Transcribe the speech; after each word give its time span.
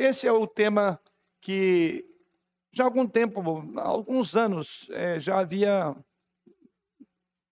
esse 0.00 0.26
é 0.26 0.32
o 0.32 0.46
tema 0.46 0.98
que 1.42 2.06
já 2.72 2.84
há 2.84 2.86
algum 2.86 3.06
tempo, 3.06 3.42
há 3.76 3.82
alguns 3.82 4.34
anos, 4.34 4.88
é, 4.92 5.20
já 5.20 5.40
havia 5.40 5.94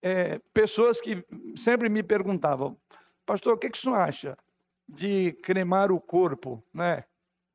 é, 0.01 0.39
pessoas 0.53 0.99
que 0.99 1.23
sempre 1.55 1.89
me 1.89 2.01
perguntavam, 2.01 2.75
pastor, 3.25 3.53
o 3.53 3.57
que, 3.57 3.69
que 3.69 3.77
o 3.77 3.81
senhor 3.81 3.97
acha 3.97 4.37
de 4.87 5.33
cremar 5.43 5.91
o 5.91 6.01
corpo? 6.01 6.63
Né? 6.73 7.03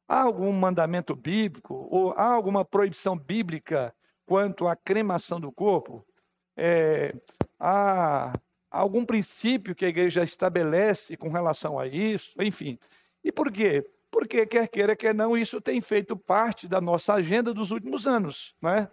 Há 0.07 0.23
algum 0.23 0.53
mandamento 0.53 1.17
bíblico 1.17 1.89
ou 1.91 2.13
há 2.13 2.33
alguma 2.33 2.65
proibição 2.65 3.19
bíblica 3.19 3.93
quanto 4.25 4.69
à 4.69 4.77
cremação 4.77 5.41
do 5.41 5.51
corpo? 5.51 6.07
É, 6.57 7.17
há 7.59 8.33
algum 8.71 9.05
princípio 9.05 9.75
que 9.75 9.85
a 9.85 9.89
igreja 9.89 10.23
estabelece 10.23 11.17
com 11.17 11.31
relação 11.31 11.81
a 11.81 11.87
isso? 11.89 12.31
Enfim. 12.41 12.79
E 13.25 13.33
por 13.33 13.51
quê? 13.51 13.85
Porque, 14.15 14.47
quer 14.47 14.69
queira, 14.69 14.95
quer 14.95 15.13
não, 15.13 15.37
isso 15.37 15.61
tem 15.61 15.81
feito 15.81 16.17
parte 16.17 16.69
da 16.69 16.81
nossa 16.81 17.15
agenda 17.15 17.53
dos 17.53 17.73
últimos 17.73 18.07
anos. 18.07 18.55
Né? 18.63 18.89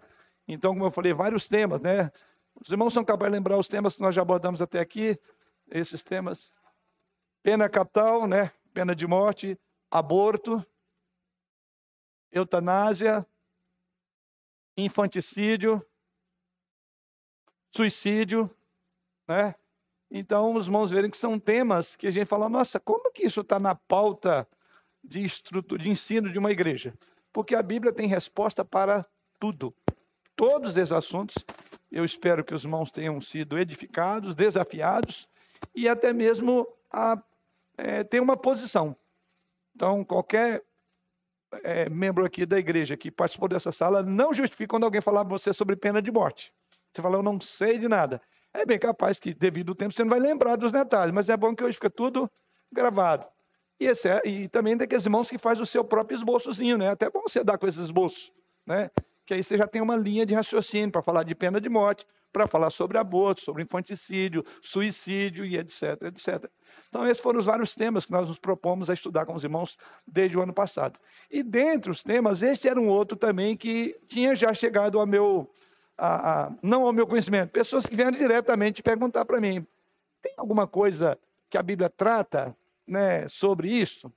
Então, 0.48 0.72
como 0.72 0.84
eu 0.84 0.90
falei, 0.90 1.12
vários 1.12 1.46
temas. 1.46 1.80
Né? 1.80 2.10
Os 2.60 2.68
irmãos 2.72 2.92
são 2.92 3.04
capazes 3.04 3.30
de 3.30 3.38
lembrar 3.38 3.56
os 3.56 3.68
temas 3.68 3.94
que 3.94 4.00
nós 4.00 4.16
já 4.16 4.20
abordamos 4.20 4.60
até 4.60 4.80
aqui, 4.80 5.16
esses 5.70 6.02
temas. 6.02 6.52
Pena 7.40 7.68
capital, 7.68 8.26
né? 8.26 8.50
pena 8.74 8.96
de 8.96 9.06
morte, 9.06 9.56
aborto, 9.88 10.66
eutanásia, 12.32 13.24
infanticídio, 14.76 15.80
suicídio, 17.70 18.50
né? 19.28 19.54
Então, 20.10 20.56
os 20.56 20.66
irmãos 20.66 20.90
verem 20.90 21.08
que 21.08 21.16
são 21.16 21.38
temas 21.38 21.94
que 21.94 22.08
a 22.08 22.10
gente 22.10 22.26
fala, 22.26 22.48
nossa, 22.48 22.80
como 22.80 23.12
que 23.12 23.24
isso 23.24 23.42
está 23.42 23.60
na 23.60 23.76
pauta 23.76 24.48
de, 25.02 25.26
de 25.78 25.90
ensino 25.90 26.30
de 26.30 26.38
uma 26.38 26.50
igreja? 26.50 26.94
Porque 27.32 27.54
a 27.54 27.62
Bíblia 27.62 27.92
tem 27.92 28.06
resposta 28.06 28.64
para 28.64 29.06
tudo. 29.40 29.74
Todos 30.36 30.76
esses 30.76 30.92
assuntos, 30.92 31.36
eu 31.90 32.04
espero 32.04 32.44
que 32.44 32.54
os 32.54 32.64
irmãos 32.64 32.90
tenham 32.90 33.20
sido 33.20 33.58
edificados, 33.58 34.34
desafiados 34.34 35.28
e 35.74 35.88
até 35.88 36.12
mesmo 36.12 36.66
a 36.90 37.22
é, 37.76 38.04
ter 38.04 38.20
uma 38.20 38.36
posição. 38.36 38.96
Então, 39.74 40.04
qualquer 40.04 40.62
é, 41.62 41.88
membro 41.88 42.24
aqui 42.24 42.46
da 42.46 42.58
igreja 42.58 42.96
que 42.96 43.10
participou 43.10 43.48
dessa 43.48 43.72
sala 43.72 44.02
não 44.02 44.32
justifica 44.32 44.68
quando 44.68 44.84
alguém 44.84 45.00
falar 45.00 45.24
para 45.24 45.36
você 45.36 45.52
sobre 45.52 45.76
pena 45.76 46.00
de 46.00 46.10
morte. 46.10 46.52
Você 46.92 47.02
fala, 47.02 47.16
eu 47.16 47.22
não 47.22 47.40
sei 47.40 47.78
de 47.78 47.88
nada. 47.88 48.20
É 48.54 48.66
bem 48.66 48.78
capaz 48.78 49.18
que, 49.18 49.32
devido 49.32 49.70
ao 49.70 49.74
tempo, 49.74 49.94
você 49.94 50.02
não 50.02 50.10
vai 50.10 50.20
lembrar 50.20 50.56
dos 50.56 50.72
detalhes, 50.72 51.14
mas 51.14 51.28
é 51.30 51.36
bom 51.36 51.54
que 51.54 51.64
hoje 51.64 51.74
fica 51.74 51.88
tudo 51.88 52.30
gravado. 52.70 53.26
E, 53.82 53.86
esse 53.86 54.08
é, 54.08 54.22
e 54.24 54.48
também 54.48 54.78
tem 54.78 54.84
aqueles 54.84 55.04
irmãos 55.04 55.28
que 55.28 55.36
faz 55.36 55.58
o 55.58 55.66
seu 55.66 55.82
próprio 55.82 56.14
esboçozinho, 56.14 56.78
né? 56.78 56.88
Até 56.88 57.10
bom 57.10 57.22
você 57.22 57.42
dar 57.42 57.58
com 57.58 57.66
esses 57.66 57.80
esboços, 57.80 58.32
né? 58.64 58.88
Que 59.26 59.34
aí 59.34 59.42
você 59.42 59.56
já 59.56 59.66
tem 59.66 59.82
uma 59.82 59.96
linha 59.96 60.24
de 60.24 60.34
raciocínio 60.34 60.92
para 60.92 61.02
falar 61.02 61.24
de 61.24 61.34
pena 61.34 61.60
de 61.60 61.68
morte, 61.68 62.06
para 62.32 62.46
falar 62.46 62.70
sobre 62.70 62.96
aborto, 62.96 63.40
sobre 63.40 63.64
infanticídio, 63.64 64.44
suicídio 64.62 65.44
e 65.44 65.58
etc, 65.58 66.00
etc. 66.02 66.48
Então, 66.88 67.04
esses 67.08 67.20
foram 67.20 67.40
os 67.40 67.46
vários 67.46 67.74
temas 67.74 68.06
que 68.06 68.12
nós 68.12 68.28
nos 68.28 68.38
propomos 68.38 68.88
a 68.88 68.94
estudar 68.94 69.26
com 69.26 69.34
os 69.34 69.42
irmãos 69.42 69.76
desde 70.06 70.38
o 70.38 70.42
ano 70.42 70.52
passado. 70.52 70.96
E 71.28 71.42
dentre 71.42 71.90
os 71.90 72.04
temas, 72.04 72.40
este 72.40 72.68
era 72.68 72.80
um 72.80 72.86
outro 72.86 73.16
também 73.16 73.56
que 73.56 73.98
tinha 74.06 74.32
já 74.36 74.54
chegado 74.54 75.00
ao 75.00 75.06
meu, 75.06 75.50
a, 75.98 76.44
a, 76.44 76.52
não 76.62 76.86
ao 76.86 76.92
meu 76.92 77.06
conhecimento, 77.06 77.50
pessoas 77.50 77.84
que 77.84 77.96
vieram 77.96 78.16
diretamente 78.16 78.80
perguntar 78.80 79.24
para 79.24 79.40
mim: 79.40 79.66
tem 80.22 80.34
alguma 80.36 80.68
coisa 80.68 81.18
que 81.50 81.58
a 81.58 81.62
Bíblia 81.62 81.90
trata 81.90 82.56
né, 82.86 83.28
sobre 83.28 83.68
isso? 83.68 84.12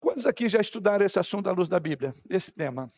Quantos 0.00 0.26
aqui 0.26 0.48
já 0.48 0.60
estudaram 0.60 1.04
esse 1.04 1.18
assunto 1.18 1.48
à 1.48 1.52
luz 1.52 1.68
da 1.68 1.78
Bíblia, 1.78 2.14
esse 2.28 2.50
tema? 2.50 2.90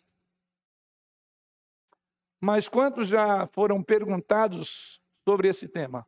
Mas 2.40 2.68
quantos 2.68 3.08
já 3.08 3.46
foram 3.48 3.82
perguntados 3.82 5.00
sobre 5.24 5.48
esse 5.48 5.68
tema? 5.68 6.06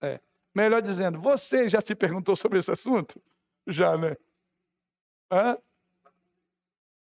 É. 0.00 0.20
Melhor 0.54 0.82
dizendo, 0.82 1.20
você 1.20 1.68
já 1.68 1.80
se 1.80 1.94
perguntou 1.94 2.36
sobre 2.36 2.58
esse 2.58 2.70
assunto? 2.70 3.20
Já, 3.66 3.96
né? 3.96 4.16
Hã? 5.30 5.58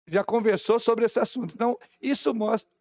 Já 0.08 0.24
conversou 0.24 0.80
sobre 0.80 1.06
esse 1.06 1.20
assunto. 1.20 1.54
Então, 1.54 1.78
isso 2.02 2.34
mostra. 2.34 2.75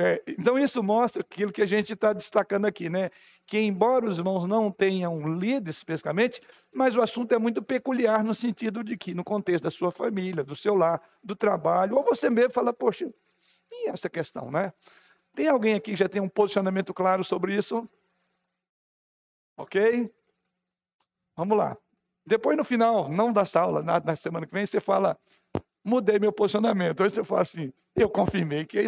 É, 0.00 0.22
então, 0.28 0.56
isso 0.56 0.80
mostra 0.80 1.22
aquilo 1.22 1.50
que 1.50 1.60
a 1.60 1.66
gente 1.66 1.92
está 1.92 2.12
destacando 2.12 2.66
aqui, 2.66 2.88
né? 2.88 3.10
Que, 3.44 3.58
embora 3.58 4.06
os 4.06 4.18
irmãos 4.18 4.46
não 4.46 4.70
tenham 4.70 5.36
lido 5.36 5.68
especificamente, 5.68 6.40
mas 6.72 6.94
o 6.94 7.02
assunto 7.02 7.34
é 7.34 7.38
muito 7.38 7.60
peculiar 7.60 8.22
no 8.22 8.32
sentido 8.32 8.84
de 8.84 8.96
que, 8.96 9.12
no 9.12 9.24
contexto 9.24 9.64
da 9.64 9.72
sua 9.72 9.90
família, 9.90 10.44
do 10.44 10.54
seu 10.54 10.76
lar, 10.76 11.02
do 11.20 11.34
trabalho, 11.34 11.96
ou 11.96 12.04
você 12.04 12.30
mesmo 12.30 12.52
fala, 12.52 12.72
poxa, 12.72 13.12
e 13.72 13.88
essa 13.88 14.08
questão, 14.08 14.52
né? 14.52 14.72
Tem 15.34 15.48
alguém 15.48 15.74
aqui 15.74 15.90
que 15.90 15.96
já 15.96 16.08
tem 16.08 16.22
um 16.22 16.28
posicionamento 16.28 16.94
claro 16.94 17.24
sobre 17.24 17.56
isso? 17.56 17.88
Ok? 19.56 20.08
Vamos 21.36 21.58
lá. 21.58 21.76
Depois, 22.24 22.56
no 22.56 22.64
final, 22.64 23.08
não 23.08 23.32
da 23.32 23.42
aula, 23.54 23.82
na, 23.82 23.98
na 23.98 24.14
semana 24.14 24.46
que 24.46 24.52
vem, 24.52 24.64
você 24.64 24.80
fala, 24.80 25.18
mudei 25.88 26.18
meu 26.18 26.32
posicionamento. 26.32 27.00
Hoje 27.02 27.14
você 27.14 27.24
fala 27.24 27.42
assim, 27.42 27.72
eu 27.96 28.08
confirmei 28.08 28.64
que 28.64 28.78
é 28.78 28.86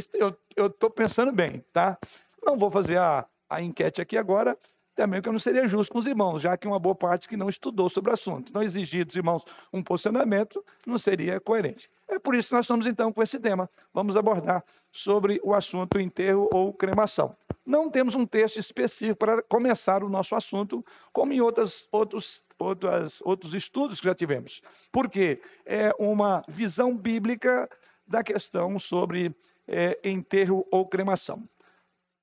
eu 0.57 0.67
estou 0.67 0.91
pensando 0.91 1.33
bem, 1.33 1.65
tá? 1.73 1.99
Não 2.45 2.57
vou 2.57 2.71
fazer 2.71 2.99
a, 2.99 3.27
a 3.49 3.63
enquete 3.63 4.01
aqui 4.01 4.17
agora, 4.17 4.57
também 5.01 5.23
que 5.23 5.29
eu 5.31 5.33
não 5.33 5.41
seria 5.41 5.67
justo 5.67 5.91
com 5.91 5.99
os 5.99 6.07
irmãos, 6.07 6.43
já 6.43 6.59
que 6.59 6.69
uma 6.69 6.79
boa 6.79 6.95
parte 6.95 7.27
que 7.27 7.35
não 7.35 7.49
estudou 7.49 7.89
sobre 7.89 8.11
o 8.11 8.15
assunto. 8.15 8.53
Não 8.53 8.63
exigir 8.63 9.07
dos 9.07 9.17
irmãos 9.17 9.43
um 9.73 9.83
posicionamento 9.83 10.63
não 10.87 10.99
seria 10.99 11.41
coerente. 11.41 11.91
É 12.07 12.19
por 12.19 12.35
isso 12.35 12.49
que 12.49 12.55
nós 12.55 12.67
estamos 12.67 12.85
então 12.85 13.11
com 13.11 13.23
esse 13.23 13.41
tema. 13.41 13.71
Vamos 13.95 14.15
abordar 14.15 14.63
sobre 14.93 15.41
o 15.43 15.55
assunto 15.55 15.99
enterro 15.99 16.51
ou 16.53 16.75
cremação. 16.75 17.35
Não 17.65 17.89
temos 17.89 18.15
um 18.15 18.27
texto 18.27 18.59
específico 18.59 19.17
para 19.17 19.41
começar 19.41 20.05
o 20.05 20.09
nosso 20.11 20.35
assunto, 20.35 20.85
como 21.15 21.33
em 21.33 21.41
outras, 21.41 21.89
outros, 21.91 22.45
outras, 22.59 23.23
outros 23.25 23.55
estudos 23.55 24.01
que 24.01 24.07
já 24.07 24.15
tivemos. 24.15 24.61
Porque 24.93 25.41
é 25.65 25.95
uma 25.99 26.45
visão 26.47 26.95
bíblica 26.95 27.71
da 28.07 28.23
questão 28.23 28.79
sobre 28.79 29.35
é, 29.67 29.99
enterro 30.05 30.67
ou 30.71 30.87
cremação. 30.87 31.49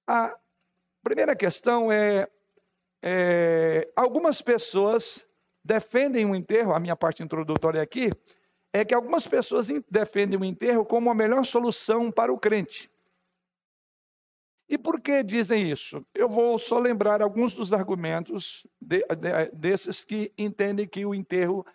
A 0.05 0.37
primeira 1.01 1.35
questão 1.35 1.91
é, 1.91 2.27
é 3.01 3.89
algumas 3.95 4.41
pessoas 4.41 5.25
defendem 5.63 6.25
o 6.25 6.35
enterro, 6.35 6.73
a 6.73 6.79
minha 6.79 6.95
parte 6.95 7.21
introdutória 7.21 7.81
aqui, 7.81 8.09
é 8.71 8.85
que 8.85 8.93
algumas 8.93 9.27
pessoas 9.27 9.67
defendem 9.89 10.39
o 10.39 10.45
enterro 10.45 10.85
como 10.85 11.09
a 11.09 11.15
melhor 11.15 11.45
solução 11.45 12.11
para 12.11 12.31
o 12.31 12.37
crente. 12.37 12.89
E 14.69 14.77
por 14.77 14.99
que 14.99 15.23
dizem 15.23 15.71
isso? 15.71 16.05
Eu 16.13 16.27
vou 16.27 16.59
só 16.59 16.77
lembrar 16.77 17.21
alguns 17.21 17.53
dos 17.53 17.71
argumentos 17.71 18.67
de, 18.81 18.99
de, 18.99 19.51
desses 19.53 20.03
que 20.03 20.31
entendem 20.37 20.87
que 20.87 21.05
o 21.05 21.15
enterro 21.15 21.65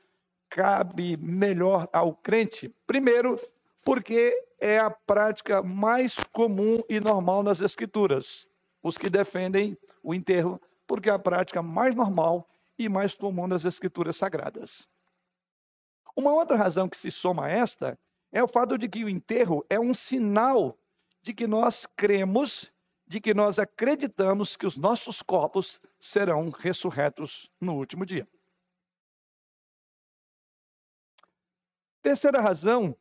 cabe 0.51 1.17
melhor 1.17 1.89
ao 1.93 2.15
crente. 2.15 2.69
Primeiro, 2.87 3.41
porque 3.83 4.35
é 4.61 4.79
a 4.79 4.91
prática 4.91 5.63
mais 5.63 6.17
comum 6.33 6.81
e 6.89 7.01
normal 7.01 7.43
nas 7.43 7.63
Escrituras. 7.63 8.47
Os 8.83 8.99
que 8.99 9.09
defendem 9.09 9.77
o 10.03 10.15
enterro, 10.15 10.61
porque 10.93 11.09
é 11.09 11.13
a 11.15 11.19
prática 11.19 11.63
mais 11.63 11.95
normal 11.95 12.47
e 12.79 12.87
mais 12.87 13.15
comum 13.15 13.47
nas 13.47 13.65
Escrituras 13.65 14.15
Sagradas. 14.15 14.87
Uma 16.15 16.35
outra 16.35 16.55
razão 16.55 16.87
que 16.87 16.99
se 16.99 17.11
soma 17.11 17.47
a 17.47 17.49
esta 17.49 17.99
é 18.31 18.45
o 18.45 18.47
fato 18.47 18.77
de 18.77 18.87
que 18.91 19.03
o 19.03 19.09
enterro 19.09 19.65
é 19.71 19.81
um 19.81 19.95
sinal 19.95 20.79
de 21.23 21.33
que 21.33 21.47
nós 21.47 21.87
cremos 21.97 22.71
de 23.07 23.23
que 23.23 23.33
nós 23.33 23.59
acreditamos 23.59 24.55
que 24.55 24.67
os 24.67 24.77
nossos 24.77 25.23
corpos 25.23 25.81
serão 25.99 26.51
ressurretos 26.51 27.51
no 27.59 27.75
último 27.75 28.05
dia. 28.05 28.29
Terceira 32.03 32.39
razão, 32.39 32.95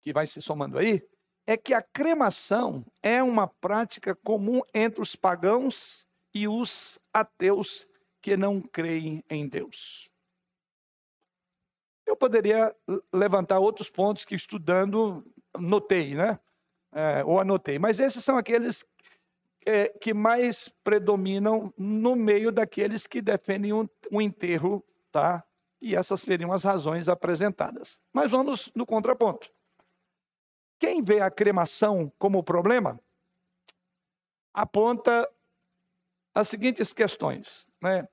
que 0.00 0.12
vai 0.12 0.28
se 0.28 0.40
somando 0.40 0.78
aí, 0.78 1.04
é 1.44 1.56
que 1.56 1.74
a 1.74 1.82
cremação 1.82 2.86
é 3.02 3.20
uma 3.20 3.48
prática 3.48 4.14
comum 4.14 4.60
entre 4.72 5.02
os 5.02 5.16
pagãos 5.16 6.06
e 6.34 6.48
os 6.48 6.98
ateus 7.12 7.86
que 8.20 8.36
não 8.36 8.60
creem 8.60 9.22
em 9.30 9.48
Deus. 9.48 10.10
Eu 12.06 12.16
poderia 12.16 12.74
levantar 13.12 13.58
outros 13.58 13.88
pontos 13.88 14.24
que 14.24 14.34
estudando 14.34 15.24
notei, 15.58 16.14
né? 16.14 16.38
É, 16.92 17.24
ou 17.24 17.40
anotei, 17.40 17.78
mas 17.78 17.98
esses 17.98 18.22
são 18.22 18.36
aqueles 18.36 18.84
é, 19.66 19.88
que 19.88 20.14
mais 20.14 20.68
predominam 20.84 21.72
no 21.76 22.14
meio 22.14 22.52
daqueles 22.52 23.06
que 23.06 23.20
defendem 23.20 23.72
um, 23.72 23.88
um 24.12 24.20
enterro, 24.20 24.84
tá? 25.10 25.42
E 25.80 25.96
essas 25.96 26.20
seriam 26.20 26.52
as 26.52 26.62
razões 26.62 27.08
apresentadas. 27.08 28.00
Mas 28.12 28.30
vamos 28.30 28.70
no 28.74 28.86
contraponto. 28.86 29.50
Quem 30.78 31.02
vê 31.02 31.20
a 31.20 31.30
cremação 31.30 32.12
como 32.18 32.44
problema, 32.44 33.00
aponta 34.52 35.28
as 36.34 36.48
seguintes 36.48 36.92
questões, 36.92 37.68
né? 37.80 38.08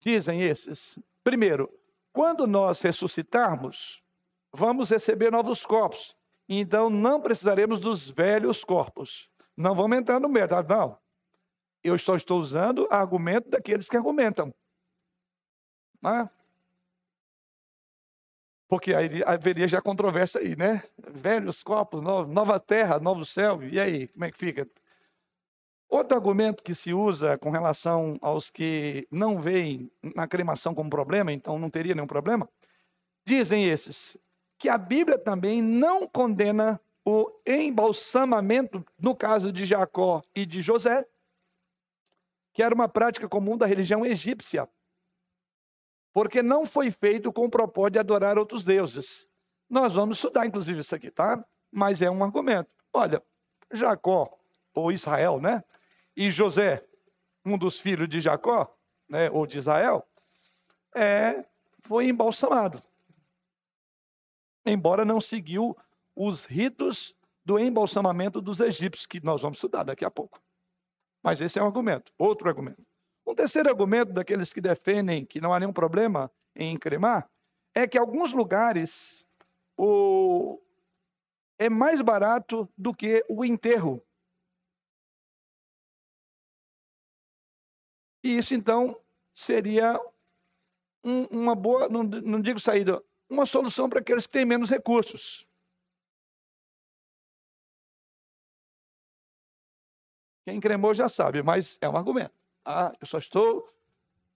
Dizem 0.00 0.42
esses. 0.42 0.98
Primeiro, 1.22 1.70
quando 2.12 2.46
nós 2.46 2.80
ressuscitarmos, 2.80 4.02
vamos 4.52 4.90
receber 4.90 5.30
novos 5.30 5.66
corpos. 5.66 6.16
Então 6.48 6.88
não 6.88 7.20
precisaremos 7.20 7.78
dos 7.78 8.08
velhos 8.08 8.64
corpos. 8.64 9.28
Não 9.56 9.74
vamos 9.74 9.98
entrar 9.98 10.18
no 10.18 10.28
mercado, 10.28 10.68
não. 10.68 10.98
Eu 11.82 11.98
só 11.98 12.16
estou 12.16 12.40
usando 12.40 12.88
argumento 12.90 13.50
daqueles 13.50 13.88
que 13.88 13.96
argumentam. 13.96 14.54
Né? 16.00 16.30
Porque 18.68 18.94
aí 18.94 19.22
haveria 19.24 19.66
já 19.66 19.80
controvérsia 19.80 20.40
aí, 20.40 20.54
né? 20.54 20.82
Velhos 20.98 21.62
corpos, 21.62 22.02
nova 22.02 22.60
terra, 22.60 22.98
novo 22.98 23.24
céu. 23.24 23.62
E 23.62 23.80
aí, 23.80 24.08
como 24.08 24.24
é 24.24 24.30
que 24.30 24.38
fica? 24.38 24.68
Outro 25.88 26.16
argumento 26.16 26.62
que 26.62 26.74
se 26.74 26.92
usa 26.92 27.38
com 27.38 27.50
relação 27.50 28.18
aos 28.20 28.50
que 28.50 29.08
não 29.10 29.40
veem 29.40 29.90
na 30.14 30.28
cremação 30.28 30.74
como 30.74 30.90
problema, 30.90 31.32
então 31.32 31.58
não 31.58 31.70
teria 31.70 31.94
nenhum 31.94 32.06
problema, 32.06 32.48
dizem 33.24 33.64
esses 33.64 34.18
que 34.58 34.68
a 34.68 34.76
Bíblia 34.76 35.18
também 35.18 35.62
não 35.62 36.06
condena 36.06 36.80
o 37.04 37.30
embalsamamento, 37.46 38.84
no 38.98 39.16
caso 39.16 39.50
de 39.50 39.64
Jacó 39.64 40.22
e 40.34 40.44
de 40.44 40.60
José, 40.60 41.06
que 42.52 42.62
era 42.62 42.74
uma 42.74 42.88
prática 42.88 43.26
comum 43.26 43.56
da 43.56 43.64
religião 43.64 44.04
egípcia, 44.04 44.68
porque 46.12 46.42
não 46.42 46.66
foi 46.66 46.90
feito 46.90 47.32
com 47.32 47.46
o 47.46 47.50
propósito 47.50 47.92
de 47.94 47.98
adorar 48.00 48.36
outros 48.36 48.62
deuses. 48.62 49.26
Nós 49.70 49.94
vamos 49.94 50.18
estudar, 50.18 50.44
inclusive, 50.44 50.80
isso 50.80 50.94
aqui, 50.94 51.10
tá? 51.10 51.42
Mas 51.70 52.02
é 52.02 52.10
um 52.10 52.22
argumento. 52.22 52.70
Olha, 52.92 53.22
Jacó, 53.72 54.28
ou 54.74 54.92
Israel, 54.92 55.40
né? 55.40 55.62
E 56.18 56.32
José, 56.32 56.84
um 57.44 57.56
dos 57.56 57.78
filhos 57.78 58.08
de 58.08 58.20
Jacó, 58.20 58.76
né, 59.08 59.30
ou 59.30 59.46
de 59.46 59.56
Israel, 59.56 60.04
é, 60.92 61.44
foi 61.82 62.08
embalsamado. 62.08 62.82
Embora 64.66 65.04
não 65.04 65.20
seguiu 65.20 65.76
os 66.16 66.44
ritos 66.44 67.14
do 67.44 67.56
embalsamamento 67.56 68.40
dos 68.40 68.58
egípcios, 68.58 69.06
que 69.06 69.24
nós 69.24 69.42
vamos 69.42 69.58
estudar 69.58 69.84
daqui 69.84 70.04
a 70.04 70.10
pouco. 70.10 70.42
Mas 71.22 71.40
esse 71.40 71.56
é 71.56 71.62
um 71.62 71.66
argumento, 71.66 72.12
outro 72.18 72.48
argumento. 72.48 72.84
Um 73.24 73.32
terceiro 73.32 73.68
argumento 73.68 74.12
daqueles 74.12 74.52
que 74.52 74.60
defendem 74.60 75.24
que 75.24 75.40
não 75.40 75.54
há 75.54 75.60
nenhum 75.60 75.72
problema 75.72 76.28
em 76.52 76.76
cremar 76.76 77.30
é 77.72 77.86
que 77.86 77.96
alguns 77.96 78.32
lugares 78.32 79.24
o... 79.76 80.60
é 81.60 81.70
mais 81.70 82.02
barato 82.02 82.68
do 82.76 82.92
que 82.92 83.24
o 83.28 83.44
enterro. 83.44 84.02
E 88.28 88.36
isso, 88.36 88.54
então, 88.54 88.94
seria 89.32 89.98
um, 91.02 91.22
uma 91.30 91.54
boa, 91.54 91.88
não, 91.88 92.02
não 92.02 92.42
digo 92.42 92.60
saída, 92.60 93.02
uma 93.26 93.46
solução 93.46 93.88
para 93.88 94.00
aqueles 94.00 94.26
que 94.26 94.34
têm 94.34 94.44
menos 94.44 94.68
recursos. 94.68 95.48
Quem 100.44 100.60
cremou 100.60 100.92
já 100.92 101.08
sabe, 101.08 101.42
mas 101.42 101.78
é 101.80 101.88
um 101.88 101.96
argumento. 101.96 102.34
Ah, 102.66 102.92
eu 103.00 103.06
só 103.06 103.16
estou, 103.16 103.66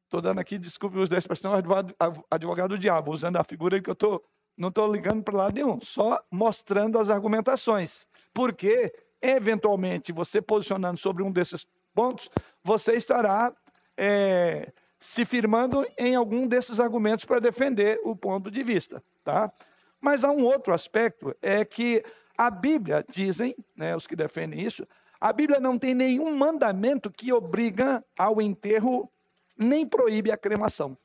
estou 0.04 0.22
dando 0.22 0.38
aqui, 0.38 0.58
desculpe 0.58 0.96
os 0.96 1.10
dez 1.10 1.26
para 1.26 1.36
advogado, 1.58 1.94
advogado 2.30 2.70
do 2.70 2.78
diabo, 2.78 3.12
usando 3.12 3.36
a 3.36 3.44
figura 3.44 3.78
que 3.78 3.90
eu 3.90 3.92
estou, 3.92 4.24
não 4.56 4.70
estou 4.70 4.90
ligando 4.90 5.22
para 5.22 5.36
lado 5.36 5.54
nenhum, 5.54 5.78
só 5.82 6.18
mostrando 6.30 6.98
as 6.98 7.10
argumentações. 7.10 8.06
Porque, 8.32 8.90
eventualmente, 9.20 10.12
você 10.12 10.40
posicionando 10.40 10.96
sobre 10.98 11.22
um 11.22 11.30
desses 11.30 11.66
pontos, 11.92 12.30
você 12.64 12.94
estará 12.94 13.54
é, 13.96 14.72
se 14.98 15.24
firmando 15.24 15.86
em 15.98 16.14
algum 16.14 16.46
desses 16.46 16.78
argumentos 16.78 17.24
para 17.24 17.40
defender 17.40 18.00
o 18.04 18.14
ponto 18.14 18.50
de 18.50 18.62
vista, 18.62 19.02
tá? 19.24 19.52
Mas 20.00 20.24
há 20.24 20.30
um 20.30 20.44
outro 20.44 20.72
aspecto, 20.72 21.36
é 21.40 21.64
que 21.64 22.04
a 22.36 22.50
Bíblia, 22.50 23.04
dizem, 23.08 23.54
né, 23.76 23.94
os 23.94 24.06
que 24.06 24.16
defendem 24.16 24.60
isso, 24.60 24.86
a 25.20 25.32
Bíblia 25.32 25.60
não 25.60 25.78
tem 25.78 25.94
nenhum 25.94 26.36
mandamento 26.36 27.10
que 27.10 27.32
obriga 27.32 28.04
ao 28.18 28.42
enterro, 28.42 29.10
nem 29.56 29.86
proíbe 29.86 30.32
a 30.32 30.36
cremação. 30.36 30.98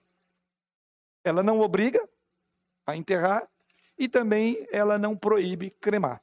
Ela 1.23 1.43
não 1.43 1.59
obriga 1.59 2.07
a 2.85 2.95
enterrar 2.95 3.47
e 3.97 4.07
também 4.07 4.65
ela 4.71 4.97
não 4.97 5.15
proíbe 5.15 5.69
cremar. 5.69 6.21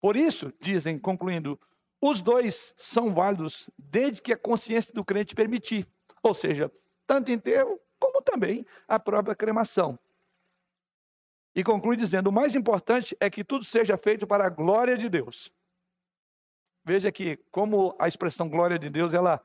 Por 0.00 0.16
isso, 0.16 0.52
dizem, 0.60 0.98
concluindo, 0.98 1.60
os 2.00 2.20
dois 2.20 2.74
são 2.76 3.14
válidos 3.14 3.70
desde 3.78 4.20
que 4.20 4.32
a 4.32 4.38
consciência 4.38 4.92
do 4.92 5.04
crente 5.04 5.34
permitir. 5.34 5.88
Ou 6.22 6.34
seja, 6.34 6.70
tanto 7.06 7.30
enterro 7.30 7.80
como 7.98 8.20
também 8.22 8.66
a 8.86 8.98
própria 8.98 9.34
cremação. 9.34 9.98
E 11.54 11.64
conclui 11.64 11.96
dizendo: 11.96 12.28
o 12.28 12.32
mais 12.32 12.54
importante 12.54 13.16
é 13.18 13.30
que 13.30 13.42
tudo 13.42 13.64
seja 13.64 13.96
feito 13.96 14.26
para 14.26 14.46
a 14.46 14.50
glória 14.50 14.96
de 14.96 15.08
Deus. 15.08 15.50
Veja 16.84 17.10
que, 17.10 17.38
como 17.50 17.96
a 17.98 18.06
expressão 18.06 18.48
glória 18.48 18.78
de 18.78 18.88
Deus, 18.88 19.14
ela 19.14 19.44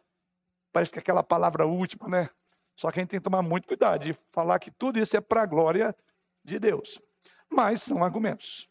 parece 0.72 0.92
que 0.92 1.00
é 1.00 1.02
aquela 1.02 1.24
palavra 1.24 1.66
última, 1.66 2.08
né? 2.08 2.30
Só 2.76 2.92
que 2.92 3.00
a 3.00 3.02
gente 3.02 3.12
tem 3.12 3.20
que 3.20 3.24
tomar 3.24 3.42
muito 3.42 3.68
cuidado 3.68 4.04
de 4.04 4.14
falar 4.32 4.60
que 4.60 4.72
tudo 4.72 5.00
isso 5.00 5.16
é 5.16 5.22
para 5.22 5.42
a 5.42 5.46
glória 5.46 5.96
de 6.44 6.60
Deus. 6.60 7.02
Mas 7.50 7.82
são 7.82 8.04
argumentos. 8.04 8.70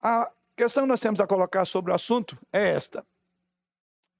A 0.00 0.30
questão 0.58 0.82
que 0.82 0.88
nós 0.88 1.00
temos 1.00 1.20
a 1.20 1.26
colocar 1.26 1.64
sobre 1.64 1.92
o 1.92 1.94
assunto 1.94 2.36
é 2.52 2.70
esta. 2.70 3.06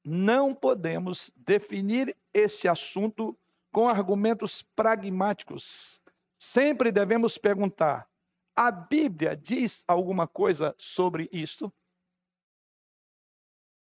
Não 0.04 0.54
podemos 0.54 1.32
definir 1.36 2.16
esse 2.32 2.68
assunto 2.68 3.36
com 3.72 3.88
argumentos 3.88 4.62
pragmáticos. 4.62 6.00
Sempre 6.38 6.92
devemos 6.92 7.36
perguntar: 7.36 8.08
a 8.54 8.70
Bíblia 8.70 9.36
diz 9.36 9.84
alguma 9.86 10.28
coisa 10.28 10.74
sobre 10.78 11.28
isso? 11.32 11.72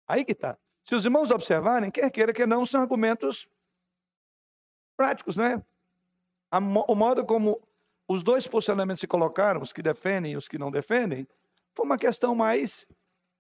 Aí 0.07 0.23
que 0.23 0.31
está. 0.31 0.57
Se 0.85 0.95
os 0.95 1.05
irmãos 1.05 1.29
observarem, 1.29 1.91
quer 1.91 2.09
queira 2.09 2.33
que 2.33 2.45
não, 2.47 2.65
são 2.65 2.81
argumentos 2.81 3.47
práticos, 4.97 5.37
né? 5.37 5.63
o 6.51 6.95
modo 6.95 7.23
como 7.23 7.61
os 8.07 8.23
dois 8.23 8.47
posicionamentos 8.47 9.01
se 9.01 9.07
colocaram, 9.07 9.61
os 9.61 9.71
que 9.71 9.83
defendem 9.83 10.31
e 10.31 10.37
os 10.37 10.47
que 10.47 10.57
não 10.57 10.71
defendem, 10.71 11.27
foi 11.79 11.85
uma 11.85 11.97
questão 11.97 12.35
mais 12.35 12.85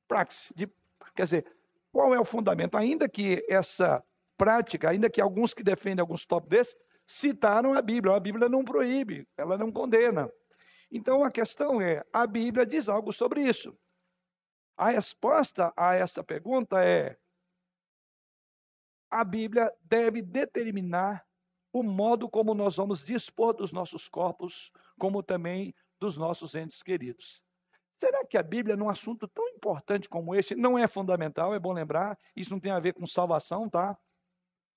praxe, 0.07 0.53
de, 0.55 0.65
quer 1.13 1.23
dizer, 1.23 1.57
qual 1.91 2.15
é 2.15 2.19
o 2.19 2.23
fundamento? 2.23 2.77
Ainda 2.77 3.09
que 3.09 3.45
essa 3.49 4.01
prática, 4.37 4.89
ainda 4.89 5.09
que 5.09 5.19
alguns 5.19 5.53
que 5.53 5.61
defendem 5.61 5.99
alguns 5.99 6.25
tópicos 6.25 6.57
desses, 6.57 6.75
citaram 7.05 7.73
a 7.73 7.81
Bíblia. 7.81 8.15
A 8.15 8.19
Bíblia 8.19 8.47
não 8.47 8.63
proíbe, 8.63 9.27
ela 9.35 9.57
não 9.57 9.73
condena. 9.73 10.31
Então 10.89 11.21
a 11.21 11.29
questão 11.29 11.81
é: 11.81 12.01
a 12.13 12.25
Bíblia 12.25 12.65
diz 12.65 12.87
algo 12.87 13.11
sobre 13.11 13.43
isso. 13.43 13.77
A 14.77 14.91
resposta 14.91 15.73
a 15.75 15.95
essa 15.95 16.23
pergunta 16.23 16.81
é: 16.81 17.17
a 19.11 19.25
Bíblia 19.25 19.69
deve 19.81 20.21
determinar 20.21 21.25
o 21.73 21.83
modo 21.83 22.29
como 22.29 22.53
nós 22.53 22.77
vamos 22.77 23.03
dispor 23.03 23.53
dos 23.53 23.73
nossos 23.73 24.07
corpos, 24.07 24.71
como 24.97 25.21
também 25.21 25.75
dos 25.99 26.15
nossos 26.15 26.55
entes 26.55 26.81
queridos. 26.81 27.43
Será 27.99 28.25
que 28.25 28.37
a 28.37 28.43
Bíblia, 28.43 28.77
num 28.77 28.89
assunto 28.89 29.27
tão 29.27 29.45
importante 29.49 30.07
como 30.07 30.33
este, 30.33 30.55
não 30.55 30.77
é 30.79 30.87
fundamental? 30.87 31.53
É 31.53 31.59
bom 31.59 31.73
lembrar, 31.73 32.17
isso 32.33 32.49
não 32.49 32.59
tem 32.59 32.71
a 32.71 32.79
ver 32.79 32.93
com 32.93 33.05
salvação, 33.05 33.69
tá? 33.69 33.97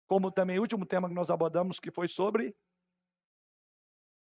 Como 0.08 0.32
também 0.32 0.58
o 0.58 0.62
último 0.62 0.84
tema 0.84 1.08
que 1.08 1.14
nós 1.14 1.30
abordamos, 1.30 1.78
que 1.78 1.92
foi 1.92 2.08
sobre 2.08 2.52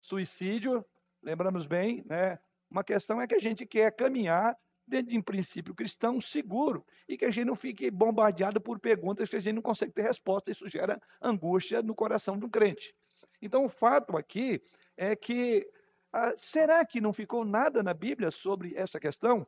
suicídio, 0.00 0.87
lembramos 1.21 1.66
bem, 1.66 2.05
né? 2.07 2.38
Uma 2.71 2.85
questão 2.85 3.21
é 3.21 3.26
que 3.26 3.35
a 3.35 3.40
gente 3.40 3.66
quer 3.66 3.90
caminhar 3.90 4.57
dentro 4.87 5.11
de 5.11 5.19
um 5.19 5.23
princípio 5.23 5.75
cristão 5.75 6.21
seguro 6.21 6.87
e 7.09 7.19
que 7.19 7.25
a 7.25 7.31
gente 7.31 7.47
não 7.47 7.57
fique 7.57 7.90
bombardeado 7.90 8.61
por 8.61 8.78
perguntas 8.78 9.28
que 9.28 9.35
a 9.35 9.40
gente 9.40 9.57
não 9.57 9.62
consegue 9.62 9.93
ter 9.93 10.02
resposta. 10.02 10.52
Isso 10.52 10.69
gera 10.69 11.02
angústia 11.21 11.83
no 11.83 11.93
coração 11.93 12.38
do 12.38 12.49
crente. 12.49 12.95
Então, 13.43 13.64
o 13.64 13.69
fato 13.69 14.16
aqui 14.16 14.62
é 14.97 15.16
que 15.16 15.69
ah, 16.18 16.32
será 16.35 16.82
que 16.87 16.99
não 16.99 17.12
ficou 17.12 17.44
nada 17.44 17.82
na 17.82 17.92
Bíblia 17.92 18.30
sobre 18.30 18.75
essa 18.75 18.99
questão? 18.99 19.46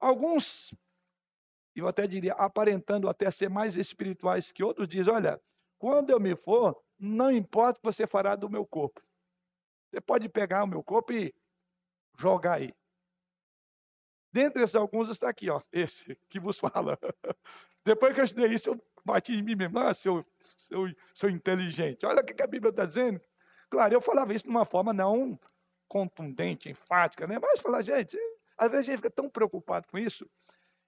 Alguns, 0.00 0.74
eu 1.76 1.86
até 1.86 2.08
diria, 2.08 2.32
aparentando 2.32 3.08
até 3.08 3.30
ser 3.30 3.48
mais 3.48 3.76
espirituais 3.76 4.50
que 4.50 4.64
outros, 4.64 4.88
dizem: 4.88 5.14
olha, 5.14 5.40
quando 5.78 6.10
eu 6.10 6.18
me 6.18 6.34
for, 6.34 6.76
não 6.98 7.30
importa 7.30 7.78
o 7.78 7.82
que 7.82 7.86
você 7.86 8.04
fará 8.04 8.34
do 8.34 8.50
meu 8.50 8.66
corpo. 8.66 9.00
Você 9.88 10.00
pode 10.00 10.28
pegar 10.28 10.64
o 10.64 10.66
meu 10.66 10.82
corpo 10.82 11.12
e 11.12 11.32
jogar 12.18 12.54
aí. 12.54 12.74
Dentre 14.32 14.64
esses 14.64 14.74
alguns 14.74 15.08
está 15.08 15.28
aqui, 15.28 15.48
ó, 15.48 15.62
esse 15.70 16.18
que 16.28 16.40
vos 16.40 16.58
fala. 16.58 16.98
Depois 17.84 18.12
que 18.12 18.20
eu 18.20 18.24
estudei 18.24 18.52
isso, 18.52 18.70
eu 18.70 18.84
bati 19.04 19.34
em 19.34 19.42
mim 19.42 19.54
mesmo. 19.54 19.78
Ah, 19.78 19.94
seu, 19.94 20.26
seu, 20.58 20.92
seu 21.14 21.30
inteligente. 21.30 22.04
Olha 22.04 22.22
o 22.22 22.24
que 22.24 22.42
a 22.42 22.46
Bíblia 22.48 22.70
está 22.70 22.84
dizendo. 22.84 23.20
Claro, 23.70 23.94
eu 23.94 24.00
falava 24.00 24.34
isso 24.34 24.46
de 24.46 24.50
uma 24.50 24.64
forma 24.64 24.92
não 24.92 25.38
contundente, 25.88 26.70
enfática, 26.70 27.26
né? 27.26 27.38
Mas 27.40 27.60
falar, 27.60 27.82
gente, 27.82 28.18
às 28.58 28.70
vezes 28.70 28.88
a 28.88 28.90
gente 28.90 28.98
fica 28.98 29.10
tão 29.10 29.28
preocupado 29.28 29.86
com 29.88 29.98
isso. 29.98 30.28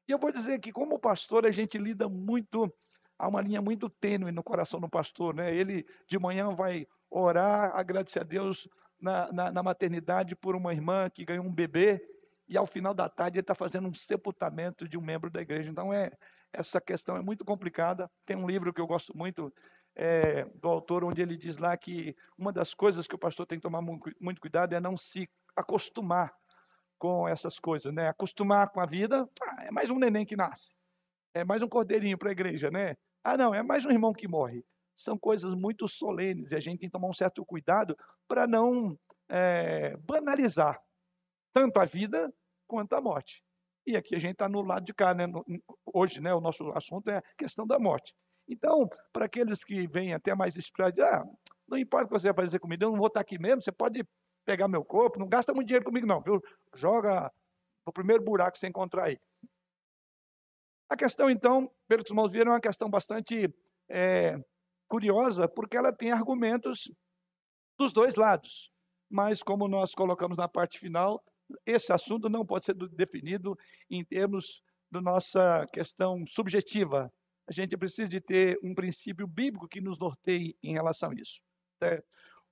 E 0.06 0.12
eu 0.12 0.18
vou 0.18 0.32
dizer 0.32 0.58
que, 0.58 0.72
como 0.72 0.98
pastor, 0.98 1.46
a 1.46 1.50
gente 1.50 1.76
lida 1.78 2.08
muito 2.08 2.72
há 3.18 3.26
uma 3.26 3.40
linha 3.40 3.60
muito 3.60 3.90
tênue 3.90 4.30
no 4.30 4.42
coração 4.42 4.80
do 4.80 4.88
pastor, 4.88 5.34
né? 5.34 5.54
Ele 5.54 5.84
de 6.06 6.18
manhã 6.18 6.54
vai 6.54 6.86
orar, 7.10 7.72
agradecer 7.74 8.20
a 8.20 8.24
Deus 8.24 8.68
na, 9.00 9.32
na, 9.32 9.50
na 9.50 9.62
maternidade 9.62 10.36
por 10.36 10.54
uma 10.54 10.72
irmã 10.72 11.10
que 11.10 11.24
ganhou 11.24 11.44
um 11.44 11.52
bebê, 11.52 12.00
e 12.48 12.56
ao 12.56 12.66
final 12.66 12.94
da 12.94 13.08
tarde 13.08 13.36
ele 13.36 13.42
está 13.42 13.54
fazendo 13.54 13.88
um 13.88 13.94
sepultamento 13.94 14.88
de 14.88 14.96
um 14.96 15.02
membro 15.02 15.30
da 15.30 15.42
igreja. 15.42 15.70
Então 15.70 15.92
é 15.92 16.10
essa 16.52 16.80
questão 16.80 17.16
é 17.16 17.20
muito 17.20 17.44
complicada. 17.44 18.10
Tem 18.24 18.36
um 18.36 18.46
livro 18.46 18.72
que 18.72 18.80
eu 18.80 18.86
gosto 18.86 19.16
muito 19.16 19.52
é, 19.98 20.44
do 20.54 20.68
autor 20.68 21.02
onde 21.02 21.20
ele 21.20 21.36
diz 21.36 21.58
lá 21.58 21.76
que 21.76 22.16
uma 22.38 22.52
das 22.52 22.72
coisas 22.72 23.08
que 23.08 23.16
o 23.16 23.18
pastor 23.18 23.44
tem 23.44 23.58
que 23.58 23.64
tomar 23.64 23.82
muito, 23.82 24.40
cuidado 24.40 24.72
é 24.72 24.78
não 24.78 24.96
se 24.96 25.28
acostumar 25.56 26.32
com 26.96 27.28
essas 27.28 27.58
coisas, 27.58 27.92
né? 27.92 28.08
Acostumar 28.08 28.70
com 28.70 28.80
a 28.80 28.86
vida, 28.86 29.28
ah, 29.42 29.64
é 29.64 29.70
mais 29.72 29.90
um 29.90 29.98
neném 29.98 30.24
que 30.24 30.36
nasce, 30.36 30.70
é 31.34 31.44
mais 31.44 31.60
um 31.62 31.68
cordeirinho 31.68 32.16
para 32.16 32.28
a 32.28 32.32
igreja, 32.32 32.70
né? 32.70 32.96
Ah, 33.24 33.36
não, 33.36 33.52
é 33.52 33.60
mais 33.60 33.84
um 33.84 33.90
irmão 33.90 34.12
que 34.12 34.28
morre. 34.28 34.64
São 34.94 35.18
coisas 35.18 35.52
muito 35.54 35.88
solenes 35.88 36.52
e 36.52 36.56
a 36.56 36.60
gente 36.60 36.78
tem 36.78 36.88
que 36.88 36.92
tomar 36.92 37.08
um 37.08 37.12
certo 37.12 37.44
cuidado 37.44 37.96
para 38.28 38.46
não 38.46 38.96
é, 39.28 39.96
banalizar 39.98 40.80
tanto 41.52 41.80
a 41.80 41.84
vida 41.84 42.32
quanto 42.68 42.94
a 42.94 43.00
morte. 43.00 43.42
E 43.84 43.96
aqui 43.96 44.14
a 44.14 44.18
gente 44.18 44.32
está 44.32 44.48
no 44.48 44.62
lado 44.62 44.84
de 44.84 44.94
cá, 44.94 45.12
né? 45.12 45.24
Hoje, 45.92 46.20
né? 46.20 46.32
O 46.34 46.40
nosso 46.40 46.70
assunto 46.70 47.08
é 47.10 47.18
a 47.18 47.22
questão 47.36 47.66
da 47.66 47.78
morte. 47.78 48.14
Então, 48.48 48.88
para 49.12 49.26
aqueles 49.26 49.62
que 49.62 49.86
vêm 49.86 50.14
até 50.14 50.34
mais 50.34 50.56
esperados, 50.56 50.98
ah, 51.00 51.24
não 51.68 51.76
importa 51.76 52.06
o 52.06 52.08
que 52.08 52.20
você 52.20 52.32
vai 52.32 52.46
fazer 52.46 52.58
comigo, 52.58 52.82
eu 52.82 52.90
não 52.90 52.98
vou 52.98 53.08
estar 53.08 53.20
aqui 53.20 53.38
mesmo, 53.38 53.62
você 53.62 53.70
pode 53.70 54.02
pegar 54.44 54.66
meu 54.66 54.82
corpo, 54.82 55.18
não 55.18 55.28
gasta 55.28 55.52
muito 55.52 55.68
dinheiro 55.68 55.84
comigo 55.84 56.06
não, 56.06 56.22
viu? 56.22 56.40
Joga 56.74 57.30
no 57.86 57.92
primeiro 57.92 58.24
buraco 58.24 58.52
que 58.52 58.58
você 58.58 58.68
encontrar 58.68 59.04
aí. 59.04 59.18
A 60.88 60.96
questão, 60.96 61.28
então, 61.28 61.70
pelo 61.86 62.02
que 62.02 62.08
os 62.08 62.10
irmãos 62.10 62.32
viram, 62.32 62.52
é 62.52 62.54
uma 62.54 62.60
questão 62.60 62.88
bastante 62.88 63.52
é, 63.90 64.38
curiosa, 64.88 65.46
porque 65.46 65.76
ela 65.76 65.92
tem 65.92 66.10
argumentos 66.10 66.90
dos 67.78 67.92
dois 67.92 68.14
lados. 68.14 68.70
Mas, 69.10 69.42
como 69.42 69.68
nós 69.68 69.94
colocamos 69.94 70.38
na 70.38 70.48
parte 70.48 70.78
final, 70.78 71.22
esse 71.66 71.92
assunto 71.92 72.28
não 72.30 72.44
pode 72.44 72.64
ser 72.64 72.74
definido 72.74 73.56
em 73.90 74.02
termos 74.02 74.62
da 74.90 75.00
nossa 75.00 75.66
questão 75.72 76.26
subjetiva. 76.26 77.12
A 77.48 77.52
gente 77.52 77.76
precisa 77.78 78.06
de 78.06 78.20
ter 78.20 78.58
um 78.62 78.74
princípio 78.74 79.26
bíblico 79.26 79.66
que 79.66 79.80
nos 79.80 79.98
norteie 79.98 80.54
em 80.62 80.74
relação 80.74 81.10
a 81.10 81.14
isso. 81.14 81.40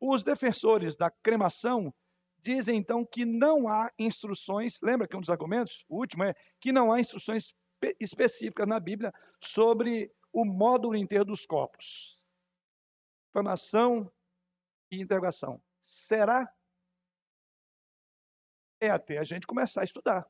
Os 0.00 0.22
defensores 0.22 0.96
da 0.96 1.10
cremação 1.10 1.94
dizem 2.42 2.78
então 2.78 3.04
que 3.04 3.26
não 3.26 3.68
há 3.68 3.92
instruções, 3.98 4.78
lembra 4.82 5.06
que 5.06 5.14
um 5.14 5.20
dos 5.20 5.28
argumentos, 5.28 5.84
o 5.86 5.98
último 5.98 6.24
é 6.24 6.34
que 6.58 6.72
não 6.72 6.90
há 6.90 6.98
instruções 6.98 7.52
específicas 8.00 8.66
na 8.66 8.80
Bíblia 8.80 9.12
sobre 9.38 10.10
o 10.32 10.46
módulo 10.46 10.96
inteiro 10.96 11.26
dos 11.26 11.44
corpos. 11.44 12.18
Cremação 13.34 14.10
e 14.90 15.02
interrogação. 15.02 15.62
Será 15.82 16.50
é 18.80 18.90
até 18.90 19.18
a 19.18 19.24
gente 19.24 19.46
começar 19.46 19.82
a 19.82 19.84
estudar. 19.84 20.26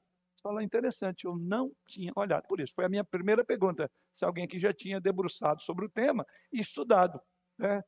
Você 0.46 0.48
fala, 0.48 0.62
interessante, 0.62 1.24
eu 1.24 1.36
não 1.36 1.72
tinha 1.88 2.12
olhado 2.14 2.46
por 2.46 2.60
isso. 2.60 2.72
Foi 2.72 2.84
a 2.84 2.88
minha 2.88 3.02
primeira 3.02 3.44
pergunta, 3.44 3.90
se 4.12 4.24
alguém 4.24 4.44
aqui 4.44 4.60
já 4.60 4.72
tinha 4.72 5.00
debruçado 5.00 5.60
sobre 5.60 5.84
o 5.84 5.88
tema 5.88 6.24
e 6.52 6.60
estudado. 6.60 7.20
Né? 7.58 7.82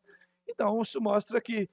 Então, 0.49 0.83
isso 0.83 1.01
mostra 1.01 1.41
que 1.41 1.71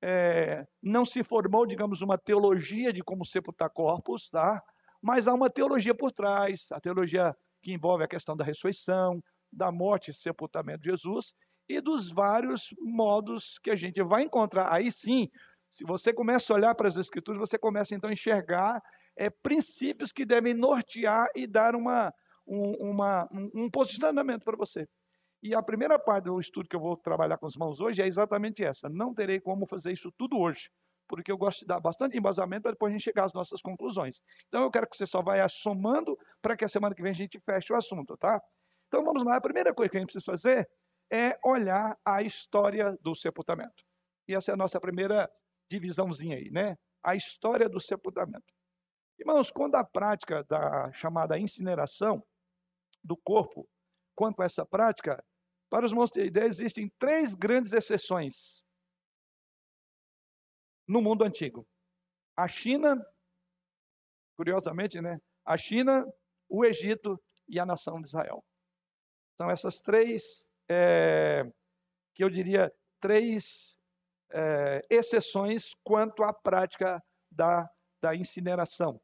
é, 0.00 0.66
não 0.82 1.04
se 1.04 1.22
formou, 1.22 1.66
digamos, 1.66 2.00
uma 2.00 2.16
teologia 2.16 2.92
de 2.92 3.02
como 3.02 3.26
sepultar 3.26 3.68
corpos, 3.68 4.30
tá? 4.30 4.62
mas 5.02 5.28
há 5.28 5.34
uma 5.34 5.50
teologia 5.50 5.94
por 5.94 6.10
trás, 6.10 6.66
a 6.72 6.80
teologia 6.80 7.36
que 7.60 7.72
envolve 7.72 8.02
a 8.02 8.08
questão 8.08 8.34
da 8.34 8.44
ressurreição, 8.44 9.22
da 9.52 9.70
morte 9.70 10.12
e 10.12 10.14
sepultamento 10.14 10.82
de 10.82 10.90
Jesus, 10.90 11.34
e 11.68 11.78
dos 11.78 12.10
vários 12.10 12.74
modos 12.80 13.58
que 13.58 13.70
a 13.70 13.76
gente 13.76 14.02
vai 14.02 14.22
encontrar. 14.22 14.72
Aí 14.72 14.90
sim, 14.90 15.30
se 15.70 15.84
você 15.84 16.12
começa 16.12 16.52
a 16.52 16.56
olhar 16.56 16.74
para 16.74 16.88
as 16.88 16.96
Escrituras, 16.96 17.38
você 17.38 17.58
começa 17.58 17.94
então 17.94 18.08
a 18.08 18.12
enxergar 18.14 18.82
é, 19.16 19.30
princípios 19.30 20.12
que 20.12 20.24
devem 20.24 20.54
nortear 20.54 21.28
e 21.34 21.46
dar 21.46 21.74
uma, 21.74 22.12
um, 22.46 22.90
uma, 22.90 23.28
um, 23.32 23.70
posicionamento 23.70 24.44
para 24.44 24.56
você. 24.56 24.88
E 25.42 25.54
a 25.54 25.62
primeira 25.62 25.98
parte 25.98 26.24
do 26.24 26.38
estudo 26.38 26.68
que 26.68 26.76
eu 26.76 26.80
vou 26.80 26.96
trabalhar 26.96 27.36
com 27.36 27.46
os 27.46 27.56
mãos 27.56 27.80
hoje 27.80 28.00
é 28.00 28.06
exatamente 28.06 28.64
essa. 28.64 28.88
Não 28.88 29.12
terei 29.12 29.40
como 29.40 29.66
fazer 29.66 29.92
isso 29.92 30.12
tudo 30.16 30.38
hoje, 30.38 30.70
porque 31.08 31.32
eu 31.32 31.36
gosto 31.36 31.60
de 31.60 31.66
dar 31.66 31.80
bastante 31.80 32.16
embasamento 32.16 32.62
para 32.62 32.72
depois 32.72 32.90
a 32.90 32.96
gente 32.96 33.04
chegar 33.04 33.24
às 33.24 33.32
nossas 33.32 33.60
conclusões. 33.60 34.20
Então 34.48 34.62
eu 34.62 34.70
quero 34.70 34.88
que 34.88 34.96
você 34.96 35.06
só 35.06 35.20
vá 35.20 35.46
somando 35.48 36.16
para 36.40 36.56
que 36.56 36.64
a 36.64 36.68
semana 36.68 36.94
que 36.94 37.02
vem 37.02 37.10
a 37.10 37.14
gente 37.14 37.40
feche 37.40 37.72
o 37.72 37.76
assunto, 37.76 38.16
tá? 38.16 38.40
Então 38.86 39.04
vamos 39.04 39.24
lá. 39.24 39.36
A 39.36 39.40
primeira 39.40 39.74
coisa 39.74 39.90
que 39.90 39.96
a 39.96 40.00
gente 40.00 40.12
precisa 40.12 40.24
fazer 40.24 40.68
é 41.10 41.36
olhar 41.44 41.98
a 42.04 42.22
história 42.22 42.96
do 43.02 43.14
sepultamento. 43.14 43.84
E 44.28 44.34
essa 44.34 44.52
é 44.52 44.54
a 44.54 44.56
nossa 44.56 44.80
primeira 44.80 45.28
divisãozinha 45.68 46.36
aí, 46.36 46.50
né? 46.50 46.76
A 47.02 47.16
história 47.16 47.68
do 47.68 47.80
sepultamento. 47.80 48.44
Irmãos, 49.18 49.50
quando 49.50 49.76
a 49.76 49.84
prática 49.84 50.44
da 50.44 50.90
chamada 50.92 51.38
incineração 51.38 52.24
do 53.02 53.16
corpo, 53.16 53.68
quanto 54.14 54.42
a 54.42 54.44
essa 54.44 54.64
prática, 54.64 55.22
para 55.70 55.86
os 55.86 55.92
irmãos 55.92 56.10
terem 56.10 56.28
ideia, 56.28 56.46
existem 56.46 56.90
três 56.98 57.34
grandes 57.34 57.72
exceções 57.72 58.62
no 60.86 61.00
mundo 61.00 61.24
antigo. 61.24 61.66
A 62.36 62.48
China, 62.48 63.04
curiosamente, 64.36 65.00
né? 65.00 65.18
A 65.44 65.56
China, 65.56 66.06
o 66.48 66.64
Egito 66.64 67.20
e 67.48 67.58
a 67.58 67.66
nação 67.66 68.00
de 68.00 68.08
Israel. 68.08 68.44
São 69.36 69.50
essas 69.50 69.80
três, 69.80 70.44
é, 70.68 71.44
que 72.14 72.22
eu 72.22 72.28
diria, 72.28 72.72
três 73.00 73.76
é, 74.30 74.80
exceções 74.90 75.74
quanto 75.82 76.22
à 76.22 76.32
prática 76.32 77.02
da, 77.30 77.68
da 78.02 78.16
incineração. 78.16 79.00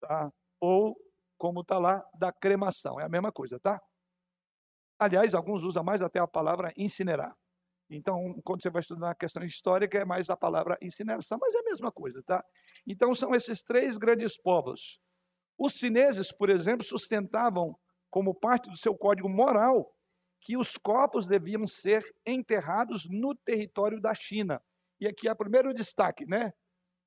Tá? 0.00 0.30
Ou, 0.60 0.94
como 1.38 1.62
está 1.62 1.78
lá, 1.78 2.04
da 2.18 2.30
cremação. 2.30 3.00
É 3.00 3.04
a 3.04 3.08
mesma 3.08 3.32
coisa, 3.32 3.58
tá? 3.58 3.80
Aliás, 4.98 5.34
alguns 5.34 5.64
usam 5.64 5.82
mais 5.82 6.02
até 6.02 6.20
a 6.20 6.26
palavra 6.26 6.72
incinerar. 6.76 7.34
Então, 7.90 8.40
quando 8.44 8.62
você 8.62 8.70
vai 8.70 8.80
estudar 8.80 9.10
a 9.10 9.14
questão 9.14 9.42
histórica, 9.42 9.98
é 9.98 10.04
mais 10.04 10.30
a 10.30 10.36
palavra 10.36 10.78
incineração, 10.80 11.38
mas 11.40 11.54
é 11.54 11.58
a 11.58 11.64
mesma 11.64 11.90
coisa, 11.90 12.22
tá? 12.22 12.44
Então, 12.86 13.14
são 13.14 13.34
esses 13.34 13.62
três 13.62 13.96
grandes 13.96 14.40
povos. 14.40 15.00
Os 15.58 15.74
chineses, 15.74 16.32
por 16.32 16.50
exemplo, 16.50 16.84
sustentavam 16.84 17.78
como 18.10 18.34
parte 18.34 18.70
do 18.70 18.76
seu 18.76 18.96
código 18.96 19.28
moral 19.28 19.92
que 20.40 20.56
os 20.56 20.76
corpos 20.76 21.26
deviam 21.26 21.66
ser 21.66 22.04
enterrados 22.26 23.06
no 23.08 23.34
território 23.34 24.00
da 24.00 24.14
China. 24.14 24.62
E 25.00 25.06
aqui 25.06 25.28
é 25.28 25.32
o 25.32 25.36
primeiro 25.36 25.72
destaque, 25.72 26.26
né? 26.26 26.52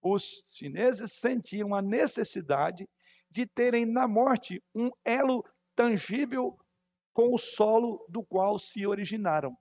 Os 0.01 0.43
chineses 0.47 1.13
sentiam 1.13 1.73
a 1.73 1.81
necessidade 1.81 2.87
de 3.29 3.45
terem 3.45 3.85
na 3.85 4.07
morte 4.07 4.61
um 4.73 4.89
elo 5.03 5.43
tangível 5.75 6.57
com 7.13 7.33
o 7.33 7.37
solo 7.37 8.05
do 8.07 8.23
qual 8.23 8.59
se 8.59 8.85
originaram. 8.85 9.55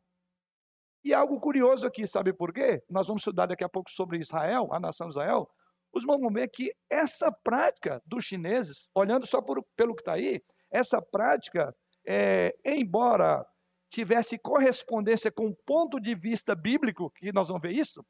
E 1.03 1.15
algo 1.15 1.41
curioso 1.41 1.87
aqui, 1.87 2.07
sabe 2.07 2.33
por 2.33 2.53
quê? 2.53 2.83
Nós 2.91 3.07
vamos 3.07 3.21
estudar 3.21 3.47
daqui 3.47 3.65
a 3.65 3.69
pouco 3.69 3.91
sobre 3.91 4.19
Israel, 4.19 4.69
a 4.73 4.81
nação 4.81 5.09
Israel. 5.09 5.49
Os 5.93 6.05
vão 6.05 6.19
ver 6.31 6.49
que 6.49 6.73
essa 6.91 7.31
prática 7.31 8.03
dos 8.05 8.25
chineses, 8.25 8.89
olhando 8.95 9.27
só 9.27 9.41
por, 9.41 9.65
pelo 9.77 9.95
que 9.95 10.03
está 10.03 10.15
aí, 10.15 10.43
essa 10.71 11.01
prática, 11.01 11.75
é, 12.07 12.55
embora 12.65 13.47
tivesse 13.91 14.37
correspondência 14.37 15.31
com 15.31 15.47
o 15.47 15.57
ponto 15.65 16.01
de 16.01 16.15
vista 16.15 16.55
bíblico, 16.55 17.11
que 17.11 17.33
nós 17.33 17.49
vamos 17.49 17.63
ver 17.63 17.73
isso, 17.73 18.05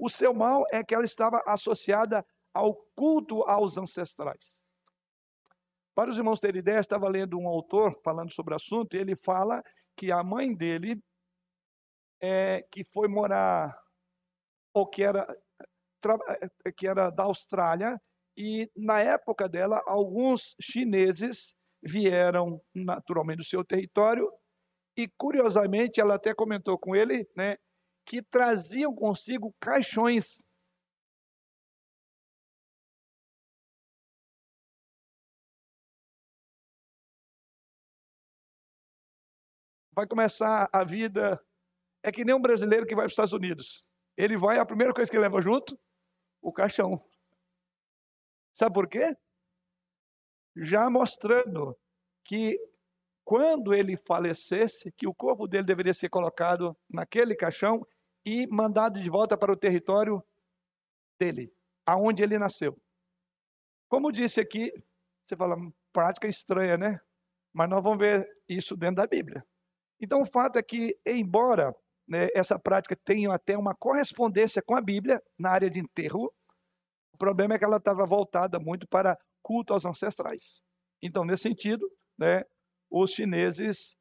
o 0.00 0.08
seu 0.08 0.32
mal 0.32 0.64
é 0.72 0.82
que 0.82 0.94
ela 0.94 1.04
estava 1.04 1.42
associada 1.46 2.24
ao 2.54 2.74
culto 2.96 3.42
aos 3.42 3.76
ancestrais. 3.76 4.64
Para 5.94 6.10
os 6.10 6.16
irmãos 6.16 6.40
terem 6.40 6.60
ideia, 6.60 6.80
estava 6.80 7.06
lendo 7.06 7.38
um 7.38 7.46
autor 7.46 8.00
falando 8.02 8.32
sobre 8.32 8.54
o 8.54 8.56
assunto, 8.56 8.96
e 8.96 8.98
ele 8.98 9.14
fala 9.14 9.62
que 9.94 10.10
a 10.10 10.24
mãe 10.24 10.54
dele, 10.54 10.98
é, 12.20 12.62
que 12.72 12.82
foi 12.84 13.08
morar, 13.08 13.78
ou 14.72 14.86
que 14.86 15.02
era, 15.02 15.26
que 16.76 16.86
era 16.88 17.10
da 17.10 17.24
Austrália, 17.24 18.00
e 18.36 18.70
na 18.74 19.00
época 19.00 19.46
dela, 19.46 19.82
alguns 19.86 20.56
chineses 20.58 21.54
vieram 21.82 22.58
naturalmente 22.74 23.38
do 23.38 23.44
seu 23.44 23.62
território 23.62 24.30
e, 24.96 25.08
curiosamente, 25.18 26.00
ela 26.00 26.14
até 26.14 26.34
comentou 26.34 26.78
com 26.78 26.96
ele, 26.96 27.28
né, 27.36 27.56
que 28.10 28.20
traziam 28.20 28.92
consigo 28.92 29.54
caixões. 29.60 30.44
Vai 39.92 40.08
começar 40.08 40.68
a 40.72 40.82
vida. 40.82 41.40
É 42.02 42.10
que 42.10 42.24
nem 42.24 42.34
um 42.34 42.42
brasileiro 42.42 42.84
que 42.84 42.96
vai 42.96 43.04
para 43.04 43.06
os 43.06 43.12
Estados 43.12 43.32
Unidos. 43.32 43.84
Ele 44.16 44.36
vai, 44.36 44.58
a 44.58 44.66
primeira 44.66 44.92
coisa 44.92 45.08
que 45.08 45.16
ele 45.16 45.22
leva 45.22 45.40
junto, 45.40 45.78
o 46.42 46.52
caixão. 46.52 47.00
Sabe 48.52 48.74
por 48.74 48.88
quê? 48.88 49.16
já 50.56 50.90
mostrando 50.90 51.76
que 52.24 52.58
quando 53.24 53.72
ele 53.72 53.96
falecesse, 53.96 54.90
que 54.96 55.06
o 55.06 55.14
corpo 55.14 55.46
dele 55.46 55.62
deveria 55.62 55.94
ser 55.94 56.08
colocado 56.08 56.76
naquele 56.88 57.36
caixão 57.36 57.86
e 58.24 58.46
mandado 58.46 59.00
de 59.00 59.08
volta 59.08 59.36
para 59.36 59.52
o 59.52 59.56
território 59.56 60.22
dele, 61.18 61.52
aonde 61.86 62.22
ele 62.22 62.38
nasceu. 62.38 62.76
Como 63.88 64.12
disse 64.12 64.40
aqui, 64.40 64.72
você 65.24 65.36
fala, 65.36 65.56
prática 65.92 66.28
estranha, 66.28 66.76
né? 66.76 67.00
Mas 67.52 67.68
nós 67.68 67.82
vamos 67.82 67.98
ver 67.98 68.28
isso 68.48 68.76
dentro 68.76 68.96
da 68.96 69.06
Bíblia. 69.06 69.44
Então, 70.00 70.22
o 70.22 70.26
fato 70.26 70.58
é 70.58 70.62
que, 70.62 70.96
embora 71.04 71.74
né, 72.08 72.28
essa 72.34 72.58
prática 72.58 72.96
tenha 73.04 73.32
até 73.32 73.56
uma 73.56 73.74
correspondência 73.74 74.62
com 74.62 74.74
a 74.74 74.80
Bíblia 74.80 75.22
na 75.38 75.50
área 75.50 75.68
de 75.68 75.80
enterro, 75.80 76.32
o 77.12 77.18
problema 77.18 77.54
é 77.54 77.58
que 77.58 77.64
ela 77.64 77.76
estava 77.76 78.06
voltada 78.06 78.58
muito 78.58 78.88
para 78.88 79.18
culto 79.42 79.72
aos 79.72 79.84
ancestrais. 79.84 80.60
Então, 81.02 81.24
nesse 81.24 81.44
sentido, 81.44 81.90
né, 82.18 82.44
os 82.90 83.12
chineses, 83.12 83.96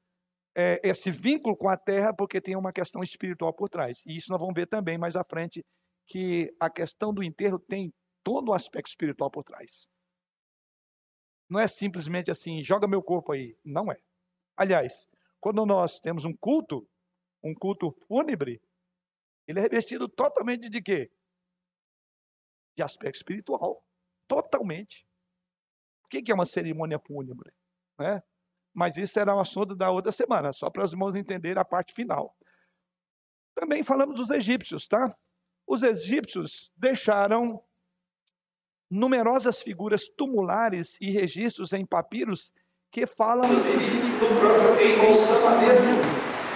é, 0.55 0.79
esse 0.83 1.11
vínculo 1.11 1.55
com 1.55 1.69
a 1.69 1.77
terra, 1.77 2.13
porque 2.13 2.41
tem 2.41 2.55
uma 2.55 2.73
questão 2.73 3.01
espiritual 3.01 3.53
por 3.53 3.69
trás. 3.69 4.03
E 4.05 4.17
isso 4.17 4.31
nós 4.31 4.39
vamos 4.39 4.55
ver 4.55 4.67
também 4.67 4.97
mais 4.97 5.15
à 5.15 5.23
frente, 5.23 5.65
que 6.07 6.53
a 6.59 6.69
questão 6.69 7.13
do 7.13 7.23
enterro 7.23 7.59
tem 7.59 7.93
todo 8.23 8.49
o 8.49 8.53
aspecto 8.53 8.87
espiritual 8.87 9.29
por 9.29 9.43
trás. 9.43 9.87
Não 11.49 11.59
é 11.59 11.67
simplesmente 11.67 12.29
assim, 12.29 12.61
joga 12.61 12.87
meu 12.87 13.01
corpo 13.01 13.31
aí. 13.31 13.57
Não 13.63 13.91
é. 13.91 13.97
Aliás, 14.55 15.07
quando 15.39 15.65
nós 15.65 15.99
temos 15.99 16.25
um 16.25 16.35
culto, 16.35 16.87
um 17.43 17.53
culto 17.53 17.91
fúnebre, 18.07 18.61
ele 19.47 19.59
é 19.59 19.61
revestido 19.61 20.07
totalmente 20.07 20.69
de 20.69 20.81
quê? 20.81 21.11
De 22.75 22.83
aspecto 22.83 23.15
espiritual. 23.15 23.83
Totalmente. 24.27 25.07
O 26.05 26.07
que 26.07 26.31
é 26.31 26.35
uma 26.35 26.45
cerimônia 26.45 26.99
fúnebre? 26.99 27.51
Né? 27.97 28.21
Mas 28.79 28.95
isso 28.95 29.11
será 29.11 29.35
um 29.35 29.41
assunto 29.41 29.75
da 29.75 29.91
outra 29.91 30.09
semana, 30.09 30.53
só 30.53 30.69
para 30.69 30.85
os 30.85 30.93
irmãos 30.93 31.13
entenderem 31.13 31.59
a 31.59 31.65
parte 31.65 31.93
final. 31.93 32.33
Também 33.53 33.83
falamos 33.83 34.15
dos 34.15 34.29
egípcios, 34.29 34.87
tá? 34.87 35.13
Os 35.67 35.83
egípcios 35.83 36.71
deixaram 36.77 37.61
numerosas 38.89 39.61
figuras 39.61 40.07
tumulares 40.07 40.97
e 41.01 41.11
registros 41.11 41.73
em 41.73 41.85
papiros 41.85 42.53
que 42.89 43.05
falam 43.05 43.49
do 43.49 43.55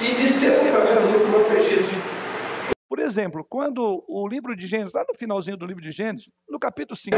e 0.01 0.15
de. 0.15 0.31
Por 2.87 2.99
exemplo, 2.99 3.43
quando 3.43 4.01
o 4.07 4.25
livro 4.29 4.55
de 4.55 4.65
Gênesis, 4.65 4.93
lá 4.93 5.03
no 5.09 5.13
finalzinho 5.17 5.57
do 5.57 5.65
livro 5.65 5.83
de 5.83 5.91
Gênesis, 5.91 6.31
no 6.47 6.57
capítulo 6.57 6.95
5. 6.95 7.17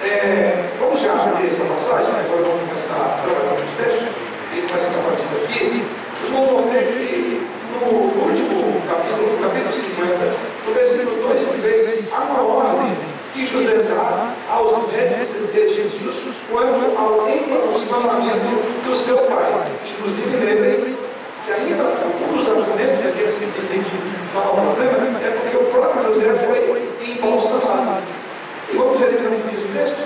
É, 0.00 0.70
vamos 0.78 1.00
já 1.00 1.12
abrir 1.12 1.48
essa 1.48 1.64
passagem, 1.64 2.14
agora 2.14 2.42
vamos 2.46 2.70
começar 2.70 3.02
a 3.02 3.18
trabalhar 3.18 3.58
os 3.58 3.70
textos, 3.82 4.14
e 4.54 4.62
começa 4.62 4.94
a 4.94 5.02
partir 5.02 5.26
daqui. 5.34 5.84
Os 6.14 6.28
irmãos 6.28 6.50
vão 6.50 6.70
ver 6.70 6.86
que 6.86 7.48
no 7.72 7.98
último 8.22 8.80
capítulo, 8.86 9.26
no 9.34 9.42
capítulo 9.42 9.74
50, 9.74 10.38
no 10.66 10.74
versículo 10.74 11.18
2 11.28 11.42
e 11.42 11.62
3, 11.62 12.12
há 12.12 12.20
uma 12.30 12.42
ordem 12.42 12.96
que 13.34 13.46
José 13.46 13.82
dá 13.90 14.32
aos 14.50 14.86
médicos 14.92 15.54
egípcios 15.54 16.36
quanto 16.48 16.96
ao 16.96 17.28
embolsamento 17.28 18.54
do 18.86 18.96
seu 18.96 19.18
pai. 19.18 19.66
Inclusive, 19.84 20.30
lembrem 20.30 20.96
que 21.44 21.52
ainda 21.52 21.82
dos 21.82 22.48
argumentos 22.48 23.02
daqueles 23.02 23.34
que 23.34 23.46
dizem 23.60 23.82
que 23.82 23.96
não 24.32 24.42
há 24.42 24.50
problema 24.54 25.18
é 25.18 25.30
porque 25.42 25.56
o 25.56 25.64
próprio 25.72 26.14
José 26.14 26.34
foi 26.46 26.88
embolsamado. 27.02 28.27
E 28.70 28.76
vamos 28.76 29.00
ver 29.00 29.16
também 29.16 29.40
diz 29.48 29.64
o 29.64 29.68
texto. 29.72 30.02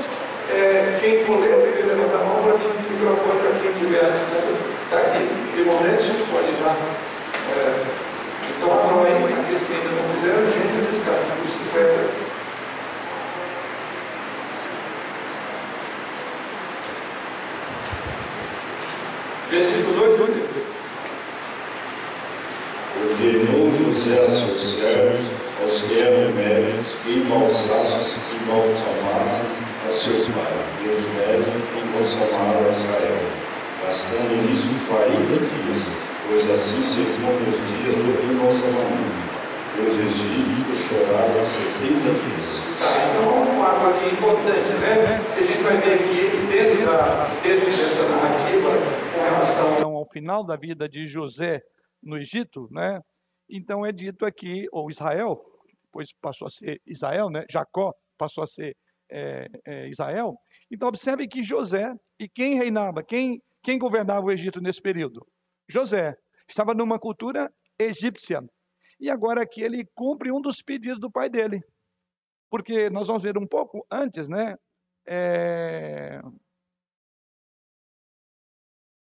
É, 0.50 0.99
quem 1.00 1.25
ler, 1.40 1.57
pode 1.57 1.83
levantar 1.83 2.21
a 2.21 2.25
mão 2.25 2.42
para 2.45 2.59
quem 2.59 2.69
o 2.69 2.75
microfone 2.92 3.40
para 3.40 3.59
quem 3.61 3.71
estiver 3.71 4.11
está 4.85 4.99
aqui. 4.99 5.26
Irmão 5.59 5.81
Nelson, 5.81 6.14
pode 6.31 6.52
já. 6.61 6.76
É, 7.50 7.83
então, 8.57 8.73
abram 8.73 9.04
aí, 9.04 9.12
aqueles 9.14 9.62
que 9.62 9.73
ainda 9.73 9.90
não 9.90 10.14
fizeram, 10.14 10.42
Gênesis 10.52 11.05
capítulo 11.05 11.48
50. 11.72 12.33
Versículo 19.51 20.16
2 20.16 20.37
e 20.37 20.40
3. 20.40 20.72
Ordenou 23.03 23.66
José 23.79 24.16
a 24.18 24.31
seus 24.31 24.79
servos, 24.79 25.27
aos 25.61 25.81
que 25.83 26.01
eram 26.01 26.33
médicos, 26.35 26.94
que 27.03 27.11
embalsassem 27.18 28.22
e 28.42 28.50
embalsamassem 28.50 29.62
a 29.87 29.90
seu 29.90 30.35
pai, 30.35 30.52
e 30.83 30.88
os 30.88 31.05
médicos 31.14 31.62
embalsamaram 31.78 32.66
a 32.66 32.72
Israel, 32.72 33.22
gastando 33.81 34.35
nisso 34.42 34.72
quarenta 34.88 35.37
dias, 35.38 35.83
pois 36.26 36.50
assim 36.50 36.83
se 36.83 37.02
expõem 37.02 37.38
os 37.38 37.59
dias 37.68 37.96
do 37.96 38.33
embalsamamento. 38.33 39.33
E 39.74 39.81
os 39.81 39.96
egípcios 39.96 40.81
choraram 40.87 41.46
setenta 41.46 42.12
dias. 42.12 42.61
Tá, 42.78 42.92
então 43.09 43.42
um 43.42 43.59
fato 43.59 43.87
aqui 43.87 44.14
importante, 44.14 44.72
né? 44.81 44.92
Que 45.35 45.40
a 45.40 45.46
gente 45.46 45.62
vai 45.62 45.76
ver 45.78 45.94
aqui 45.94 46.46
dentro 46.52 46.85
da 46.85 47.28
dentro 47.42 47.66
dessa 47.66 48.09
narrativa 48.09 48.70
relação 49.14 49.96
ao 49.96 50.07
final 50.11 50.44
da 50.44 50.57
vida 50.57 50.87
de 50.87 51.07
José 51.07 51.62
no 52.02 52.18
Egito, 52.18 52.68
né? 52.70 53.00
Então 53.48 53.87
é 53.87 53.92
dito 53.92 54.26
aqui, 54.26 54.66
ou 54.70 54.90
Israel, 54.90 55.40
depois 55.85 56.11
passou 56.20 56.46
a 56.48 56.50
ser 56.50 56.81
Israel, 56.87 57.31
né? 57.31 57.46
Jacó 57.50 57.94
passou 58.23 58.45
a 58.45 58.47
ser 58.47 58.77
é, 59.11 59.49
é, 59.67 59.89
Israel. 59.89 60.37
Então 60.71 60.89
observe 60.89 61.27
que 61.27 61.43
José 61.43 61.93
e 62.21 62.29
quem 62.29 62.55
reinava, 62.55 63.03
quem 63.03 63.43
quem 63.63 63.79
governava 63.79 64.27
o 64.27 64.31
Egito 64.31 64.61
nesse 64.61 64.81
período? 64.81 65.27
José 65.69 66.17
estava 66.49 66.75
numa 66.75 66.99
cultura 66.99 67.53
egípcia. 67.79 68.43
E 68.99 69.09
agora 69.09 69.43
aqui 69.43 69.63
ele 69.63 69.87
cumpre 69.95 70.33
um 70.33 70.41
dos 70.41 70.63
pedidos 70.63 71.01
do 71.01 71.11
pai 71.11 71.29
dele. 71.29 71.63
Porque 72.51 72.91
nós 72.91 73.07
vamos 73.07 73.23
ver 73.23 73.39
um 73.39 73.47
pouco 73.47 73.87
antes, 73.91 74.29
né? 74.29 74.57
É, 75.07 76.21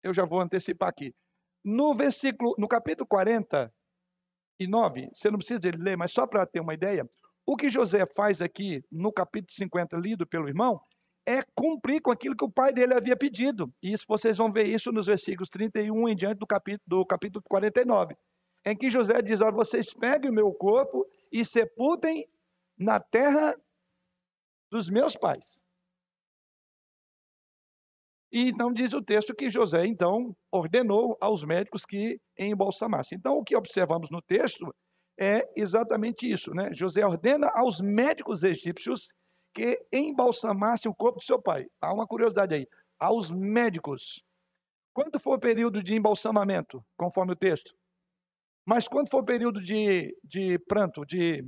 eu 0.03 0.13
já 0.13 0.25
vou 0.25 0.41
antecipar 0.41 0.89
aqui. 0.89 1.15
No 1.65 1.95
versículo, 1.95 2.55
no 2.59 2.69
capítulo 2.69 3.07
49, 3.07 5.11
você 5.13 5.31
não 5.31 5.39
precisa 5.39 5.61
ler, 5.77 5.97
mas 5.97 6.13
só 6.13 6.27
para 6.27 6.47
ter 6.47 6.61
uma 6.61 6.75
ideia, 6.75 7.09
o 7.47 7.57
que 7.57 7.69
José 7.69 8.05
faz 8.05 8.43
aqui 8.43 8.85
no 8.91 9.13
capítulo 9.13 9.53
50, 9.53 9.97
lido 9.97 10.27
pelo 10.27 10.49
irmão, 10.49 10.81
é 11.25 11.43
cumprir 11.55 12.03
com 12.03 12.11
aquilo 12.11 12.37
que 12.37 12.45
o 12.45 12.51
pai 12.51 12.73
dele 12.73 12.95
havia 12.95 13.17
pedido. 13.17 13.73
E 13.81 13.93
isso 13.93 14.05
vocês 14.09 14.37
vão 14.37 14.53
ver 14.53 14.67
isso 14.67 14.91
nos 14.91 15.07
versículos 15.07 15.49
31 15.49 16.09
em 16.09 16.17
diante 16.17 16.39
do 16.39 16.47
capítulo, 16.47 16.83
do 16.87 17.07
capítulo 17.07 17.43
49, 17.49 18.17
em 18.65 18.77
que 18.77 18.91
José 18.91 19.23
diz: 19.23 19.41
Olha, 19.41 19.53
vocês 19.53 19.95
peguem 19.95 20.31
o 20.31 20.35
meu 20.35 20.53
corpo 20.53 21.07
e 21.31 21.45
sepultem 21.45 22.29
na 22.77 22.99
terra 22.99 23.57
dos 24.71 24.91
meus 24.91 25.17
pais. 25.17 25.63
E 28.33 28.49
então 28.51 28.73
diz 28.73 28.93
o 28.93 29.01
texto 29.01 29.35
que 29.35 29.49
José, 29.49 29.87
então, 29.87 30.37
ordenou 30.51 31.17
aos 31.21 31.45
médicos 31.45 31.85
que 31.87 32.21
embalsamassem. 32.37 33.17
Então, 33.17 33.39
o 33.39 33.45
que 33.45 33.57
observamos 33.57 34.11
no 34.11 34.21
texto 34.21 34.75
é 35.19 35.49
exatamente 35.57 36.31
isso, 36.31 36.53
né? 36.53 36.71
José 36.73 37.05
ordena 37.05 37.51
aos 37.55 37.81
médicos 37.81 38.43
egípcios 38.43 39.13
que 39.55 39.81
embalsamassem 39.93 40.91
o 40.91 40.95
corpo 40.95 41.19
de 41.19 41.25
seu 41.25 41.41
pai. 41.41 41.67
Há 41.81 41.93
uma 41.93 42.07
curiosidade 42.07 42.55
aí. 42.55 42.69
Aos 42.99 43.31
médicos. 43.31 44.23
Quanto 44.93 45.19
foi 45.19 45.37
o 45.37 45.41
período 45.41 45.83
de 45.83 45.95
embalsamamento, 45.95 46.85
conforme 46.97 47.33
o 47.33 47.37
texto? 47.37 47.75
Mas 48.67 48.89
quando 48.89 49.11
for 49.11 49.23
o 49.23 49.25
período 49.25 49.61
de, 49.63 50.15
de 50.25 50.59
pranto, 50.61 51.05
de 51.07 51.45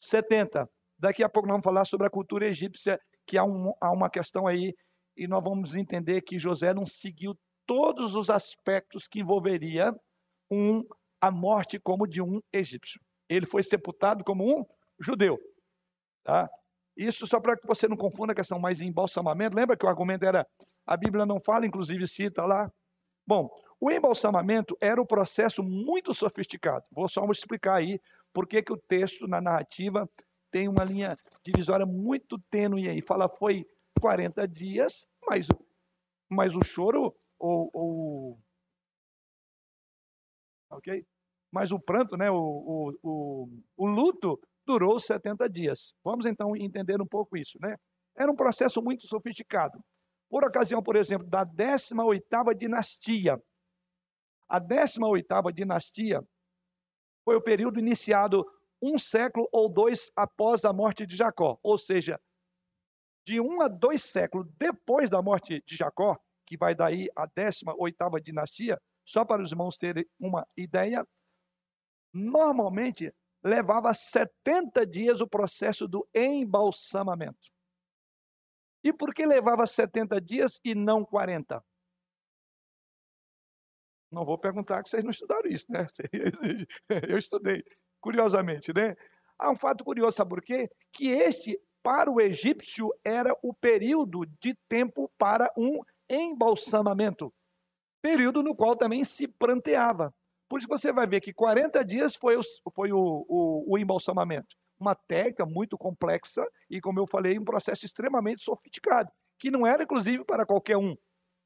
70? 0.00 0.68
Daqui 0.98 1.24
a 1.24 1.28
pouco 1.28 1.48
nós 1.48 1.54
vamos 1.54 1.64
falar 1.64 1.84
sobre 1.84 2.06
a 2.06 2.10
cultura 2.10 2.46
egípcia, 2.46 3.00
que 3.26 3.38
há, 3.38 3.44
um, 3.44 3.72
há 3.80 3.90
uma 3.90 4.10
questão 4.10 4.46
aí 4.46 4.74
e 5.16 5.26
nós 5.26 5.42
vamos 5.42 5.74
entender 5.74 6.20
que 6.22 6.38
José 6.38 6.72
não 6.74 6.86
seguiu 6.86 7.38
todos 7.66 8.14
os 8.14 8.30
aspectos 8.30 9.06
que 9.06 9.20
envolveria 9.20 9.94
um, 10.50 10.84
a 11.20 11.30
morte 11.30 11.78
como 11.78 12.06
de 12.06 12.22
um 12.22 12.40
egípcio. 12.52 13.00
Ele 13.28 13.46
foi 13.46 13.62
sepultado 13.62 14.24
como 14.24 14.44
um 14.44 14.64
judeu. 14.98 15.38
Tá? 16.24 16.48
Isso 16.96 17.26
só 17.26 17.40
para 17.40 17.56
que 17.56 17.66
você 17.66 17.86
não 17.86 17.96
confunda 17.96 18.32
a 18.32 18.36
questão 18.36 18.58
mais 18.58 18.80
embalsamamento. 18.80 19.56
Lembra 19.56 19.76
que 19.76 19.84
o 19.84 19.88
argumento 19.88 20.24
era 20.24 20.46
a 20.86 20.96
Bíblia 20.96 21.24
não 21.24 21.40
fala, 21.40 21.66
inclusive 21.66 22.06
cita 22.06 22.44
lá. 22.44 22.70
Bom, 23.26 23.48
o 23.80 23.90
embalsamamento 23.90 24.76
era 24.80 25.00
um 25.00 25.06
processo 25.06 25.62
muito 25.62 26.12
sofisticado. 26.12 26.84
Vou 26.90 27.08
só 27.08 27.24
explicar 27.30 27.76
aí 27.76 28.00
por 28.32 28.46
que 28.46 28.64
o 28.70 28.76
texto 28.76 29.26
na 29.26 29.40
narrativa 29.40 30.08
tem 30.50 30.68
uma 30.68 30.84
linha 30.84 31.16
divisória 31.44 31.86
muito 31.86 32.38
tênue 32.50 32.88
aí. 32.88 33.00
Fala 33.00 33.28
foi 33.28 33.64
40 34.00 34.48
dias 34.48 35.06
mas, 35.30 35.46
mas 36.28 36.56
o 36.56 36.64
choro, 36.64 37.14
ou, 37.38 37.70
ou 37.72 38.40
ok? 40.70 41.06
Mas 41.50 41.72
o 41.72 41.78
pranto, 41.78 42.16
né, 42.16 42.30
o, 42.30 42.96
o, 43.02 43.48
o, 43.76 43.86
luto 43.86 44.40
durou 44.64 45.00
70 45.00 45.48
dias. 45.48 45.94
Vamos 46.04 46.26
então 46.26 46.56
entender 46.56 47.00
um 47.00 47.06
pouco 47.06 47.36
isso, 47.36 47.58
né? 47.60 47.76
Era 48.16 48.30
um 48.30 48.36
processo 48.36 48.80
muito 48.80 49.06
sofisticado. 49.06 49.82
por 50.28 50.44
ocasião, 50.44 50.82
por 50.82 50.96
exemplo, 50.96 51.26
da 51.26 51.44
18ª 51.44 52.54
dinastia. 52.54 53.42
A 54.48 54.60
18ª 54.60 55.52
dinastia 55.52 56.22
foi 57.24 57.36
o 57.36 57.42
período 57.42 57.78
iniciado 57.78 58.44
um 58.82 58.98
século 58.98 59.48
ou 59.52 59.68
dois 59.68 60.10
após 60.16 60.64
a 60.64 60.72
morte 60.72 61.06
de 61.06 61.16
Jacó, 61.16 61.58
ou 61.62 61.76
seja, 61.76 62.18
de 63.26 63.40
um 63.40 63.60
a 63.60 63.68
dois 63.68 64.02
séculos 64.02 64.46
depois 64.58 65.10
da 65.10 65.20
morte 65.20 65.62
de 65.66 65.76
Jacó, 65.76 66.16
que 66.46 66.56
vai 66.56 66.74
daí 66.74 67.08
a 67.14 67.28
18ª 67.28 68.20
dinastia, 68.20 68.80
só 69.04 69.24
para 69.24 69.42
os 69.42 69.52
irmãos 69.52 69.76
terem 69.76 70.06
uma 70.18 70.46
ideia, 70.56 71.06
normalmente 72.12 73.14
levava 73.42 73.92
70 73.94 74.86
dias 74.86 75.20
o 75.20 75.28
processo 75.28 75.88
do 75.88 76.06
embalsamamento. 76.14 77.50
E 78.82 78.92
por 78.92 79.14
que 79.14 79.26
levava 79.26 79.66
70 79.66 80.20
dias 80.20 80.58
e 80.64 80.74
não 80.74 81.04
40? 81.04 81.62
Não 84.10 84.24
vou 84.24 84.38
perguntar 84.38 84.82
que 84.82 84.88
vocês 84.88 85.04
não 85.04 85.10
estudaram 85.10 85.48
isso, 85.48 85.66
né? 85.68 85.86
Eu 87.08 87.18
estudei, 87.18 87.62
curiosamente, 88.00 88.72
né? 88.72 88.96
Há 89.38 89.50
um 89.50 89.56
fato 89.56 89.84
curioso, 89.84 90.16
sabe 90.16 90.30
por 90.30 90.42
quê? 90.42 90.68
Que 90.92 91.08
este, 91.08 91.58
para 91.82 92.10
o 92.10 92.20
egípcio, 92.20 92.90
era 93.04 93.34
o 93.42 93.54
período 93.54 94.26
de 94.40 94.54
tempo 94.68 95.10
para 95.16 95.50
um 95.56 95.80
embalsamamento. 96.08 97.32
Período 98.02 98.42
no 98.42 98.56
qual 98.56 98.76
também 98.76 99.04
se 99.04 99.28
pranteava. 99.28 100.12
Por 100.50 100.58
isso 100.58 100.66
você 100.68 100.92
vai 100.92 101.06
ver 101.06 101.20
que 101.20 101.32
40 101.32 101.84
dias 101.84 102.16
foi 102.16 102.36
o, 102.36 102.40
foi 102.74 102.92
o, 102.92 103.24
o, 103.28 103.72
o 103.72 103.78
embalsamamento. 103.78 104.56
Uma 104.80 104.96
técnica 104.96 105.46
muito 105.46 105.78
complexa 105.78 106.44
e, 106.68 106.80
como 106.80 106.98
eu 106.98 107.06
falei, 107.06 107.38
um 107.38 107.44
processo 107.44 107.86
extremamente 107.86 108.42
sofisticado, 108.42 109.12
que 109.38 109.48
não 109.48 109.64
era, 109.64 109.84
inclusive, 109.84 110.24
para 110.24 110.44
qualquer 110.44 110.76
um, 110.76 110.96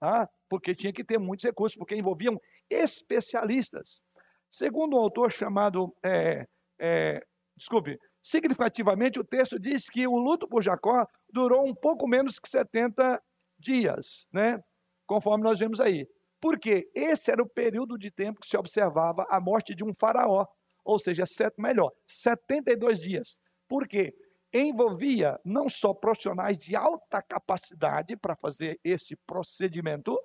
tá? 0.01 0.27
porque 0.49 0.75
tinha 0.75 0.91
que 0.91 1.05
ter 1.05 1.19
muitos 1.19 1.45
recursos, 1.45 1.77
porque 1.77 1.95
envolviam 1.95 2.41
especialistas. 2.71 4.01
Segundo 4.51 4.97
um 4.97 5.01
autor 5.01 5.31
chamado, 5.31 5.95
é, 6.03 6.47
é, 6.81 7.23
desculpe, 7.59 7.99
significativamente, 8.23 9.21
o 9.21 9.25
texto 9.25 9.59
diz 9.59 9.91
que 9.91 10.07
o 10.07 10.17
luto 10.17 10.49
por 10.49 10.63
Jacó 10.63 11.07
durou 11.31 11.67
um 11.67 11.75
pouco 11.75 12.09
menos 12.09 12.39
que 12.39 12.49
70 12.49 13.23
dias, 13.59 14.27
né? 14.33 14.59
conforme 15.07 15.45
nós 15.45 15.59
vemos 15.59 15.79
aí. 15.79 16.09
Porque 16.45 16.91
esse 16.95 17.31
era 17.31 17.43
o 17.43 17.49
período 17.49 17.97
de 17.97 18.11
tempo 18.11 18.39
que 18.39 18.47
se 18.47 18.55
observava 18.55 19.27
a 19.31 19.41
morte 19.41 19.75
de 19.75 19.83
um 19.83 19.95
faraó, 19.99 20.45
ou 20.85 20.99
seja, 20.99 21.25
sete, 21.25 21.55
melhor, 21.59 21.91
72 22.07 23.01
dias. 23.01 23.39
Por 23.67 23.89
quê? 23.89 24.15
Envolvia 24.53 25.41
não 25.43 25.71
só 25.71 25.95
profissionais 25.95 26.59
de 26.59 26.77
alta 26.77 27.23
capacidade 27.23 28.15
para 28.15 28.37
fazer 28.37 28.79
esse 28.85 29.17
procedimento, 29.27 30.21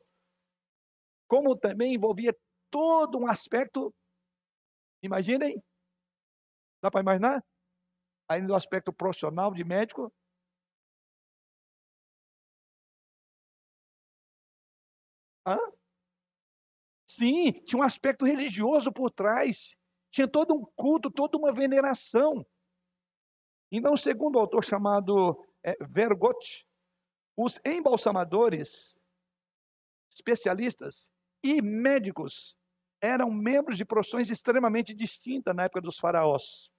como 1.26 1.56
também 1.56 1.94
envolvia 1.94 2.36
todo 2.70 3.18
um 3.18 3.26
aspecto, 3.26 3.96
imaginem, 5.02 5.62
dá 6.82 6.92
para 6.92 7.02
imaginar? 7.02 7.42
Ainda 8.30 8.48
do 8.48 8.56
aspecto 8.56 8.94
profissional 8.94 9.54
de 9.54 9.64
médico, 9.64 10.12
Hã? 15.46 15.58
Sim, 17.20 17.52
tinha 17.52 17.82
um 17.82 17.84
aspecto 17.84 18.24
religioso 18.24 18.94
por 18.94 19.12
trás. 19.12 19.76
Tinha 20.10 20.26
todo 20.26 20.54
um 20.54 20.64
culto, 20.74 21.12
toda 21.12 21.38
uma 21.38 21.52
veneração. 21.52 22.46
Então, 23.70 23.98
segundo 23.98 24.38
o 24.38 24.40
autor 24.40 24.64
chamado 24.64 25.46
é, 25.62 25.76
Vergot, 25.82 26.66
os 27.36 27.60
embalsamadores, 27.66 28.98
especialistas 30.10 31.12
e 31.44 31.62
médicos 31.62 32.58
eram 33.02 33.30
membros 33.30 33.78
de 33.78 33.84
profissões 33.84 34.30
extremamente 34.30 34.94
distintas 34.94 35.54
na 35.54 35.64
época 35.64 35.82
dos 35.82 36.00
faraós. 36.00 36.72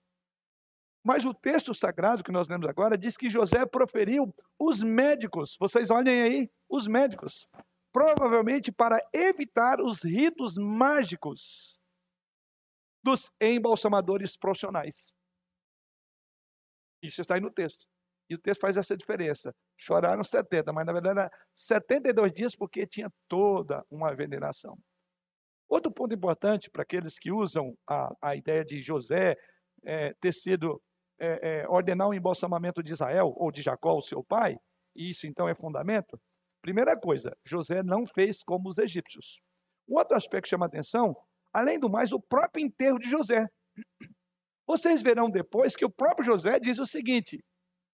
Mas 1.04 1.26
o 1.26 1.34
texto 1.34 1.74
sagrado 1.74 2.24
que 2.24 2.32
nós 2.32 2.48
lemos 2.48 2.66
agora 2.66 2.96
diz 2.96 3.14
que 3.14 3.28
José 3.28 3.66
proferiu 3.66 4.34
os 4.58 4.82
médicos. 4.82 5.54
Vocês 5.60 5.90
olhem 5.90 6.22
aí, 6.22 6.50
os 6.66 6.86
médicos 6.86 7.46
provavelmente 7.92 8.70
para 8.70 8.98
evitar 9.12 9.80
os 9.80 10.02
ritos 10.02 10.56
mágicos 10.56 11.80
dos 13.02 13.30
embalsamadores 13.40 14.36
profissionais. 14.36 15.12
Isso 17.02 17.20
está 17.20 17.34
aí 17.34 17.40
no 17.40 17.50
texto. 17.50 17.86
E 18.28 18.34
o 18.34 18.38
texto 18.38 18.60
faz 18.60 18.76
essa 18.76 18.96
diferença. 18.96 19.54
Choraram 19.76 20.22
70, 20.22 20.72
mas 20.72 20.86
na 20.86 20.92
verdade 20.92 21.18
era 21.18 21.32
72 21.56 22.32
dias 22.32 22.54
porque 22.54 22.86
tinha 22.86 23.10
toda 23.26 23.84
uma 23.90 24.14
veneração. 24.14 24.78
Outro 25.68 25.90
ponto 25.90 26.14
importante 26.14 26.70
para 26.70 26.82
aqueles 26.82 27.18
que 27.18 27.32
usam 27.32 27.76
a, 27.88 28.14
a 28.22 28.36
ideia 28.36 28.64
de 28.64 28.82
José 28.82 29.36
é, 29.84 30.12
ter 30.14 30.34
sido 30.34 30.80
é, 31.18 31.60
é, 31.60 31.68
ordenar 31.68 32.08
o 32.08 32.14
embalsamamento 32.14 32.82
de 32.82 32.92
Israel 32.92 33.32
ou 33.36 33.50
de 33.50 33.62
Jacó, 33.62 33.96
o 33.96 34.02
seu 34.02 34.22
pai, 34.22 34.58
e 34.94 35.10
isso 35.10 35.26
então 35.26 35.48
é 35.48 35.54
fundamento, 35.54 36.20
Primeira 36.62 36.98
coisa, 36.98 37.36
José 37.44 37.82
não 37.82 38.06
fez 38.06 38.42
como 38.42 38.68
os 38.68 38.78
egípcios. 38.78 39.40
Um 39.88 39.96
outro 39.96 40.16
aspecto 40.16 40.44
que 40.44 40.50
chama 40.50 40.66
atenção, 40.66 41.16
além 41.52 41.78
do 41.78 41.88
mais, 41.88 42.12
o 42.12 42.20
próprio 42.20 42.64
enterro 42.64 42.98
de 42.98 43.08
José. 43.08 43.46
Vocês 44.66 45.02
verão 45.02 45.30
depois 45.30 45.74
que 45.74 45.84
o 45.84 45.90
próprio 45.90 46.24
José 46.24 46.60
diz 46.60 46.78
o 46.78 46.86
seguinte: 46.86 47.42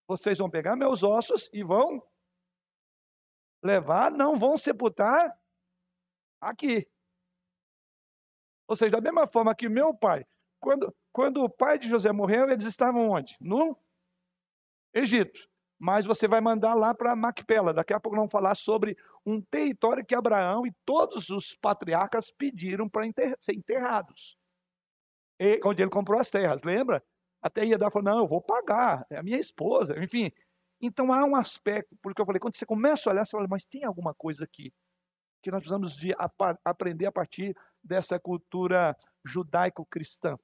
vocês 0.09 0.39
vão 0.39 0.51
pegar 0.51 0.77
meus 0.77 1.03
ossos 1.03 1.49
e 1.53 1.63
vão 1.63 2.03
levar, 3.63 4.11
não 4.11 4.39
vão 4.39 4.57
sepultar 4.57 5.33
aqui. 6.41 6.87
Ou 8.69 8.75
seja, 8.75 8.93
da 8.93 9.01
mesma 9.01 9.29
forma 9.29 9.55
que 9.55 9.69
meu 9.69 9.97
pai, 9.97 10.27
quando, 10.61 10.95
quando 11.13 11.43
o 11.43 11.51
pai 11.51 11.79
de 11.79 11.89
José 11.89 12.11
morreu, 12.11 12.51
eles 12.51 12.65
estavam 12.65 13.11
onde? 13.11 13.37
No 13.41 13.81
Egito 14.93 15.49
mas 15.79 16.07
você 16.07 16.27
vai 16.27 16.41
mandar 16.41 16.75
lá 16.75 16.95
para 16.95 17.15
Macpela. 17.15 17.73
Daqui 17.73 17.93
a 17.93 18.01
pouco 18.01 18.17
vamos 18.17 18.33
falar 18.33 18.55
sobre 18.55 18.97
um 19.25 19.41
território 19.41 20.05
que 20.05 20.15
Abraão 20.15 20.67
e 20.67 20.73
todos 20.85 21.29
os 21.29 21.55
patriarcas 21.55 22.31
pediram 22.31 22.89
para 22.89 23.05
ser 23.41 23.55
enterrados. 23.55 24.37
E, 25.39 25.61
onde 25.65 25.83
ele 25.83 25.91
comprou 25.91 26.19
as 26.19 26.31
terras, 26.31 26.63
lembra? 26.63 27.03
Até 27.43 27.65
ia 27.65 27.77
dar, 27.77 27.91
falou, 27.91 28.11
não, 28.11 28.19
eu 28.21 28.27
vou 28.27 28.41
pagar, 28.41 29.07
é 29.11 29.19
a 29.19 29.23
minha 29.23 29.39
esposa, 29.39 30.03
enfim. 30.03 30.31
Então 30.81 31.13
há 31.13 31.25
um 31.25 31.37
aspecto, 31.37 31.97
porque 32.03 32.21
eu 32.21 32.27
falei, 32.27 32.41
quando 32.41 32.57
você 32.57 32.67
começa 32.67 33.09
a 33.09 33.13
olhar, 33.13 33.25
você 33.25 33.31
fala, 33.31 33.47
mas 33.49 33.67
tem 33.67 33.85
alguma 33.85 34.15
coisa 34.15 34.45
aqui 34.45 34.73
que 35.43 35.51
nós 35.51 35.61
precisamos 35.61 35.97
de 35.97 36.13
aprender 36.65 37.07
a 37.07 37.13
partir 37.13 37.57
dessa 37.83 38.19
cultura 38.19 38.97
judaico-cristã. 39.25 40.37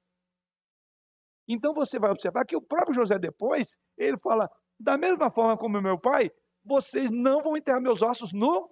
Então 1.47 1.73
você 1.73 1.99
vai 1.99 2.09
observar 2.09 2.45
que 2.45 2.55
o 2.55 2.61
próprio 2.61 2.93
José 2.93 3.19
depois, 3.19 3.75
ele 3.97 4.17
fala, 4.17 4.49
da 4.83 4.97
mesma 4.97 5.31
forma 5.31 5.57
como 5.57 5.81
meu 5.81 5.97
pai, 5.97 6.29
vocês 6.63 7.09
não 7.09 7.41
vão 7.41 7.55
enterrar 7.55 7.81
meus 7.81 8.01
ossos 8.01 8.33
no 8.33 8.69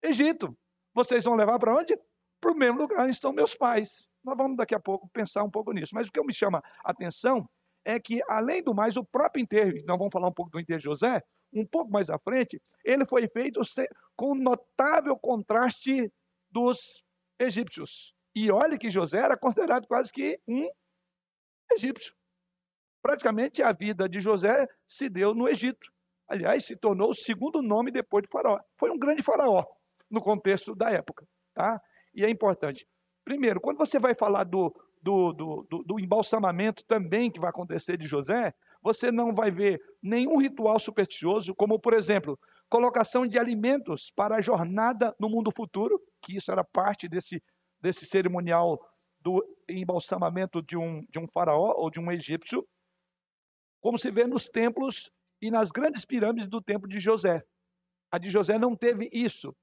Egito. 0.00 0.56
Vocês 0.94 1.24
vão 1.24 1.34
levar 1.34 1.58
para 1.58 1.74
onde? 1.74 1.98
Para 2.40 2.52
o 2.52 2.56
mesmo 2.56 2.78
lugar 2.78 3.02
onde 3.02 3.10
estão 3.10 3.32
meus 3.32 3.52
pais. 3.52 4.06
Nós 4.22 4.36
vamos 4.36 4.56
daqui 4.56 4.76
a 4.76 4.80
pouco 4.80 5.08
pensar 5.08 5.42
um 5.42 5.50
pouco 5.50 5.72
nisso. 5.72 5.92
Mas 5.92 6.08
o 6.08 6.12
que 6.12 6.22
me 6.22 6.32
chama 6.32 6.62
a 6.84 6.92
atenção 6.92 7.48
é 7.84 7.98
que, 7.98 8.20
além 8.28 8.62
do 8.62 8.72
mais, 8.72 8.96
o 8.96 9.04
próprio 9.04 9.42
enterro, 9.42 9.72
nós 9.86 9.98
vamos 9.98 10.12
falar 10.12 10.28
um 10.28 10.32
pouco 10.32 10.52
do 10.52 10.60
enterro 10.60 10.78
de 10.78 10.84
José, 10.84 11.20
um 11.52 11.66
pouco 11.66 11.90
mais 11.90 12.10
à 12.10 12.18
frente, 12.18 12.62
ele 12.84 13.04
foi 13.04 13.26
feito 13.28 13.60
com 14.14 14.34
notável 14.36 15.18
contraste 15.18 16.12
dos 16.50 17.02
egípcios. 17.40 18.14
E 18.36 18.52
olha 18.52 18.78
que 18.78 18.90
José 18.90 19.18
era 19.18 19.36
considerado 19.36 19.86
quase 19.88 20.12
que 20.12 20.38
um 20.46 20.68
egípcio 21.72 22.17
praticamente 23.02 23.62
a 23.62 23.72
vida 23.72 24.08
de 24.08 24.20
José 24.20 24.66
se 24.86 25.08
deu 25.08 25.34
no 25.34 25.48
Egito. 25.48 25.86
Aliás, 26.28 26.64
se 26.64 26.76
tornou 26.76 27.10
o 27.10 27.14
segundo 27.14 27.62
nome 27.62 27.90
depois 27.90 28.22
de 28.22 28.28
Faraó. 28.28 28.60
Foi 28.76 28.90
um 28.90 28.98
grande 28.98 29.22
faraó 29.22 29.64
no 30.10 30.20
contexto 30.20 30.74
da 30.74 30.90
época. 30.90 31.26
Tá? 31.54 31.80
E 32.14 32.24
é 32.24 32.30
importante. 32.30 32.86
Primeiro, 33.24 33.60
quando 33.60 33.78
você 33.78 33.98
vai 33.98 34.14
falar 34.14 34.44
do, 34.44 34.74
do, 35.02 35.32
do, 35.32 35.66
do, 35.70 35.82
do 35.84 36.00
embalsamamento 36.00 36.84
também 36.84 37.30
que 37.30 37.40
vai 37.40 37.50
acontecer 37.50 37.96
de 37.96 38.06
José, 38.06 38.52
você 38.82 39.10
não 39.10 39.34
vai 39.34 39.50
ver 39.50 39.80
nenhum 40.02 40.38
ritual 40.38 40.78
supersticioso, 40.78 41.54
como, 41.54 41.78
por 41.78 41.94
exemplo, 41.94 42.38
colocação 42.68 43.26
de 43.26 43.38
alimentos 43.38 44.12
para 44.14 44.36
a 44.36 44.40
jornada 44.40 45.14
no 45.18 45.28
mundo 45.28 45.50
futuro, 45.54 46.00
que 46.22 46.36
isso 46.36 46.50
era 46.52 46.62
parte 46.62 47.08
desse, 47.08 47.42
desse 47.80 48.06
cerimonial 48.06 48.78
do 49.20 49.44
embalsamamento 49.68 50.62
de 50.62 50.76
um, 50.76 51.04
de 51.10 51.18
um 51.18 51.26
faraó 51.26 51.74
ou 51.76 51.90
de 51.90 51.98
um 51.98 52.10
egípcio 52.12 52.66
como 53.80 53.98
se 53.98 54.10
vê 54.10 54.26
nos 54.26 54.48
templos 54.48 55.10
e 55.40 55.50
nas 55.50 55.70
grandes 55.70 56.04
pirâmides 56.04 56.48
do 56.48 56.60
templo 56.60 56.88
de 56.88 56.98
José. 56.98 57.44
A 58.10 58.18
de 58.18 58.30
José 58.30 58.58
não 58.58 58.74
teve 58.74 59.08
isso. 59.12 59.54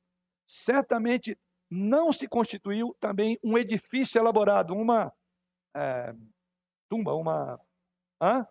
Certamente 0.45 1.37
não 1.69 2.13
se 2.13 2.27
constituiu 2.27 2.95
também 2.99 3.37
um 3.43 3.57
edifício 3.57 4.19
elaborado, 4.19 4.73
uma 4.73 5.11
é, 5.75 6.13
tumba, 6.89 7.13
uma. 7.13 7.59
Hã? 8.21 8.47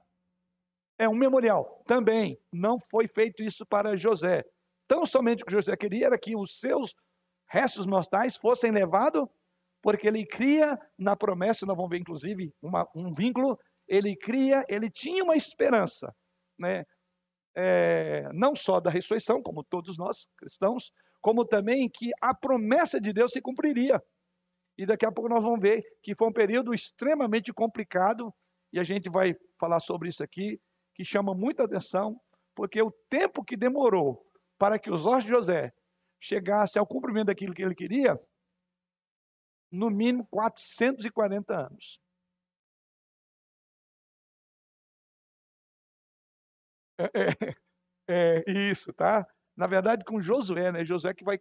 É 0.98 1.08
um 1.08 1.14
memorial. 1.14 1.82
Também 1.86 2.38
não 2.52 2.78
foi 2.78 3.08
feito 3.08 3.42
isso 3.42 3.64
para 3.66 3.96
José. 3.96 4.44
Tão 4.86 5.06
somente 5.06 5.42
o 5.42 5.46
que 5.46 5.52
José 5.52 5.76
queria 5.76 6.06
era 6.06 6.18
que 6.18 6.36
os 6.36 6.58
seus 6.58 6.94
restos 7.48 7.86
mortais 7.86 8.36
fossem 8.36 8.70
levados, 8.70 9.26
porque 9.82 10.08
ele 10.08 10.26
cria 10.26 10.78
na 10.98 11.16
promessa, 11.16 11.66
nós 11.66 11.76
vamos 11.76 11.90
ver 11.90 11.98
inclusive 11.98 12.52
uma, 12.60 12.88
um 12.94 13.12
vínculo, 13.12 13.58
ele 13.88 14.16
cria, 14.16 14.64
ele 14.68 14.90
tinha 14.90 15.22
uma 15.22 15.36
esperança, 15.36 16.14
né? 16.58 16.84
É, 17.56 18.28
não 18.32 18.56
só 18.56 18.80
da 18.80 18.90
ressurreição, 18.90 19.40
como 19.40 19.62
todos 19.62 19.96
nós 19.96 20.26
cristãos, 20.36 20.90
como 21.20 21.44
também 21.44 21.88
que 21.88 22.10
a 22.20 22.34
promessa 22.34 23.00
de 23.00 23.12
Deus 23.12 23.30
se 23.30 23.40
cumpriria. 23.40 24.02
E 24.76 24.84
daqui 24.84 25.06
a 25.06 25.12
pouco 25.12 25.30
nós 25.30 25.42
vamos 25.42 25.60
ver 25.60 25.82
que 26.02 26.16
foi 26.16 26.28
um 26.28 26.32
período 26.32 26.74
extremamente 26.74 27.52
complicado, 27.52 28.34
e 28.72 28.78
a 28.78 28.82
gente 28.82 29.08
vai 29.08 29.36
falar 29.58 29.78
sobre 29.78 30.08
isso 30.08 30.22
aqui, 30.22 30.60
que 30.94 31.04
chama 31.04 31.32
muita 31.32 31.64
atenção, 31.64 32.20
porque 32.54 32.82
o 32.82 32.90
tempo 33.08 33.44
que 33.44 33.56
demorou 33.56 34.24
para 34.58 34.78
que 34.78 34.90
os 34.90 35.06
ossos 35.06 35.24
de 35.24 35.30
José 35.30 35.72
chegassem 36.20 36.80
ao 36.80 36.86
cumprimento 36.86 37.26
daquilo 37.26 37.54
que 37.54 37.62
ele 37.62 37.74
queria, 37.74 38.18
no 39.70 39.90
mínimo 39.90 40.26
440 40.30 41.66
anos. 41.66 42.00
É, 48.06 48.44
é, 48.44 48.44
é, 48.46 48.52
isso, 48.70 48.92
tá? 48.92 49.26
Na 49.56 49.66
verdade, 49.66 50.04
com 50.04 50.20
Josué, 50.20 50.70
né? 50.70 50.84
Josué 50.84 51.14
que 51.14 51.24
vai, 51.24 51.40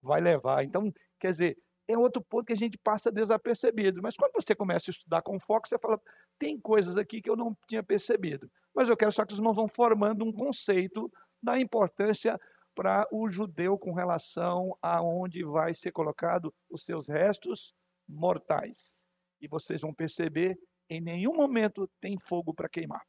vai 0.00 0.20
levar. 0.20 0.64
Então, 0.64 0.92
quer 1.18 1.30
dizer, 1.32 1.58
é 1.88 1.98
outro 1.98 2.22
ponto 2.22 2.46
que 2.46 2.52
a 2.52 2.56
gente 2.56 2.78
passa 2.78 3.10
desapercebido. 3.10 4.00
Mas 4.02 4.16
quando 4.16 4.32
você 4.32 4.54
começa 4.54 4.90
a 4.90 4.92
estudar 4.92 5.22
com 5.22 5.40
foco, 5.40 5.68
você 5.68 5.78
fala, 5.78 6.00
tem 6.38 6.58
coisas 6.58 6.96
aqui 6.96 7.20
que 7.20 7.28
eu 7.28 7.36
não 7.36 7.56
tinha 7.68 7.82
percebido. 7.82 8.50
Mas 8.74 8.88
eu 8.88 8.96
quero 8.96 9.12
só 9.12 9.24
que 9.24 9.32
os 9.32 9.38
irmãos 9.38 9.54
vão 9.54 9.68
formando 9.68 10.24
um 10.24 10.32
conceito 10.32 11.10
da 11.42 11.58
importância 11.58 12.40
para 12.74 13.06
o 13.12 13.30
judeu 13.30 13.78
com 13.78 13.92
relação 13.92 14.76
a 14.82 15.00
onde 15.02 15.44
vai 15.44 15.74
ser 15.74 15.92
colocado 15.92 16.52
os 16.68 16.84
seus 16.84 17.08
restos 17.08 17.72
mortais. 18.08 19.04
E 19.40 19.46
vocês 19.46 19.80
vão 19.80 19.94
perceber, 19.94 20.58
em 20.88 21.00
nenhum 21.00 21.34
momento 21.34 21.88
tem 22.00 22.18
fogo 22.18 22.52
para 22.52 22.68
queimar. 22.68 23.02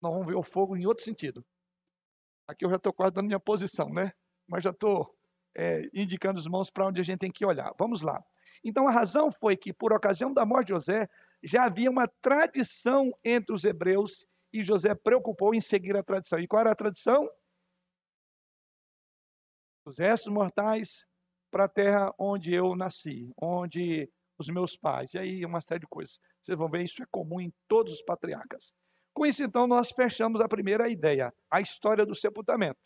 Nós 0.00 0.12
vamos 0.12 0.26
ver 0.26 0.36
o 0.36 0.42
fogo 0.42 0.76
em 0.76 0.86
outro 0.86 1.04
sentido. 1.04 1.44
Aqui 2.46 2.64
eu 2.64 2.70
já 2.70 2.76
estou 2.76 2.92
quase 2.92 3.14
dando 3.14 3.26
minha 3.26 3.40
posição, 3.40 3.88
né? 3.90 4.12
Mas 4.46 4.64
já 4.64 4.70
estou 4.70 5.14
é, 5.56 5.88
indicando 5.92 6.38
os 6.38 6.46
mãos 6.46 6.70
para 6.70 6.86
onde 6.86 7.00
a 7.00 7.04
gente 7.04 7.18
tem 7.18 7.30
que 7.30 7.44
olhar. 7.44 7.72
Vamos 7.78 8.00
lá. 8.00 8.24
Então 8.64 8.88
a 8.88 8.90
razão 8.90 9.30
foi 9.30 9.56
que, 9.56 9.72
por 9.72 9.92
ocasião 9.92 10.32
da 10.32 10.46
morte 10.46 10.68
de 10.68 10.72
José, 10.72 11.08
já 11.42 11.64
havia 11.64 11.90
uma 11.90 12.08
tradição 12.20 13.12
entre 13.24 13.54
os 13.54 13.64
hebreus 13.64 14.26
e 14.52 14.62
José 14.62 14.94
preocupou 14.94 15.54
em 15.54 15.60
seguir 15.60 15.96
a 15.96 16.02
tradição. 16.02 16.38
E 16.38 16.46
qual 16.46 16.60
era 16.60 16.72
a 16.72 16.76
tradição? 16.76 17.28
Os 19.84 19.98
restos 19.98 20.32
mortais 20.32 21.06
para 21.50 21.64
a 21.64 21.68
terra 21.68 22.14
onde 22.18 22.52
eu 22.52 22.74
nasci, 22.74 23.32
onde 23.40 24.10
os 24.38 24.48
meus 24.48 24.76
pais. 24.76 25.14
E 25.14 25.18
aí 25.18 25.44
uma 25.44 25.60
série 25.60 25.80
de 25.80 25.86
coisas. 25.86 26.20
Vocês 26.42 26.56
vão 26.56 26.68
ver, 26.68 26.82
isso 26.82 27.02
é 27.02 27.06
comum 27.10 27.40
em 27.40 27.52
todos 27.66 27.94
os 27.94 28.02
patriarcas. 28.02 28.72
Com 29.18 29.26
isso, 29.26 29.42
então, 29.42 29.66
nós 29.66 29.90
fechamos 29.90 30.40
a 30.40 30.46
primeira 30.46 30.88
ideia, 30.88 31.34
a 31.50 31.60
história 31.60 32.06
do 32.06 32.14
sepultamento. 32.14 32.78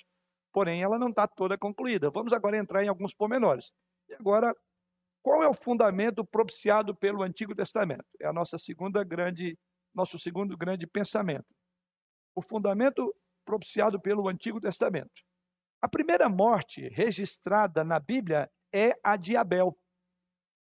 Porém, 0.50 0.82
ela 0.82 0.98
não 0.98 1.08
está 1.08 1.28
toda 1.28 1.58
concluída. 1.58 2.10
Vamos 2.10 2.32
agora 2.32 2.56
entrar 2.56 2.82
em 2.82 2.88
alguns 2.88 3.12
pormenores. 3.12 3.74
E 4.08 4.14
agora, 4.14 4.56
qual 5.22 5.42
é 5.42 5.46
o 5.46 5.52
fundamento 5.52 6.24
propiciado 6.24 6.96
pelo 6.96 7.22
Antigo 7.22 7.54
Testamento? 7.54 8.06
É 8.18 8.26
a 8.26 8.32
nossa 8.32 8.56
segunda 8.56 9.04
grande, 9.04 9.58
nosso 9.94 10.18
segundo 10.18 10.56
grande 10.56 10.86
pensamento. 10.86 11.44
O 12.34 12.40
fundamento 12.40 13.14
propiciado 13.44 14.00
pelo 14.00 14.26
Antigo 14.26 14.58
Testamento. 14.58 15.12
A 15.82 15.88
primeira 15.88 16.30
morte 16.30 16.88
registrada 16.88 17.84
na 17.84 18.00
Bíblia 18.00 18.50
é 18.72 18.98
a 19.04 19.18
de 19.18 19.36
Abel, 19.36 19.76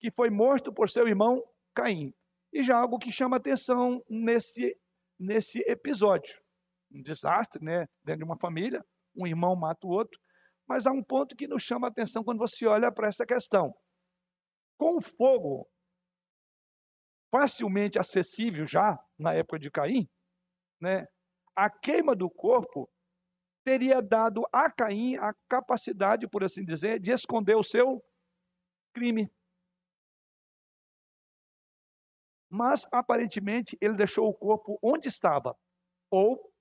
que 0.01 0.11
foi 0.11 0.31
morto 0.31 0.73
por 0.73 0.89
seu 0.89 1.07
irmão 1.07 1.45
Caim. 1.75 2.15
E 2.55 2.63
já 2.63 2.79
algo 2.79 2.99
que 2.99 3.13
chama 3.13 3.37
atenção 3.37 4.03
nesse 4.09 4.75
nesse 5.19 5.59
episódio. 5.61 6.41
Um 6.93 7.03
desastre, 7.03 7.63
né? 7.63 7.87
Dentro 8.03 8.21
de 8.21 8.25
uma 8.25 8.39
família, 8.39 8.85
um 9.17 9.27
irmão 9.27 9.55
mata 9.57 9.87
o 9.87 9.91
outro. 9.91 10.19
Mas 10.67 10.87
há 10.87 10.93
um 10.93 11.03
ponto 11.03 11.37
que 11.37 11.49
nos 11.49 11.63
chama 11.63 11.87
a 11.87 11.91
atenção 11.91 12.23
quando 12.23 12.39
você 12.39 12.67
olha 12.67 12.93
para 12.93 13.09
essa 13.09 13.27
questão. 13.27 13.75
Com 14.79 14.99
o 14.99 15.01
fogo 15.01 15.69
facilmente 17.31 17.99
acessível 17.99 18.67
já 18.67 18.99
na 19.19 19.35
época 19.35 19.59
de 19.59 19.71
Caim, 19.71 20.09
né? 20.81 21.07
A 21.55 21.69
queima 21.69 22.15
do 22.15 22.31
corpo 22.31 22.89
teria 23.65 24.01
dado 24.01 24.47
a 24.53 24.71
Caim 24.71 25.17
a 25.17 25.35
capacidade, 25.49 26.29
por 26.29 26.45
assim 26.45 26.65
dizer, 26.65 27.01
de 27.01 27.11
esconder 27.11 27.57
o 27.57 27.65
seu 27.65 28.03
crime. 28.95 29.31
Mas 32.49 32.87
aparentemente 32.91 33.77
ele 33.81 33.95
deixou 33.95 34.29
o 34.29 34.35
corpo 34.35 34.79
onde 34.83 35.09
estava, 35.09 35.57
ou 36.11 36.53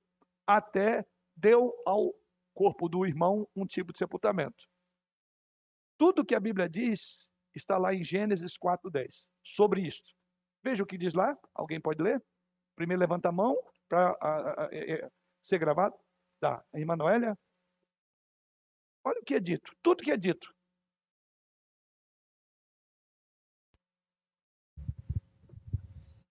até 0.46 1.06
deu 1.36 1.74
ao 1.86 2.14
corpo 2.54 2.90
do 2.90 3.06
irmão 3.06 3.48
um 3.56 3.66
tipo 3.66 3.92
de 3.92 4.00
sepultamento. 4.00 4.68
Tudo 5.98 6.26
que 6.26 6.36
a 6.36 6.40
Bíblia 6.40 6.68
diz 6.70 7.32
está 7.56 7.78
lá 7.78 7.94
em 7.94 8.04
Gênesis 8.04 8.58
4:10 8.58 9.28
sobre 9.44 9.82
isto. 9.82 10.10
Veja 10.64 10.84
o 10.84 10.86
que 10.86 10.98
diz 10.98 11.14
lá. 11.14 11.38
Alguém 11.54 11.80
pode 11.80 12.02
ler? 12.02 12.22
Primeiro 12.76 13.00
levanta 13.00 13.30
a 13.30 13.32
mão 13.32 13.56
para 13.88 14.70
é, 14.72 14.94
é, 14.96 15.10
ser 15.42 15.58
gravado. 15.58 15.96
Tá, 16.40 16.64
a 16.74 16.80
irmã 16.80 16.96
Noélia. 16.96 17.38
Olha 19.04 19.20
o 19.20 19.24
que 19.24 19.36
é 19.36 19.40
dito. 19.40 19.72
Tudo 19.82 20.04
que 20.04 20.12
é 20.12 20.18
dito. 20.18 20.54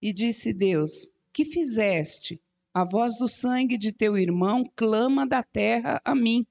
E 0.00 0.12
disse 0.12 0.52
Deus: 0.52 1.10
Que 1.32 1.44
fizeste? 1.44 2.40
A 2.72 2.84
voz 2.84 3.16
do 3.18 3.26
sangue 3.26 3.78
de 3.78 3.92
teu 3.92 4.18
irmão 4.18 4.70
clama 4.76 5.26
da 5.26 5.42
terra 5.42 6.00
a 6.04 6.14
mim. 6.14 6.46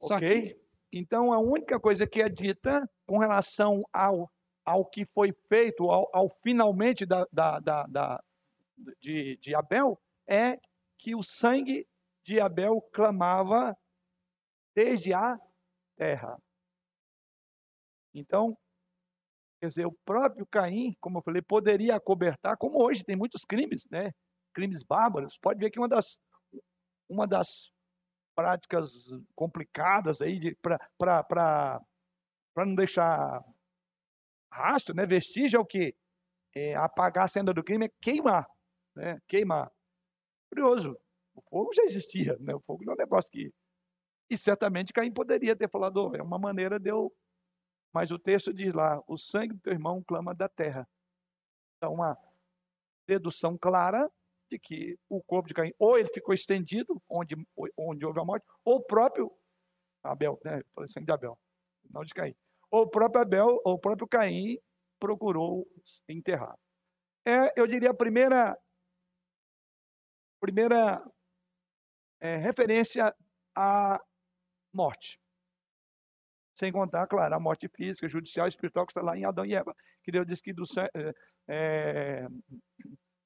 Só 0.00 0.16
ok? 0.16 0.42
Que... 0.42 0.60
Então, 0.92 1.32
a 1.32 1.38
única 1.38 1.78
coisa 1.78 2.06
que 2.06 2.20
é 2.20 2.28
dita 2.28 2.88
com 3.06 3.18
relação 3.18 3.84
ao, 3.92 4.30
ao 4.64 4.84
que 4.84 5.06
foi 5.06 5.32
feito, 5.48 5.88
ao, 5.88 6.10
ao 6.12 6.28
finalmente 6.42 7.06
da, 7.06 7.26
da, 7.32 7.60
da, 7.60 7.86
da 7.86 8.24
de, 9.00 9.36
de 9.36 9.54
Abel, 9.54 10.00
é 10.26 10.58
que 10.98 11.14
o 11.14 11.22
sangue 11.22 11.86
de 12.24 12.40
Abel 12.40 12.80
clamava 12.92 13.76
desde 14.74 15.12
a 15.12 15.38
terra. 15.96 16.40
Então, 18.12 18.56
Quer 19.60 19.68
dizer, 19.68 19.86
o 19.86 19.92
próprio 20.06 20.46
Caim, 20.46 20.96
como 21.00 21.18
eu 21.18 21.22
falei, 21.22 21.42
poderia 21.42 21.94
acobertar, 21.94 22.56
como 22.56 22.82
hoje 22.82 23.04
tem 23.04 23.14
muitos 23.14 23.44
crimes, 23.44 23.86
né? 23.90 24.10
Crimes 24.54 24.82
bárbaros. 24.82 25.36
Pode 25.38 25.60
ver 25.60 25.70
que 25.70 25.78
uma 25.78 25.88
das, 25.88 26.18
uma 27.08 27.26
das 27.26 27.70
práticas 28.34 28.90
complicadas 29.34 30.22
aí 30.22 30.56
para 30.98 31.80
não 32.56 32.74
deixar 32.74 33.44
rastro, 34.50 34.94
né? 34.94 35.04
Vestígio 35.04 35.58
é 35.58 35.60
o 35.60 35.66
que? 35.66 35.94
É, 36.54 36.74
apagar 36.74 37.26
a 37.26 37.28
cena 37.28 37.52
do 37.52 37.62
crime 37.62 37.84
é 37.84 37.90
queimar, 38.00 38.46
né? 38.96 39.20
Queimar. 39.28 39.70
Curioso. 40.48 40.98
O 41.34 41.42
fogo 41.42 41.74
já 41.74 41.82
existia, 41.84 42.36
né? 42.40 42.54
O 42.54 42.60
fogo 42.60 42.82
não 42.84 42.94
é 42.94 42.96
um 42.96 42.98
negócio 42.98 43.30
que. 43.30 43.52
E 44.30 44.36
certamente 44.38 44.92
Caim 44.92 45.12
poderia 45.12 45.54
ter 45.54 45.68
falado, 45.68 45.98
oh, 45.98 46.16
é 46.16 46.22
uma 46.22 46.38
maneira 46.38 46.78
de 46.78 46.90
eu 46.90 47.12
mas 47.92 48.10
o 48.10 48.18
texto 48.18 48.52
diz 48.52 48.72
lá: 48.72 49.02
o 49.06 49.16
sangue 49.16 49.54
do 49.54 49.60
teu 49.60 49.72
irmão 49.72 50.02
clama 50.02 50.34
da 50.34 50.48
terra. 50.48 50.88
Então, 51.76 51.94
uma 51.94 52.16
dedução 53.06 53.56
clara 53.58 54.10
de 54.50 54.58
que 54.58 54.98
o 55.08 55.22
corpo 55.22 55.48
de 55.48 55.54
Caim, 55.54 55.72
ou 55.78 55.98
ele 55.98 56.08
ficou 56.12 56.34
estendido, 56.34 57.00
onde, 57.08 57.36
onde 57.76 58.04
houve 58.04 58.20
a 58.20 58.24
morte, 58.24 58.44
ou 58.64 58.76
o 58.76 58.84
próprio 58.84 59.32
Abel, 60.02 60.40
né? 60.44 60.62
Falei 60.74 60.88
sangue 60.88 61.06
de 61.06 61.12
Abel, 61.12 61.38
não 61.88 62.04
de 62.04 62.12
Caim. 62.12 62.34
Ou 62.70 62.82
o 62.82 62.90
próprio 62.90 63.22
Abel, 63.22 63.60
ou 63.64 63.74
o 63.74 63.78
próprio 63.78 64.08
Caim 64.08 64.58
procurou 64.98 65.66
enterrar. 66.08 66.56
É, 67.26 67.52
eu 67.58 67.66
diria, 67.66 67.90
a 67.90 67.94
primeira, 67.94 68.56
primeira 70.40 71.04
é, 72.20 72.36
referência 72.36 73.14
à 73.54 74.00
morte. 74.72 75.18
Sem 76.54 76.72
contar, 76.72 77.06
claro, 77.06 77.34
a 77.34 77.40
morte 77.40 77.68
física, 77.68 78.08
judicial 78.08 78.46
e 78.46 78.50
espiritual 78.50 78.86
que 78.86 78.92
está 78.92 79.02
lá 79.02 79.16
em 79.16 79.24
Adão 79.24 79.44
e 79.44 79.54
Eva. 79.54 79.74
Que 80.02 80.12
Deus 80.12 80.26
disse 80.26 80.42
que 80.42 80.52
do, 80.52 80.64
é, 81.48 82.26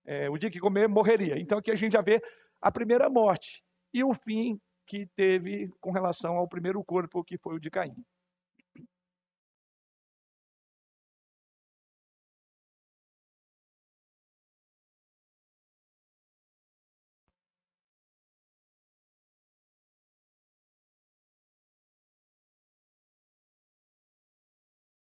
é, 0.05 0.31
o 0.31 0.39
dia 0.39 0.51
que 0.51 0.61
comer 0.61 0.89
morreria. 0.89 1.39
Então 1.39 1.59
aqui 1.59 1.71
a 1.71 1.77
gente 1.77 1.93
já 1.93 2.03
vê 2.03 2.23
a 2.61 2.71
primeira 2.71 3.09
morte 3.09 3.63
e 3.93 4.05
o 4.05 4.15
fim 4.15 4.61
que 4.87 5.07
teve 5.17 5.71
com 5.81 5.91
relação 5.91 6.37
ao 6.37 6.49
primeiro 6.49 6.83
corpo, 6.85 7.25
que 7.25 7.39
foi 7.39 7.57
o 7.57 7.61
de 7.61 7.71
Caim. 7.71 7.95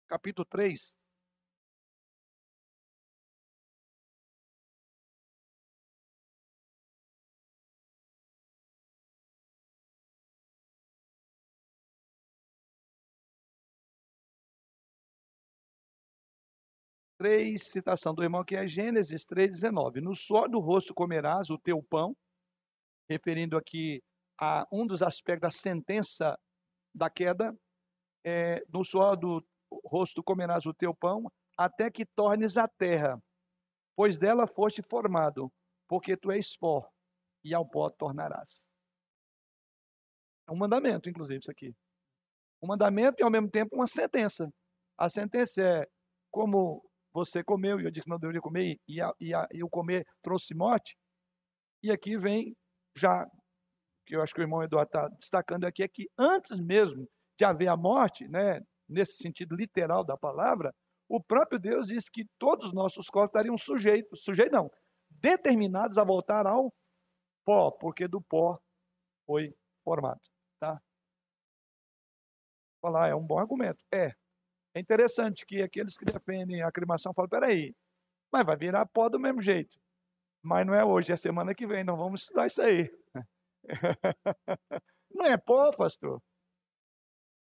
Capítulo 0.06 0.46
3. 0.46 0.94
Três, 17.18 17.62
citação 17.62 18.14
do 18.14 18.22
irmão 18.22 18.44
que 18.44 18.54
é 18.54 18.68
Gênesis 18.68 19.24
3,19. 19.24 20.02
No 20.02 20.14
suor 20.14 20.50
do 20.50 20.60
rosto 20.60 20.92
comerás 20.94 21.48
o 21.48 21.58
teu 21.58 21.82
pão, 21.82 22.14
referindo 23.08 23.56
aqui 23.56 24.02
a 24.38 24.66
um 24.70 24.86
dos 24.86 25.02
aspectos 25.02 25.40
da 25.40 25.50
sentença 25.50 26.38
da 26.94 27.08
queda. 27.08 27.56
É, 28.22 28.62
no 28.68 28.84
suor 28.84 29.16
do 29.16 29.42
rosto 29.84 30.22
comerás 30.22 30.66
o 30.66 30.74
teu 30.74 30.94
pão, 30.94 31.30
até 31.56 31.90
que 31.90 32.04
tornes 32.04 32.56
a 32.56 32.68
terra, 32.68 33.20
pois 33.96 34.18
dela 34.18 34.46
foste 34.46 34.82
formado, 34.82 35.50
porque 35.88 36.16
tu 36.16 36.30
és 36.30 36.56
pó, 36.56 36.88
e 37.44 37.54
ao 37.54 37.66
pó 37.66 37.90
tornarás. 37.90 38.66
É 40.48 40.52
um 40.52 40.56
mandamento, 40.56 41.08
inclusive, 41.08 41.40
isso 41.40 41.50
aqui. 41.50 41.74
Um 42.62 42.68
mandamento 42.68 43.20
e, 43.20 43.24
ao 43.24 43.30
mesmo 43.30 43.50
tempo, 43.50 43.74
uma 43.74 43.86
sentença. 43.86 44.48
A 44.98 45.08
sentença 45.08 45.62
é 45.62 45.88
como 46.30 46.82
você 47.12 47.42
comeu, 47.42 47.80
e 47.80 47.84
eu 47.84 47.90
disse 47.90 48.04
que 48.04 48.10
não 48.10 48.18
deveria 48.18 48.40
comer, 48.40 48.78
e, 48.86 49.00
a, 49.00 49.12
e, 49.18 49.34
a, 49.34 49.48
e 49.52 49.64
o 49.64 49.70
comer 49.70 50.06
trouxe 50.22 50.54
morte. 50.54 50.96
E 51.82 51.90
aqui 51.90 52.18
vem, 52.18 52.54
já, 52.94 53.26
que 54.06 54.14
eu 54.14 54.22
acho 54.22 54.34
que 54.34 54.40
o 54.40 54.44
irmão 54.44 54.62
Eduardo 54.62 54.88
está 54.88 55.08
destacando 55.08 55.64
aqui, 55.64 55.82
é 55.82 55.88
que 55.88 56.08
antes 56.18 56.58
mesmo 56.60 57.08
de 57.38 57.44
haver 57.44 57.68
a 57.68 57.76
morte, 57.76 58.28
né, 58.28 58.60
nesse 58.88 59.14
sentido 59.14 59.54
literal 59.54 60.04
da 60.04 60.16
palavra, 60.16 60.74
o 61.08 61.22
próprio 61.22 61.58
Deus 61.58 61.86
disse 61.86 62.10
que 62.10 62.26
todos 62.38 62.66
os 62.66 62.72
nossos 62.72 63.08
corpos 63.08 63.30
estariam 63.30 63.56
sujeitos, 63.56 64.22
sujeitos 64.22 64.52
não, 64.52 64.70
determinados 65.08 65.98
a 65.98 66.04
voltar 66.04 66.46
ao 66.46 66.72
pó, 67.44 67.70
porque 67.70 68.08
do 68.08 68.20
pó 68.20 68.58
foi 69.26 69.54
formado, 69.84 70.20
tá? 70.60 70.80
Falar, 72.80 73.08
é 73.08 73.14
um 73.14 73.24
bom 73.24 73.38
argumento. 73.38 73.82
É. 73.92 74.12
É 74.74 74.80
interessante 74.80 75.46
que 75.46 75.62
aqueles 75.62 75.96
que 75.96 76.04
defendem 76.04 76.62
a 76.62 76.70
cremação 76.70 77.14
falam, 77.14 77.28
peraí, 77.28 77.74
mas 78.30 78.44
vai 78.44 78.56
virar 78.56 78.84
pó 78.86 79.08
do 79.08 79.18
mesmo 79.18 79.40
jeito. 79.40 79.78
Mas 80.42 80.66
não 80.66 80.74
é 80.74 80.84
hoje, 80.84 81.12
é 81.12 81.16
semana 81.16 81.54
que 81.54 81.66
vem, 81.66 81.82
não 81.82 81.96
vamos 81.96 82.22
estudar 82.22 82.46
isso 82.46 82.60
aí. 82.60 82.90
Não 85.10 85.24
é 85.24 85.36
pó, 85.38 85.72
pastor. 85.72 86.22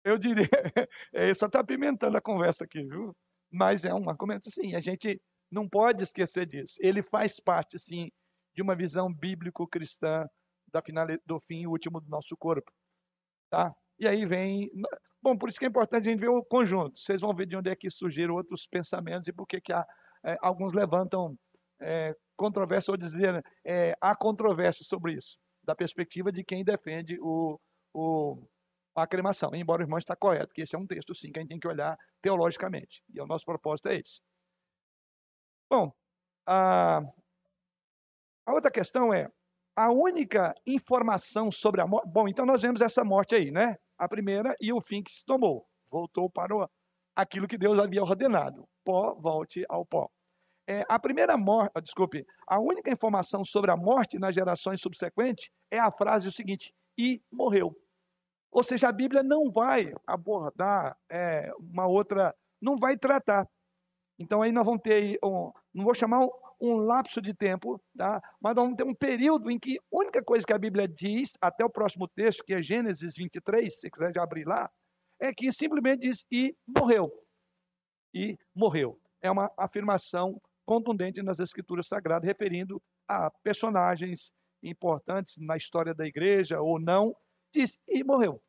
Eu 0.07 0.16
diria, 0.16 0.49
só 1.35 1.47
está 1.47 1.59
apimentando 1.59 2.16
a 2.16 2.21
conversa 2.21 2.62
aqui, 2.62 2.81
viu? 2.85 3.12
Mas 3.51 3.85
é 3.85 3.92
um 3.92 4.09
argumento, 4.09 4.49
sim, 4.49 4.77
a 4.77 4.81
gente 4.81 5.21
não 5.51 5.69
pode 5.69 6.05
esquecer 6.05 6.47
disso. 6.47 6.75
Ele 6.79 7.03
faz 7.03 7.40
parte, 7.40 7.77
sim, 7.77 8.09
de 8.55 8.62
uma 8.62 8.77
visão 8.77 9.12
bíblico-cristã 9.12 10.25
da 10.73 10.81
final, 10.81 11.09
do 11.27 11.40
fim 11.49 11.66
último 11.66 12.01
do 12.01 12.09
nosso 12.09 12.37
corpo. 12.37 12.71
Tá? 13.51 13.75
E 13.99 14.07
aí 14.07 14.25
vem. 14.25 14.71
Bom, 15.21 15.37
por 15.37 15.49
isso 15.49 15.59
que 15.59 15.64
é 15.64 15.69
importante 15.69 16.09
a 16.09 16.12
gente 16.12 16.21
ver 16.21 16.29
o 16.29 16.45
conjunto. 16.45 16.97
Vocês 17.01 17.21
vão 17.21 17.35
ver 17.35 17.47
de 17.47 17.57
onde 17.57 17.69
é 17.69 17.75
que 17.75 17.90
surgiram 17.90 18.37
outros 18.37 18.64
pensamentos 18.64 19.27
e 19.27 19.33
por 19.33 19.45
que, 19.45 19.61
que 19.61 19.73
há, 19.73 19.85
é, 20.25 20.37
alguns 20.40 20.73
levantam 20.73 21.37
é, 21.81 22.14
controvérsia 22.37 22.92
ou 22.92 22.97
dizer 22.97 23.45
é, 23.64 23.92
há 24.01 24.14
controvérsia 24.14 24.85
sobre 24.85 25.14
isso, 25.14 25.37
da 25.64 25.75
perspectiva 25.75 26.31
de 26.31 26.45
quem 26.45 26.62
defende 26.62 27.19
o, 27.21 27.59
o, 27.92 28.47
a 29.03 29.07
cremação, 29.07 29.55
embora 29.55 29.83
o 29.83 29.85
irmão 29.85 29.99
está 29.99 30.17
correto, 30.17 30.55
que 30.55 30.63
esse 30.63 30.75
é 30.75 30.79
um 30.79 30.87
texto, 30.87 31.15
sim, 31.15 31.31
que 31.33 31.39
a 31.39 31.43
gente 31.43 31.51
tem 31.51 31.61
que 31.61 31.69
olhar 31.69 31.99
teologicamente, 32.23 33.03
e 33.13 33.21
o 33.21 33.27
nosso 33.27 33.45
propósito 33.45 33.89
é 33.89 33.97
esse. 33.97 34.21
Bom, 35.71 35.93
a, 36.47 37.03
a 38.47 38.53
outra 38.53 38.71
questão 38.71 39.13
é, 39.13 39.29
a 39.75 39.91
única 39.91 40.55
informação 40.67 41.53
sobre 41.53 41.81
a 41.81 41.87
morte, 41.87 42.09
bom, 42.09 42.27
então 42.29 42.47
nós 42.47 42.63
vemos 42.63 42.81
essa 42.81 43.05
morte 43.05 43.35
aí, 43.35 43.51
né? 43.51 43.77
A 43.99 44.09
primeira 44.09 44.57
e 44.61 44.73
o 44.73 44.81
fim 44.81 45.03
que 45.03 45.13
se 45.13 45.25
tomou, 45.25 45.67
voltou 45.91 46.31
para 46.31 46.57
o, 46.57 46.69
aquilo 47.15 47.47
que 47.49 47.59
Deus 47.59 47.79
havia 47.79 48.03
ordenado, 48.03 48.67
pó, 48.85 49.15
volte 49.15 49.65
ao 49.69 49.85
pó. 49.85 50.09
É, 50.69 50.85
a 50.89 50.99
primeira 50.99 51.37
morte, 51.37 51.81
desculpe, 51.83 52.27
a 52.47 52.59
única 52.59 52.91
informação 52.91 53.45
sobre 53.45 53.71
a 53.71 53.77
morte 53.77 54.19
nas 54.19 54.35
gerações 54.35 54.81
subsequentes 54.81 55.49
é 55.71 55.79
a 55.79 55.93
frase 55.93 56.27
o 56.27 56.33
seguinte, 56.33 56.75
e 56.99 57.23
morreu. 57.31 57.77
Ou 58.51 58.63
seja, 58.63 58.89
a 58.89 58.93
Bíblia 58.93 59.23
não 59.23 59.51
vai 59.51 59.93
abordar 60.07 60.97
é, 61.11 61.53
uma 61.59 61.87
outra, 61.87 62.35
não 62.61 62.77
vai 62.77 62.97
tratar. 62.97 63.47
Então 64.19 64.43
aí 64.43 64.51
nós 64.51 64.65
vamos 64.65 64.83
ter, 64.83 65.19
um, 65.23 65.53
não 65.75 65.85
vou 65.85 65.95
chamar 65.95 66.21
um, 66.21 66.31
um, 66.61 66.77
lapso 66.77 67.21
de 67.21 67.35
tempo, 67.35 67.81
tá? 67.97 68.23
mas 68.41 68.55
nós 68.55 68.65
vamos 68.65 68.77
ter 68.77 68.85
um 68.85 68.95
período 68.95 69.51
em 69.51 69.59
que 69.59 69.77
a 69.79 69.97
única 69.97 70.23
coisa 70.23 70.47
que 70.47 70.53
a 70.53 70.59
Bíblia 70.59 70.89
diz, 70.89 71.33
até 71.41 71.65
o 71.65 71.71
próximo 71.71 72.09
texto, 72.09 72.45
que 72.45 72.55
é 72.55 72.63
Gênesis 72.63 73.15
23, 73.15 73.79
se 73.79 73.91
quiser 73.91 74.15
já 74.15 74.23
abrir 74.23 74.47
lá, 74.47 74.71
é 75.21 75.33
que 75.35 75.53
simplesmente 75.53 76.01
diz 76.01 76.25
e 76.31 76.57
morreu. 76.67 77.13
E 78.15 78.39
morreu. 78.55 78.99
É 79.21 79.31
uma 79.31 79.51
afirmação 79.59 80.41
contundente 80.65 81.23
nas 81.23 81.39
Escrituras 81.39 81.87
Sagradas, 81.87 82.27
referindo 82.27 82.83
a 83.09 83.31
personagens 83.43 84.33
importantes 84.63 85.37
na 85.39 85.57
história 85.57 85.95
da 85.95 86.07
igreja 86.07 86.61
ou 86.61 86.81
não, 86.81 87.15
diz 87.61 87.79
e 87.88 88.05
morreu. 88.05 88.40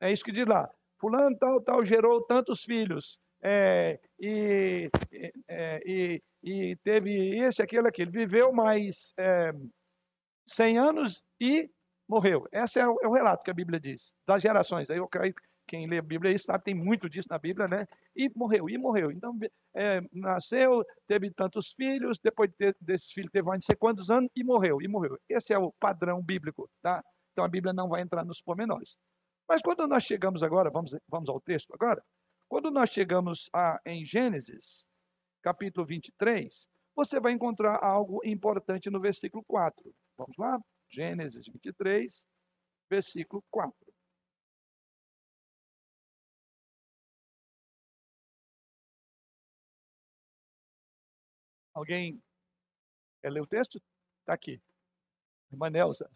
É 0.00 0.12
isso 0.12 0.24
que 0.24 0.32
diz 0.32 0.46
lá. 0.46 0.68
Fulano 1.00 1.36
tal, 1.38 1.60
tal, 1.60 1.84
gerou 1.84 2.22
tantos 2.22 2.62
filhos. 2.62 3.18
É, 3.42 3.98
e, 4.20 4.88
é, 5.48 5.82
e, 5.84 6.22
e, 6.42 6.76
teve 6.76 7.38
esse, 7.38 7.62
aquele, 7.62 7.88
aquele. 7.88 8.10
Viveu 8.10 8.52
mais 8.52 9.12
é, 9.18 9.52
100 10.46 10.78
anos 10.78 11.22
e 11.40 11.68
morreu. 12.08 12.46
Esse 12.52 12.78
é 12.78 12.86
o, 12.86 12.96
é 13.02 13.08
o, 13.08 13.12
relato 13.12 13.42
que 13.42 13.50
a 13.50 13.54
Bíblia 13.54 13.80
diz, 13.80 14.12
das 14.26 14.42
gerações. 14.42 14.90
Aí 14.90 14.98
eu 14.98 15.08
creio 15.08 15.34
quem 15.66 15.88
lê 15.88 15.98
a 15.98 16.02
Bíblia 16.02 16.30
aí 16.30 16.38
sabe, 16.38 16.64
tem 16.64 16.74
muito 16.74 17.08
disso 17.08 17.28
na 17.30 17.38
Bíblia, 17.38 17.66
né? 17.66 17.86
E 18.14 18.30
morreu, 18.36 18.68
e 18.68 18.76
morreu. 18.76 19.10
Então, 19.10 19.38
é, 19.74 20.00
nasceu, 20.12 20.84
teve 21.06 21.30
tantos 21.30 21.72
filhos, 21.72 22.18
depois 22.22 22.50
de 22.50 22.56
ter, 22.56 22.76
desses 22.80 23.10
filhos 23.10 23.30
teve 23.32 23.46
mais 23.46 23.58
não 23.58 23.62
sei 23.62 23.76
quantos 23.76 24.10
anos, 24.10 24.30
e 24.36 24.44
morreu, 24.44 24.82
e 24.82 24.88
morreu. 24.88 25.16
Esse 25.28 25.54
é 25.54 25.58
o 25.58 25.72
padrão 25.72 26.22
bíblico, 26.22 26.68
tá? 26.82 27.02
Então 27.32 27.44
a 27.44 27.48
Bíblia 27.48 27.72
não 27.72 27.88
vai 27.88 28.02
entrar 28.02 28.24
nos 28.24 28.40
pormenores. 28.40 28.96
Mas 29.48 29.62
quando 29.62 29.86
nós 29.86 30.02
chegamos 30.04 30.42
agora, 30.42 30.70
vamos, 30.70 30.94
vamos 31.08 31.28
ao 31.28 31.40
texto 31.40 31.72
agora, 31.74 32.02
quando 32.48 32.70
nós 32.70 32.90
chegamos 32.90 33.48
a, 33.52 33.80
em 33.86 34.04
Gênesis, 34.04 34.86
capítulo 35.42 35.86
23, 35.86 36.68
você 36.94 37.18
vai 37.18 37.32
encontrar 37.32 37.82
algo 37.82 38.20
importante 38.24 38.90
no 38.90 39.00
versículo 39.00 39.42
4. 39.44 39.94
Vamos 40.16 40.36
lá? 40.36 40.60
Gênesis 40.90 41.46
23, 41.46 42.26
versículo 42.90 43.42
4. 43.50 43.74
Alguém 51.74 52.22
quer 53.22 53.30
ler 53.30 53.40
o 53.40 53.46
texto? 53.46 53.80
Está 54.20 54.34
aqui. 54.34 54.60
Irmã 55.50 55.70
Nelza. 55.70 56.10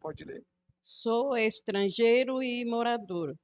Pode 0.00 0.24
ler. 0.24 0.44
Sou 0.82 1.36
estrangeiro 1.36 2.42
e 2.42 2.64
morador 2.64 3.34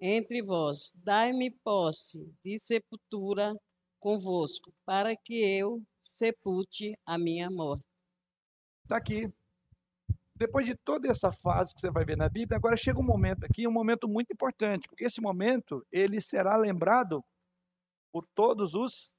entre 0.00 0.42
vós. 0.42 0.90
Dai-me 0.94 1.50
posse 1.50 2.32
de 2.42 2.58
sepultura 2.58 3.54
convosco, 4.00 4.72
para 4.84 5.14
que 5.14 5.34
eu 5.34 5.82
sepulte 6.02 6.98
a 7.06 7.18
minha 7.18 7.50
morte. 7.50 7.84
Está 8.84 8.96
aqui. 8.96 9.32
Depois 10.34 10.64
de 10.64 10.74
toda 10.74 11.06
essa 11.06 11.30
fase 11.30 11.74
que 11.74 11.82
você 11.82 11.90
vai 11.90 12.02
ver 12.02 12.16
na 12.16 12.28
Bíblia, 12.28 12.56
agora 12.56 12.76
chega 12.76 12.98
um 12.98 13.04
momento 13.04 13.44
aqui, 13.44 13.68
um 13.68 13.72
momento 13.72 14.08
muito 14.08 14.32
importante, 14.32 14.88
porque 14.88 15.04
esse 15.04 15.20
momento 15.20 15.86
ele 15.92 16.18
será 16.18 16.56
lembrado 16.56 17.22
por 18.10 18.26
todos 18.34 18.74
os 18.74 19.12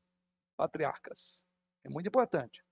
patriarcas. 0.57 1.43
É 1.83 1.89
muito 1.89 2.07
importante. 2.07 2.63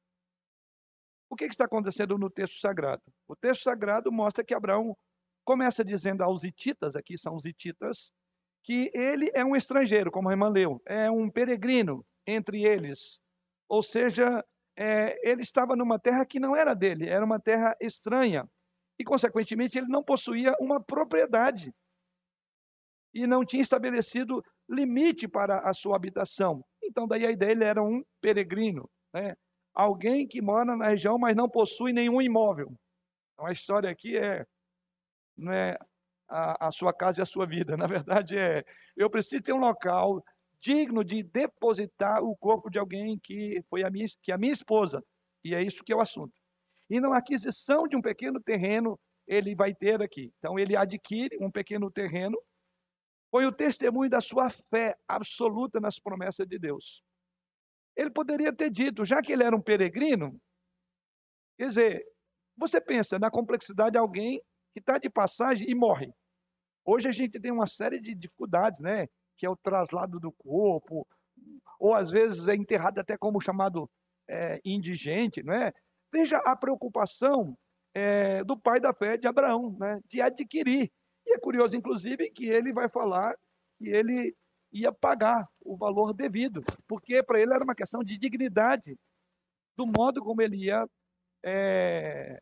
O 1.29 1.35
que, 1.35 1.45
está 1.45 1.65
acontecendo 1.65 2.17
no 2.17 2.29
texto 2.29 2.59
sagrado? 2.59 3.03
O 3.27 3.35
texto 3.35 3.63
sagrado 3.63 4.11
mostra 4.11 4.43
que 4.43 4.53
Abraão 4.53 4.97
começa 5.45 5.83
dizendo 5.85 6.23
aos 6.23 6.43
hititas, 6.43 6.95
aqui 6.95 7.17
são 7.17 7.35
os 7.35 7.45
hititas, 7.45 8.11
que 8.63 8.91
ele 8.93 9.31
é 9.33 9.45
um 9.45 9.55
estrangeiro, 9.55 10.11
como 10.11 10.29
a 10.29 10.33
irmã 10.33 10.49
leu, 10.49 10.81
é 10.85 11.09
um 11.09 11.29
peregrino 11.29 12.05
entre 12.25 12.63
eles. 12.63 13.19
Ou 13.67 13.81
seja, 13.81 14.43
é, 14.77 15.17
ele 15.29 15.41
estava 15.41 15.75
numa 15.75 15.99
terra 15.99 16.25
que 16.25 16.39
não 16.39 16.55
era 16.55 16.73
dele, 16.73 17.07
era 17.07 17.23
uma 17.23 17.39
terra 17.39 17.75
estranha. 17.79 18.49
E, 18.99 19.03
consequentemente, 19.03 19.77
ele 19.77 19.87
não 19.87 20.03
possuía 20.03 20.53
uma 20.59 20.81
propriedade. 20.81 21.73
E 23.13 23.25
não 23.25 23.45
tinha 23.45 23.61
estabelecido 23.61 24.43
limite 24.69 25.27
para 25.27 25.59
a 25.59 25.73
sua 25.73 25.95
habitação. 25.95 26.63
Então, 26.83 27.07
daí 27.07 27.25
a 27.25 27.31
ideia, 27.31 27.51
ele 27.51 27.63
era 27.63 27.81
um 27.81 28.03
peregrino, 28.21 28.89
né? 29.13 29.35
Alguém 29.79 30.27
que 30.27 30.41
mora 30.41 30.75
na 30.75 30.89
região, 30.89 31.17
mas 31.17 31.33
não 31.33 31.47
possui 31.47 31.93
nenhum 31.93 32.21
imóvel. 32.21 32.77
Então, 33.31 33.45
a 33.45 33.53
história 33.53 33.89
aqui 33.89 34.17
é, 34.17 34.45
não 35.37 35.53
é 35.53 35.77
a, 36.27 36.67
a 36.67 36.69
sua 36.69 36.91
casa 36.91 37.21
e 37.21 37.23
a 37.23 37.25
sua 37.25 37.45
vida. 37.45 37.77
Na 37.79 37.87
verdade, 37.87 38.37
é, 38.37 38.65
eu 38.97 39.09
preciso 39.09 39.41
ter 39.41 39.53
um 39.53 39.59
local 39.59 40.21
digno 40.61 41.01
de 41.01 41.23
depositar 41.23 42.21
o 42.21 42.35
corpo 42.35 42.69
de 42.69 42.77
alguém 42.77 43.17
que 43.23 43.63
foi 43.69 43.81
a 43.85 43.89
minha, 43.89 44.05
que 44.21 44.33
é 44.33 44.35
a 44.35 44.37
minha 44.37 44.51
esposa. 44.51 45.01
E 45.45 45.55
é 45.55 45.63
isso 45.63 45.81
que 45.81 45.93
é 45.93 45.95
o 45.95 46.01
assunto. 46.01 46.33
E 46.89 46.99
na 46.99 47.15
aquisição 47.15 47.87
de 47.87 47.95
um 47.95 48.01
pequeno 48.01 48.41
terreno, 48.41 48.99
ele 49.25 49.55
vai 49.55 49.73
ter 49.73 50.01
aqui. 50.01 50.29
Então, 50.39 50.59
ele 50.59 50.75
adquire 50.75 51.37
um 51.39 51.49
pequeno 51.49 51.89
terreno, 51.89 52.37
foi 53.31 53.45
o 53.45 53.51
testemunho 53.53 54.09
da 54.09 54.19
sua 54.19 54.49
fé 54.49 54.97
absoluta 55.07 55.79
nas 55.79 55.97
promessas 55.97 56.45
de 56.45 56.59
Deus. 56.59 57.01
Ele 57.99 58.09
poderia 58.09 58.53
ter 58.53 58.69
dito, 58.69 59.03
já 59.03 59.21
que 59.21 59.33
ele 59.33 59.43
era 59.43 59.53
um 59.53 59.61
peregrino, 59.61 60.39
quer 61.57 61.67
dizer, 61.67 62.05
você 62.55 62.79
pensa 62.79 63.19
na 63.19 63.29
complexidade 63.29 63.91
de 63.91 63.97
alguém 63.97 64.41
que 64.71 64.79
está 64.79 64.97
de 64.97 65.09
passagem 65.09 65.69
e 65.69 65.75
morre. 65.75 66.09
Hoje 66.85 67.09
a 67.09 67.11
gente 67.11 67.37
tem 67.37 67.51
uma 67.51 67.67
série 67.67 67.99
de 67.99 68.15
dificuldades, 68.15 68.79
né? 68.79 69.05
Que 69.35 69.45
é 69.45 69.49
o 69.49 69.57
traslado 69.57 70.17
do 70.17 70.31
corpo, 70.31 71.05
ou 71.77 71.93
às 71.93 72.09
vezes 72.09 72.47
é 72.47 72.55
enterrado 72.55 72.99
até 72.99 73.17
como 73.17 73.41
chamado 73.41 73.89
é, 74.29 74.61
indigente, 74.63 75.43
não 75.43 75.53
é? 75.53 75.73
Veja 76.09 76.37
a 76.37 76.55
preocupação 76.55 77.53
é, 77.93 78.45
do 78.45 78.57
pai 78.57 78.79
da 78.79 78.93
fé 78.93 79.17
de 79.17 79.27
Abraão, 79.27 79.75
né? 79.77 79.99
De 80.07 80.21
adquirir. 80.21 80.89
E 81.27 81.35
é 81.35 81.37
curioso, 81.37 81.75
inclusive, 81.75 82.31
que 82.31 82.45
ele 82.45 82.71
vai 82.71 82.87
falar 82.87 83.35
que 83.77 83.89
ele 83.89 84.33
ia 84.71 84.91
pagar 84.91 85.47
o 85.61 85.75
valor 85.75 86.13
devido, 86.13 86.63
porque 86.87 87.23
para 87.23 87.39
ele 87.39 87.53
era 87.53 87.63
uma 87.63 87.75
questão 87.75 88.03
de 88.03 88.17
dignidade 88.17 88.97
do 89.75 89.85
modo 89.85 90.21
como 90.21 90.41
ele 90.41 90.65
ia 90.65 90.87
é, 91.43 92.41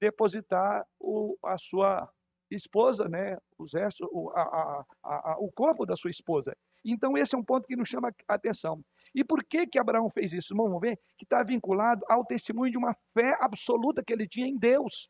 depositar 0.00 0.86
o, 0.98 1.36
a 1.44 1.56
sua 1.56 2.08
esposa, 2.50 3.08
né, 3.08 3.36
os 3.58 3.72
restos, 3.72 4.06
o, 4.12 4.30
a, 4.30 4.42
a, 4.42 5.32
a, 5.32 5.36
o 5.38 5.50
corpo 5.50 5.86
da 5.86 5.96
sua 5.96 6.10
esposa. 6.10 6.54
Então, 6.84 7.16
esse 7.16 7.34
é 7.34 7.38
um 7.38 7.44
ponto 7.44 7.66
que 7.66 7.76
nos 7.76 7.88
chama 7.88 8.12
a 8.28 8.34
atenção. 8.34 8.84
E 9.14 9.24
por 9.24 9.42
que, 9.42 9.66
que 9.66 9.78
Abraão 9.78 10.10
fez 10.10 10.32
isso? 10.32 10.54
Vamos 10.54 10.80
ver 10.80 10.98
que 11.16 11.24
está 11.24 11.42
vinculado 11.42 12.04
ao 12.08 12.24
testemunho 12.24 12.70
de 12.70 12.76
uma 12.76 12.94
fé 13.14 13.36
absoluta 13.40 14.04
que 14.04 14.12
ele 14.12 14.28
tinha 14.28 14.46
em 14.46 14.58
Deus. 14.58 15.08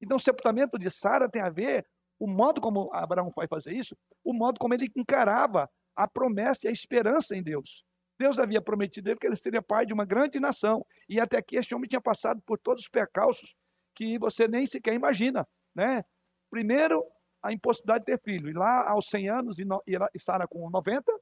Então, 0.00 0.18
o 0.18 0.20
sepultamento 0.20 0.78
de 0.78 0.90
Sara 0.90 1.28
tem 1.28 1.40
a 1.40 1.48
ver, 1.48 1.86
o 2.18 2.26
modo 2.26 2.60
como 2.60 2.92
Abraão 2.92 3.32
foi 3.32 3.48
fazer 3.48 3.72
isso, 3.72 3.96
o 4.22 4.34
modo 4.34 4.58
como 4.60 4.74
ele 4.74 4.90
encarava 4.94 5.68
a 5.98 6.06
promessa 6.06 6.60
e 6.64 6.68
a 6.68 6.72
esperança 6.72 7.36
em 7.36 7.42
Deus. 7.42 7.84
Deus 8.20 8.38
havia 8.38 8.62
prometido 8.62 9.10
ele 9.10 9.18
que 9.18 9.26
ele 9.26 9.34
seria 9.34 9.60
pai 9.60 9.84
de 9.84 9.92
uma 9.92 10.04
grande 10.04 10.38
nação. 10.38 10.86
E 11.08 11.18
até 11.18 11.38
aqui 11.38 11.56
este 11.56 11.74
homem 11.74 11.88
tinha 11.88 12.00
passado 12.00 12.40
por 12.46 12.56
todos 12.56 12.84
os 12.84 12.88
percalços 12.88 13.52
que 13.96 14.16
você 14.16 14.46
nem 14.46 14.64
sequer 14.64 14.94
imagina, 14.94 15.46
né? 15.74 16.04
Primeiro, 16.48 17.04
a 17.42 17.52
impossibilidade 17.52 18.04
de 18.04 18.12
ter 18.12 18.22
filho. 18.22 18.48
E 18.48 18.52
lá, 18.52 18.88
aos 18.88 19.08
100 19.08 19.28
anos, 19.28 19.56
e 19.58 20.18
Sara 20.20 20.46
com 20.46 20.70
90, 20.70 21.12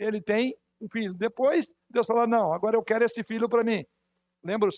ele 0.00 0.20
tem 0.20 0.56
um 0.80 0.88
filho. 0.88 1.14
Depois, 1.14 1.72
Deus 1.88 2.06
falou, 2.06 2.26
não, 2.26 2.52
agora 2.52 2.76
eu 2.76 2.82
quero 2.82 3.04
esse 3.04 3.22
filho 3.22 3.48
para 3.48 3.62
mim. 3.62 3.84
Lembra? 4.44 4.68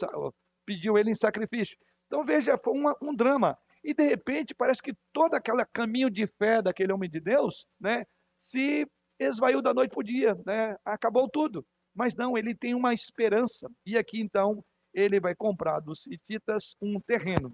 Pediu 0.67 0.99
ele 0.99 1.11
em 1.11 1.15
sacrifício. 1.15 1.77
Então, 2.07 2.25
veja, 2.25 2.59
foi 2.63 2.75
uma, 2.75 2.95
um 3.01 3.15
drama. 3.15 3.57
E, 3.83 3.95
de 3.95 4.05
repente, 4.05 4.55
parece 4.55 4.83
que 4.83 4.95
todo 5.13 5.35
aquele 5.35 5.65
caminho 5.73 6.11
de 6.11 6.27
fé 6.27 6.61
daquele 6.61 6.93
homem 6.93 7.09
de 7.09 7.21
Deus, 7.21 7.67
né, 7.81 8.05
se 8.39 8.87
esvaiu 9.19 9.63
da 9.63 9.75
noite 9.75 9.91
para 9.91 10.01
o 10.01 10.05
dia, 10.05 10.35
né? 10.47 10.77
Acabou 10.85 11.29
tudo. 11.29 11.67
Mas 11.95 12.15
não, 12.15 12.37
ele 12.37 12.55
tem 12.55 12.75
uma 12.75 12.93
esperança. 12.93 13.71
E 13.87 13.97
aqui 13.97 14.21
então 14.21 14.65
ele 14.93 15.21
vai 15.21 15.35
comprar 15.35 15.81
dos 15.81 16.07
hititas 16.07 16.75
um 16.81 17.01
terreno. 17.01 17.53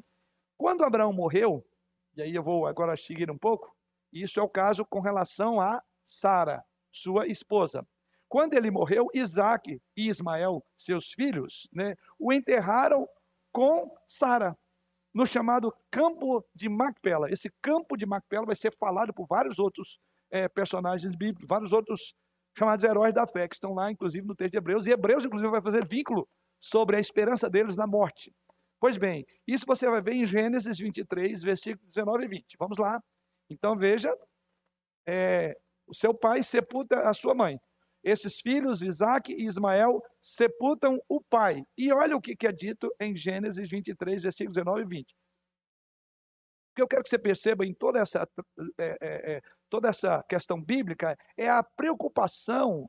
Quando 0.57 0.85
Abraão 0.85 1.13
morreu, 1.13 1.65
e 2.17 2.23
aí 2.23 2.35
eu 2.35 2.43
vou 2.43 2.67
agora 2.67 2.97
seguir 2.97 3.31
um 3.31 3.39
pouco, 3.39 3.75
isso 4.13 4.39
é 4.39 4.43
o 4.43 4.49
caso 4.49 4.85
com 4.85 5.01
relação 5.01 5.61
a 5.61 5.83
Sara, 6.05 6.63
sua 6.93 7.27
esposa. 7.27 7.87
Quando 8.29 8.55
ele 8.55 8.71
morreu, 8.71 9.09
Isaac 9.15 9.81
e 9.97 10.09
Ismael, 10.09 10.65
seus 10.77 11.13
filhos, 11.13 11.69
né, 11.73 11.97
o 12.19 12.33
enterraram 12.33 13.09
com 13.53 13.93
Sara, 14.07 14.57
no 15.13 15.27
chamado 15.27 15.75
campo 15.91 16.45
de 16.55 16.69
Macpela. 16.69 17.31
Esse 17.31 17.51
campo 17.63 17.97
de 17.97 18.07
Macpela 18.07 18.47
vai 18.47 18.55
ser 18.55 18.77
falado 18.77 19.13
por 19.13 19.27
vários 19.27 19.59
outros 19.59 19.99
é, 20.31 20.49
personagens 20.49 21.15
bíblicos, 21.17 21.47
vários 21.49 21.73
outros 21.73 22.15
chamados 22.57 22.85
heróis 22.85 23.15
da 23.15 23.27
fé, 23.27 23.49
que 23.49 23.55
estão 23.55 23.75
lá, 23.75 23.91
inclusive, 23.91 24.27
no 24.27 24.35
texto 24.35 24.53
de 24.53 24.59
Hebreus. 24.59 24.87
E 24.87 24.91
Hebreus, 24.91 25.25
inclusive, 25.25 25.51
vai 25.51 25.63
fazer 25.63 25.87
vínculo 25.87 26.29
sobre 26.61 26.97
a 26.97 27.01
esperança 27.01 27.49
deles 27.49 27.77
na 27.77 27.87
morte. 27.87 28.33
Pois 28.79 28.97
bem, 28.97 29.27
isso 29.47 29.65
você 29.67 29.89
vai 29.89 30.01
ver 30.01 30.15
em 30.15 30.25
Gênesis 30.25 30.79
23, 30.79 31.43
versículos 31.43 31.95
19 31.95 32.25
e 32.25 32.29
20. 32.29 32.57
Vamos 32.59 32.79
lá. 32.79 33.03
Então, 33.49 33.77
veja, 33.77 34.15
é, 35.07 35.57
o 35.87 35.95
seu 35.95 36.15
pai 36.15 36.43
sepulta 36.43 37.09
a 37.09 37.13
sua 37.13 37.35
mãe. 37.35 37.59
Esses 38.03 38.41
filhos, 38.41 38.81
Isaac 38.81 39.31
e 39.33 39.45
Ismael, 39.45 40.03
sepultam 40.23 40.99
o 41.09 41.21
pai. 41.21 41.63
E 41.77 41.93
olha 41.93 42.17
o 42.17 42.21
que 42.21 42.47
é 42.47 42.53
dito 42.53 42.91
em 42.99 43.15
Gênesis 43.15 43.69
23, 43.69 44.23
versículos 44.23 44.57
19 44.57 44.83
e 44.83 44.87
20. 44.87 45.15
O 46.71 46.75
que 46.75 46.83
eu 46.83 46.89
quero 46.89 47.03
que 47.03 47.09
você 47.09 47.19
perceba 47.19 47.67
em 47.67 47.75
toda 47.75 47.99
essa, 47.99 48.29
é, 48.79 48.97
é, 49.01 49.33
é, 49.33 49.41
toda 49.69 49.89
essa 49.89 50.23
questão 50.29 50.63
bíblica 50.63 51.17
é 51.37 51.49
a 51.49 51.63
preocupação 51.63 52.89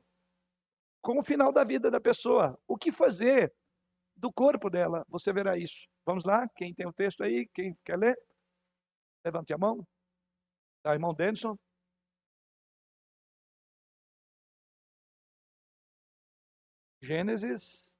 com 1.02 1.18
o 1.18 1.24
final 1.24 1.52
da 1.52 1.64
vida 1.64 1.90
da 1.90 2.00
pessoa. 2.00 2.58
O 2.66 2.76
que 2.76 2.92
fazer 2.92 3.52
do 4.16 4.32
corpo 4.32 4.70
dela? 4.70 5.04
Você 5.08 5.32
verá 5.32 5.58
isso. 5.58 5.88
Vamos 6.06 6.24
lá? 6.24 6.48
Quem 6.56 6.74
tem 6.74 6.86
o 6.86 6.92
texto 6.92 7.24
aí? 7.24 7.48
Quem 7.54 7.76
quer 7.84 7.98
ler? 7.98 8.16
Levante 9.24 9.52
a 9.52 9.58
mão. 9.58 9.86
Tá, 10.82 10.92
irmão 10.92 11.14
Denison. 11.14 11.56
Gênesis, 17.04 17.96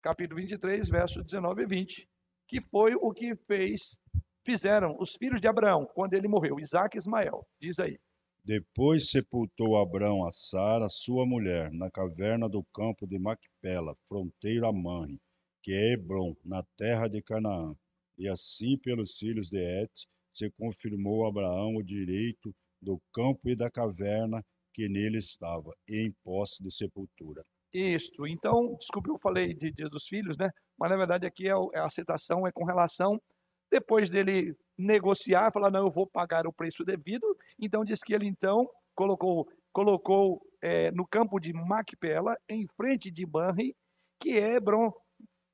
capítulo 0.00 0.40
23, 0.40 0.88
versos 0.88 1.24
19 1.24 1.62
e 1.62 1.66
20, 1.66 2.08
que 2.54 2.60
foi 2.70 2.94
o 2.94 3.12
que 3.12 3.34
fez 3.48 3.98
fizeram 4.46 4.96
os 5.00 5.16
filhos 5.16 5.40
de 5.40 5.48
Abraão 5.48 5.88
quando 5.92 6.14
ele 6.14 6.28
morreu, 6.28 6.60
Isaac 6.60 6.96
e 6.96 7.00
Ismael. 7.00 7.44
Diz 7.60 7.80
aí. 7.80 7.98
Depois 8.44 9.10
sepultou 9.10 9.76
Abraão 9.76 10.24
a 10.24 10.30
Sara, 10.30 10.88
sua 10.88 11.26
mulher, 11.26 11.72
na 11.72 11.90
caverna 11.90 12.48
do 12.48 12.62
campo 12.72 13.08
de 13.08 13.18
Macpela, 13.18 13.96
fronteira 14.06 14.68
a 14.68 14.72
Manre, 14.72 15.20
que 15.64 15.72
é 15.72 15.94
Hebron, 15.94 16.36
na 16.44 16.62
terra 16.76 17.08
de 17.08 17.20
Canaã. 17.22 17.74
E 18.16 18.28
assim, 18.28 18.78
pelos 18.78 19.18
filhos 19.18 19.48
de 19.50 19.58
Et, 19.58 19.90
se 20.32 20.48
confirmou 20.52 21.26
Abraão 21.26 21.74
o 21.74 21.82
direito 21.82 22.54
do 22.80 23.02
campo 23.12 23.48
e 23.48 23.56
da 23.56 23.68
caverna 23.68 24.44
que 24.72 24.88
nele 24.88 25.18
estava, 25.18 25.74
em 25.88 26.12
posse 26.22 26.62
de 26.62 26.70
sepultura. 26.70 27.42
Isto. 27.74 28.24
Então, 28.26 28.76
desculpe, 28.78 29.10
eu 29.10 29.18
falei 29.18 29.52
de 29.52 29.72
dia 29.72 29.88
dos 29.88 30.06
filhos, 30.06 30.38
né? 30.38 30.48
Mas 30.78 30.90
na 30.90 30.96
verdade 30.96 31.26
aqui 31.26 31.48
é, 31.48 31.54
é 31.72 31.80
a 31.80 31.90
citação 31.90 32.46
é 32.46 32.52
com 32.52 32.64
relação 32.64 33.20
depois 33.70 34.08
dele 34.08 34.56
negociar, 34.78 35.52
falar, 35.52 35.68
não, 35.68 35.86
eu 35.86 35.90
vou 35.90 36.06
pagar 36.06 36.46
o 36.46 36.52
preço 36.52 36.84
devido, 36.84 37.26
então 37.58 37.84
diz 37.84 38.00
que 38.00 38.14
ele 38.14 38.26
então 38.26 38.68
colocou, 38.94 39.48
colocou 39.72 40.40
é, 40.62 40.92
no 40.92 41.04
campo 41.04 41.40
de 41.40 41.52
Macpela, 41.52 42.36
em 42.48 42.68
frente 42.76 43.10
de 43.10 43.26
Banri, 43.26 43.76
que 44.20 44.38
é 44.38 44.54
Hebron, 44.54 44.92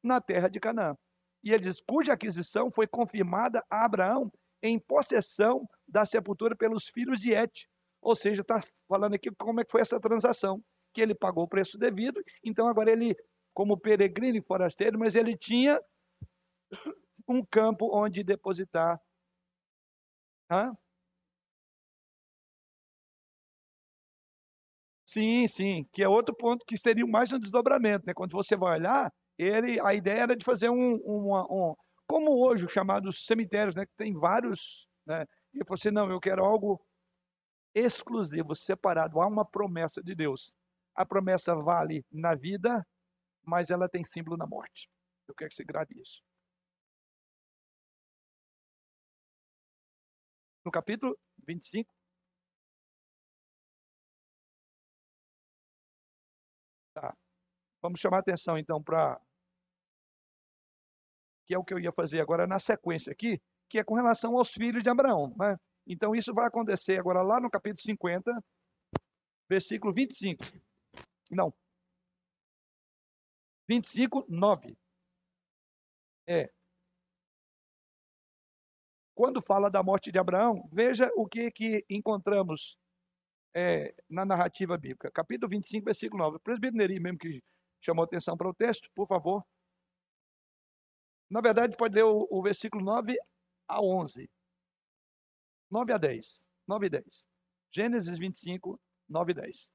na 0.02 0.20
terra 0.20 0.48
de 0.48 0.60
Canaã. 0.60 0.94
E 1.42 1.52
ele 1.52 1.62
diz, 1.62 1.80
cuja 1.80 2.12
aquisição 2.12 2.70
foi 2.70 2.86
confirmada 2.86 3.64
a 3.70 3.86
Abraão 3.86 4.30
em 4.62 4.78
possessão 4.78 5.66
da 5.88 6.04
sepultura 6.04 6.54
pelos 6.54 6.88
filhos 6.88 7.18
de 7.18 7.32
Et. 7.32 7.66
Ou 8.02 8.14
seja, 8.14 8.42
está 8.42 8.62
falando 8.86 9.14
aqui 9.14 9.30
como 9.38 9.60
é 9.60 9.64
que 9.64 9.70
foi 9.72 9.80
essa 9.80 9.98
transação, 9.98 10.62
que 10.92 11.00
ele 11.00 11.14
pagou 11.14 11.44
o 11.44 11.48
preço 11.48 11.78
devido, 11.78 12.20
então 12.44 12.66
agora 12.68 12.90
ele, 12.90 13.14
como 13.54 13.78
peregrino 13.78 14.38
e 14.38 14.42
forasteiro, 14.42 14.98
mas 14.98 15.14
ele 15.14 15.36
tinha 15.36 15.80
um 17.28 17.42
campo 17.44 17.88
onde 17.96 18.22
depositar. 18.22 19.00
Hã? 20.48 20.76
Sim, 25.06 25.48
sim, 25.48 25.84
que 25.92 26.02
é 26.02 26.08
outro 26.08 26.34
ponto 26.36 26.64
que 26.64 26.76
seria 26.78 27.04
mais 27.06 27.32
um 27.32 27.38
desdobramento, 27.38 28.04
né? 28.06 28.14
Quando 28.14 28.30
você 28.32 28.56
vai 28.56 28.78
olhar, 28.78 29.10
ele, 29.36 29.80
a 29.80 29.92
ideia 29.92 30.20
era 30.22 30.36
de 30.36 30.44
fazer 30.44 30.70
um, 30.70 30.94
uma, 31.04 31.44
um 31.50 31.74
como 32.06 32.44
hoje, 32.46 32.64
os 32.66 32.72
chamados 32.72 33.24
cemitérios, 33.26 33.74
né? 33.74 33.84
Que 33.86 33.92
tem 33.96 34.14
vários, 34.14 34.86
né? 35.06 35.24
E 35.52 35.60
assim, 35.68 35.90
não, 35.90 36.08
eu 36.10 36.20
quero 36.20 36.44
algo 36.44 36.80
exclusivo, 37.74 38.54
separado. 38.56 39.20
Há 39.20 39.28
uma 39.28 39.44
promessa 39.44 40.02
de 40.02 40.14
Deus 40.14 40.54
a 41.00 41.06
promessa 41.06 41.54
vale 41.54 42.04
na 42.12 42.34
vida, 42.34 42.86
mas 43.42 43.70
ela 43.70 43.88
tem 43.88 44.04
símbolo 44.04 44.36
na 44.36 44.46
morte. 44.46 44.90
Eu 45.26 45.34
quero 45.34 45.48
que 45.48 45.56
você 45.56 45.64
grave 45.64 45.98
isso. 45.98 46.22
No 50.62 50.70
capítulo 50.70 51.18
25. 51.46 51.90
Tá. 56.92 57.16
Vamos 57.80 57.98
chamar 57.98 58.18
atenção 58.18 58.58
então 58.58 58.82
para 58.82 59.18
que 61.46 61.54
é 61.54 61.58
o 61.58 61.64
que 61.64 61.72
eu 61.72 61.78
ia 61.78 61.92
fazer 61.92 62.20
agora 62.20 62.46
na 62.46 62.60
sequência 62.60 63.10
aqui, 63.10 63.40
que 63.70 63.78
é 63.78 63.84
com 63.84 63.94
relação 63.94 64.36
aos 64.36 64.52
filhos 64.52 64.82
de 64.82 64.90
Abraão, 64.90 65.34
né? 65.38 65.56
Então 65.86 66.14
isso 66.14 66.34
vai 66.34 66.46
acontecer 66.46 67.00
agora 67.00 67.22
lá 67.22 67.40
no 67.40 67.50
capítulo 67.50 67.80
50, 67.80 68.44
versículo 69.48 69.94
25. 69.94 70.44
Não. 71.30 71.54
25, 73.68 74.26
9. 74.28 74.76
É. 76.26 76.50
Quando 79.14 79.40
fala 79.42 79.70
da 79.70 79.82
morte 79.82 80.10
de 80.10 80.18
Abraão, 80.18 80.68
veja 80.72 81.10
o 81.14 81.26
que, 81.26 81.50
que 81.50 81.84
encontramos 81.88 82.76
é, 83.54 83.94
na 84.08 84.24
narrativa 84.24 84.76
bíblica. 84.76 85.10
Capítulo 85.10 85.50
25, 85.50 85.84
versículo 85.84 86.22
9. 86.24 86.36
O 86.36 86.40
presbítero 86.40 86.78
Neri 86.78 86.98
mesmo 86.98 87.18
que 87.18 87.42
chamou 87.80 88.04
atenção 88.04 88.36
para 88.36 88.48
o 88.48 88.54
texto, 88.54 88.88
por 88.94 89.06
favor. 89.06 89.44
Na 91.30 91.40
verdade, 91.40 91.76
pode 91.76 91.94
ler 91.94 92.04
o, 92.04 92.26
o 92.30 92.42
versículo 92.42 92.84
9 92.84 93.16
a 93.68 93.80
11. 93.80 94.28
9 95.70 95.92
a 95.92 95.98
10. 95.98 96.44
9 96.66 96.86
e 96.86 96.90
10. 96.90 97.28
Gênesis 97.72 98.18
25, 98.18 98.80
9 99.08 99.32
e 99.32 99.34
10. 99.34 99.70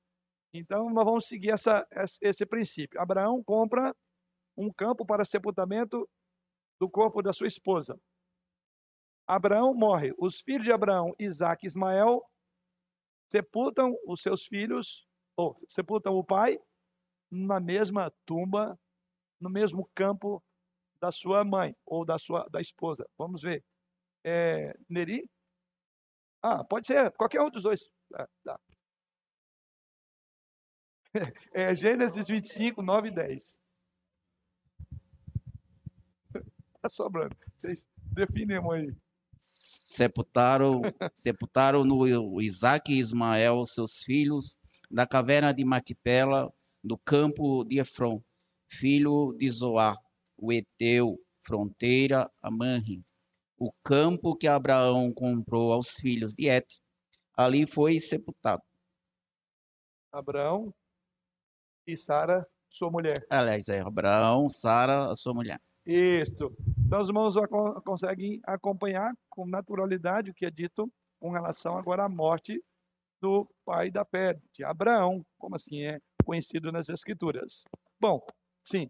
Então, 0.58 0.90
nós 0.90 1.04
vamos 1.04 1.28
seguir 1.28 1.52
essa, 1.52 1.86
esse 2.22 2.46
princípio. 2.46 3.00
Abraão 3.00 3.44
compra 3.44 3.94
um 4.56 4.72
campo 4.72 5.06
para 5.06 5.26
sepultamento 5.26 6.10
do 6.80 6.90
corpo 6.90 7.22
da 7.22 7.34
sua 7.34 7.48
esposa. 7.48 8.00
Abraão 9.28 9.74
morre. 9.74 10.14
Os 10.18 10.40
filhos 10.40 10.64
de 10.64 10.72
Abraão, 10.72 11.14
Isaac 11.20 11.66
e 11.66 11.68
Ismael, 11.68 12.24
sepultam 13.30 13.94
os 14.08 14.22
seus 14.22 14.46
filhos, 14.46 15.06
ou 15.36 15.60
sepultam 15.68 16.16
o 16.16 16.24
pai, 16.24 16.58
na 17.30 17.60
mesma 17.60 18.10
tumba, 18.26 18.80
no 19.42 19.50
mesmo 19.50 19.90
campo 19.94 20.42
da 21.02 21.12
sua 21.12 21.44
mãe 21.44 21.76
ou 21.86 22.06
da 22.06 22.18
sua 22.18 22.48
da 22.50 22.62
esposa. 22.62 23.06
Vamos 23.18 23.42
ver. 23.42 23.62
É, 24.24 24.74
Neri? 24.88 25.30
Ah, 26.42 26.64
pode 26.64 26.88
ser 26.88 27.12
qualquer 27.12 27.42
um 27.42 27.50
dos 27.50 27.64
dois. 27.64 27.90
Ah, 28.14 28.30
tá. 28.44 28.60
É 31.54 31.74
Gênesis 31.74 32.28
25, 32.28 32.82
9 32.82 33.08
e 33.08 33.12
10. 33.12 33.60
Está 36.76 36.90
sobrando. 36.90 37.36
Vocês 37.58 37.88
definem 38.14 38.60
aí. 38.72 38.96
Sepultaram, 39.38 40.82
sepultaram 41.14 41.84
no 41.84 42.42
Isaac 42.42 42.92
e 42.92 43.00
Ismael, 43.00 43.66
seus 43.66 44.02
filhos, 44.02 44.58
na 44.90 45.06
caverna 45.06 45.54
de 45.54 45.64
Maquipela, 45.64 46.54
no 46.84 46.98
campo 46.98 47.64
de 47.64 47.80
Efron, 47.80 48.22
filho 48.68 49.34
de 49.38 49.50
Zoar, 49.50 49.98
o 50.38 50.52
Eteu, 50.52 51.20
fronteira 51.44 52.32
a 52.42 52.50
Manrim, 52.50 53.04
o 53.58 53.72
campo 53.84 54.36
que 54.36 54.48
Abraão 54.48 55.14
comprou 55.14 55.72
aos 55.72 55.96
filhos 55.96 56.34
de 56.34 56.48
Et. 56.50 56.66
Ali 57.36 57.66
foi 57.66 58.00
sepultado. 58.00 58.64
Abraão 60.12 60.74
e 61.88 61.96
Sara, 61.96 62.48
sua 62.70 62.90
mulher. 62.90 63.26
Aliás, 63.30 63.68
é 63.70 63.82
Abraão, 63.82 64.50
Sara, 64.50 65.12
a 65.12 65.16
sua 65.16 65.34
mulher. 65.34 65.60
Isso. 65.86 66.52
Então, 66.86 67.02
os 67.02 67.10
irmãos 67.10 67.36
conseguem 67.84 68.42
acompanhar 68.46 69.14
com 69.30 69.46
naturalidade 69.46 70.32
o 70.32 70.34
que 70.34 70.46
é 70.46 70.52
dito 70.52 70.92
com 71.20 71.32
relação 71.32 71.78
agora 71.78 72.04
à 72.04 72.10
morte 72.10 72.62
do 73.22 73.48
pai 73.64 73.90
da 73.90 74.04
fé, 74.04 74.38
de 74.54 74.64
Abraão, 74.64 75.26
como 75.38 75.56
assim 75.56 75.84
é 75.84 76.00
conhecido 76.24 76.72
nas 76.72 76.90
Escrituras. 76.90 77.64
Bom, 78.00 78.26
sim. 78.64 78.90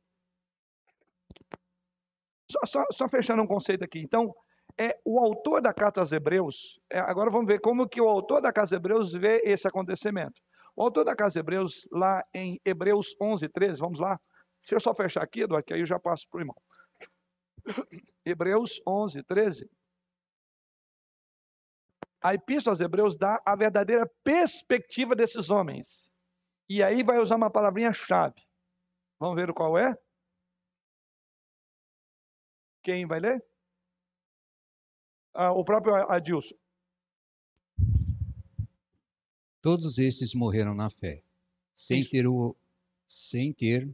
Só, 2.50 2.60
só, 2.66 2.86
só 2.92 3.10
fechando 3.10 3.42
um 3.42 3.48
conceito 3.48 3.84
aqui. 3.84 4.00
Então, 4.00 4.34
é 4.78 4.98
o 5.06 5.20
autor 5.20 5.62
da 5.62 5.74
carta 5.74 6.00
aos 6.00 6.12
Hebreus. 6.12 6.80
É, 6.90 7.00
agora 7.00 7.30
vamos 7.30 7.48
ver 7.48 7.60
como 7.60 7.88
que 7.88 8.02
o 8.02 8.10
autor 8.10 8.42
da 8.42 8.52
carta 8.52 8.62
aos 8.62 8.72
Hebreus 8.72 9.14
vê 9.14 9.42
esse 9.44 9.68
acontecimento. 9.68 10.42
O 10.76 10.84
autor 10.84 11.06
da 11.06 11.16
carta 11.16 11.26
aos 11.26 11.36
Hebreus, 11.36 11.88
lá 11.92 12.24
em 12.34 12.60
Hebreus 12.66 13.16
11, 13.22 13.48
13, 13.48 13.80
vamos 13.80 14.00
lá. 14.00 14.20
Se 14.60 14.76
eu 14.76 14.80
só 14.80 14.94
fechar 14.94 15.24
aqui, 15.24 15.42
Eduardo, 15.42 15.66
que 15.66 15.74
aí 15.74 15.80
eu 15.80 15.86
já 15.86 16.00
passo 16.00 16.28
para 16.30 16.38
o 16.38 16.42
irmão. 16.42 16.62
Hebreus 18.26 18.82
11, 18.86 19.24
13. 19.24 19.70
A 22.22 22.34
epístola 22.34 22.74
aos 22.74 22.82
Hebreus 22.82 23.16
dá 23.16 23.42
a 23.46 23.56
verdadeira 23.56 24.10
perspectiva 24.24 25.16
desses 25.16 25.50
homens. 25.50 26.12
E 26.68 26.82
aí 26.82 27.04
vai 27.04 27.20
usar 27.20 27.36
uma 27.36 27.52
palavrinha-chave. 27.52 28.42
Vamos 29.20 29.36
ver 29.36 29.54
qual 29.54 29.78
é? 29.78 29.96
Quem 32.84 33.06
vai 33.06 33.20
ler? 33.20 33.46
Ah, 35.34 35.52
o 35.52 35.64
próprio 35.64 35.94
Adilson. 36.12 36.56
Todos 39.66 39.98
esses 39.98 40.36
morreram 40.36 40.76
na 40.76 40.92
fé, 40.92 41.24
sem 41.74 42.08
ter, 42.08 42.28
o, 42.28 42.56
sem 43.08 43.52
ter 43.52 43.90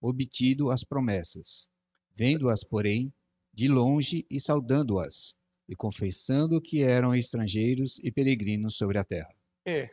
obtido 0.00 0.68
as 0.68 0.82
promessas, 0.82 1.70
vendo-as, 2.10 2.64
porém, 2.64 3.14
de 3.54 3.68
longe 3.68 4.26
e 4.28 4.40
saudando-as, 4.40 5.38
e 5.68 5.76
confessando 5.76 6.60
que 6.60 6.82
eram 6.82 7.14
estrangeiros 7.14 8.00
e 8.02 8.10
peregrinos 8.10 8.74
sobre 8.74 8.98
a 8.98 9.04
terra. 9.04 9.32
É. 9.64 9.88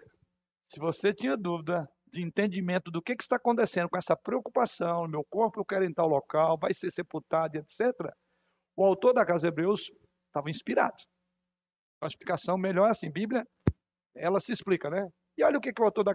Se 0.68 0.80
você 0.80 1.14
tinha 1.14 1.38
dúvida 1.38 1.88
de 2.12 2.24
entendimento 2.24 2.90
do 2.90 3.00
que, 3.00 3.16
que 3.16 3.22
está 3.22 3.36
acontecendo 3.36 3.88
com 3.88 3.98
essa 4.00 4.18
preocupação, 4.18 5.08
meu 5.08 5.24
corpo 5.30 5.60
eu 5.60 5.66
quero 5.66 5.86
em 5.86 5.94
tal 5.94 6.08
local, 6.08 6.58
vai 6.58 6.74
ser 6.74 6.90
sepultado, 6.92 7.56
etc., 7.56 7.92
o 8.76 8.84
autor 8.84 9.14
da 9.14 9.24
Casa 9.24 9.50
Hebreus 9.50 9.92
estava 10.26 10.50
inspirado. 10.50 10.98
A 12.02 12.08
explicação 12.08 12.58
melhor 12.58 12.88
é 12.88 12.90
assim, 12.90 13.12
Bíblia, 13.12 13.46
ela 14.16 14.40
se 14.40 14.52
explica, 14.52 14.90
né? 14.90 15.08
E 15.40 15.44
olha 15.44 15.58
o 15.58 15.62
que, 15.62 15.72
que 15.72 15.82
o 15.82 15.86
autor 15.86 16.04
da 16.04 16.14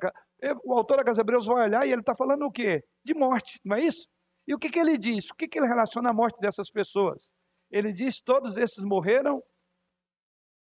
o 0.62 0.74
autor 0.74 0.98
da 0.98 1.04
Casa 1.04 1.22
Hebreus 1.22 1.46
vai 1.46 1.64
olhar 1.64 1.86
e 1.86 1.90
ele 1.90 2.02
está 2.02 2.14
falando 2.14 2.44
o 2.44 2.52
quê? 2.52 2.84
De 3.02 3.14
morte, 3.14 3.58
não 3.64 3.74
é 3.74 3.80
isso? 3.80 4.06
E 4.46 4.54
o 4.54 4.58
que, 4.58 4.68
que 4.68 4.78
ele 4.78 4.98
diz? 4.98 5.30
O 5.30 5.34
que, 5.34 5.48
que 5.48 5.58
ele 5.58 5.66
relaciona 5.66 6.10
à 6.10 6.12
morte 6.12 6.38
dessas 6.38 6.70
pessoas? 6.70 7.32
Ele 7.70 7.90
diz: 7.90 8.20
todos 8.20 8.58
esses 8.58 8.84
morreram 8.84 9.42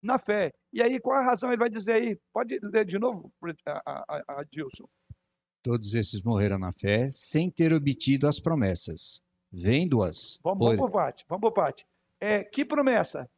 na 0.03 0.19
fé. 0.19 0.53
E 0.73 0.83
aí, 0.83 0.99
qual 0.99 1.17
a 1.17 1.25
razão 1.25 1.51
ele 1.51 1.61
vai 1.61 1.71
dizer 1.71 1.93
aí? 1.93 2.19
Pode 2.33 2.59
ler 2.61 2.85
de 2.85 2.99
novo, 2.99 3.33
Adilson. 4.27 4.89
Todos 5.63 5.95
esses 5.95 6.21
morreram 6.21 6.59
na 6.59 6.73
fé, 6.73 7.09
sem 7.09 7.53
ter 7.53 7.73
obtido 7.73 8.27
as 8.27 8.41
promessas, 8.41 9.23
vendo-as. 9.53 10.41
Vamos, 10.43 10.59
por... 10.59 10.77
vamos 10.77 10.81
por 10.81 10.91
parte, 10.91 11.25
vamos 11.29 11.41
por 11.43 11.53
parte. 11.53 11.87
É, 12.19 12.43
que 12.43 12.65
promessa? 12.65 13.31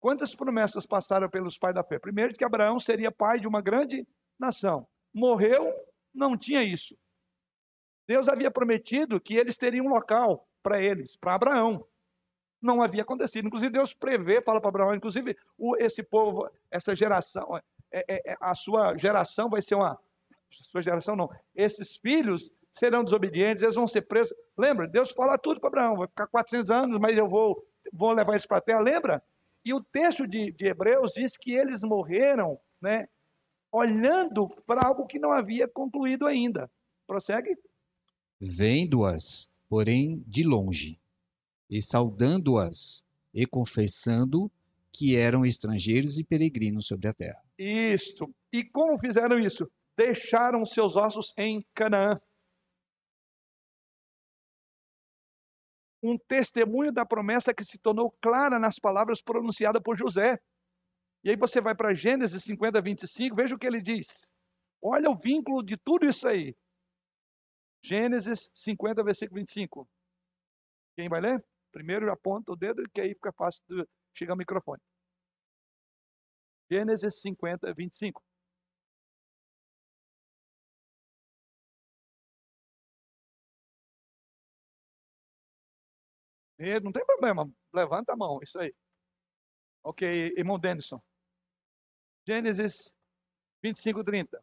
Quantas 0.00 0.34
promessas 0.34 0.86
passaram 0.86 1.28
pelos 1.28 1.58
pais 1.58 1.74
da 1.74 1.84
fé? 1.84 1.98
Primeiro, 1.98 2.34
que 2.34 2.44
Abraão 2.44 2.80
seria 2.80 3.12
pai 3.12 3.38
de 3.38 3.46
uma 3.46 3.60
grande 3.60 4.06
nação. 4.38 4.86
Morreu, 5.12 5.74
não 6.14 6.36
tinha 6.36 6.62
isso. 6.62 6.96
Deus 8.08 8.28
havia 8.28 8.50
prometido 8.50 9.20
que 9.20 9.36
eles 9.36 9.56
teriam 9.56 9.86
um 9.86 9.90
local 9.90 10.48
para 10.62 10.80
eles, 10.80 11.16
para 11.16 11.34
Abraão. 11.34 11.86
Não 12.60 12.82
havia 12.82 13.02
acontecido. 13.02 13.46
Inclusive, 13.46 13.72
Deus 13.72 13.92
prevê, 13.92 14.40
fala 14.42 14.60
para 14.60 14.70
Abraão, 14.70 14.94
inclusive, 14.94 15.36
o, 15.56 15.76
esse 15.76 16.02
povo, 16.02 16.50
essa 16.70 16.94
geração, 16.94 17.56
é, 17.92 18.04
é, 18.08 18.32
é, 18.32 18.36
a 18.40 18.54
sua 18.54 18.96
geração 18.96 19.48
vai 19.48 19.62
ser 19.62 19.74
uma. 19.74 19.98
Sua 20.50 20.82
geração 20.82 21.14
não. 21.14 21.30
Esses 21.54 21.96
filhos 21.96 22.52
serão 22.72 23.04
desobedientes, 23.04 23.62
eles 23.62 23.76
vão 23.76 23.86
ser 23.86 24.02
presos. 24.02 24.36
Lembra? 24.58 24.88
Deus 24.88 25.12
fala 25.12 25.38
tudo 25.38 25.60
para 25.60 25.68
Abraão: 25.68 25.96
vai 25.96 26.08
ficar 26.08 26.26
400 26.26 26.70
anos, 26.70 26.98
mas 26.98 27.16
eu 27.16 27.28
vou, 27.28 27.64
vou 27.92 28.12
levar 28.12 28.32
eles 28.32 28.46
para 28.46 28.58
a 28.58 28.62
terra. 28.62 28.80
Lembra? 28.80 29.22
E 29.64 29.74
o 29.74 29.82
texto 29.82 30.26
de, 30.26 30.52
de 30.52 30.66
Hebreus 30.66 31.12
diz 31.12 31.36
que 31.36 31.52
eles 31.52 31.82
morreram, 31.82 32.58
né? 32.80 33.06
Olhando 33.72 34.48
para 34.66 34.86
algo 34.86 35.06
que 35.06 35.18
não 35.18 35.32
havia 35.32 35.68
concluído 35.68 36.26
ainda. 36.26 36.70
Prossegue. 37.06 37.56
Vendo-as, 38.40 39.50
porém, 39.68 40.24
de 40.26 40.42
longe, 40.42 40.98
e 41.68 41.80
saudando-as, 41.80 43.04
e 43.34 43.46
confessando 43.46 44.50
que 44.92 45.16
eram 45.16 45.44
estrangeiros 45.44 46.18
e 46.18 46.24
peregrinos 46.24 46.86
sobre 46.86 47.08
a 47.08 47.12
terra. 47.12 47.42
Isto. 47.58 48.34
E 48.52 48.64
como 48.64 48.98
fizeram 48.98 49.38
isso? 49.38 49.70
Deixaram 49.96 50.64
seus 50.64 50.96
ossos 50.96 51.32
em 51.36 51.64
Canaã. 51.74 52.18
Um 56.02 56.16
testemunho 56.16 56.92
da 56.92 57.04
promessa 57.04 57.52
que 57.54 57.64
se 57.64 57.78
tornou 57.78 58.10
clara 58.20 58.58
nas 58.58 58.78
palavras 58.78 59.20
pronunciadas 59.20 59.82
por 59.82 59.96
José. 59.96 60.38
E 61.22 61.30
aí 61.30 61.36
você 61.36 61.60
vai 61.60 61.74
para 61.74 61.92
Gênesis 61.92 62.42
50, 62.42 62.80
25, 62.80 63.36
veja 63.36 63.54
o 63.54 63.58
que 63.58 63.66
ele 63.66 63.80
diz. 63.80 64.32
Olha 64.82 65.10
o 65.10 65.18
vínculo 65.18 65.62
de 65.62 65.76
tudo 65.76 66.06
isso 66.06 66.26
aí. 66.26 66.56
Gênesis 67.82 68.50
50, 68.54 69.04
versículo 69.04 69.40
25. 69.40 69.88
Quem 70.96 71.08
vai 71.08 71.20
ler? 71.20 71.44
Primeiro 71.72 72.10
aponta 72.10 72.52
o 72.52 72.56
dedo, 72.56 72.82
que 72.92 73.00
aí 73.00 73.14
fica 73.14 73.32
fácil 73.32 73.62
de 73.68 73.86
chegar 74.14 74.32
ao 74.32 74.38
microfone. 74.38 74.80
Gênesis 76.70 77.20
50, 77.20 77.72
25. 77.74 78.22
Não 86.82 86.92
tem 86.92 87.04
problema, 87.06 87.50
levanta 87.72 88.12
a 88.12 88.16
mão, 88.16 88.38
isso 88.42 88.58
aí. 88.58 88.74
Ok, 89.82 90.34
irmão 90.36 90.58
Denison. 90.58 91.00
Gênesis 92.26 92.92
25, 93.62 94.04
30. 94.04 94.42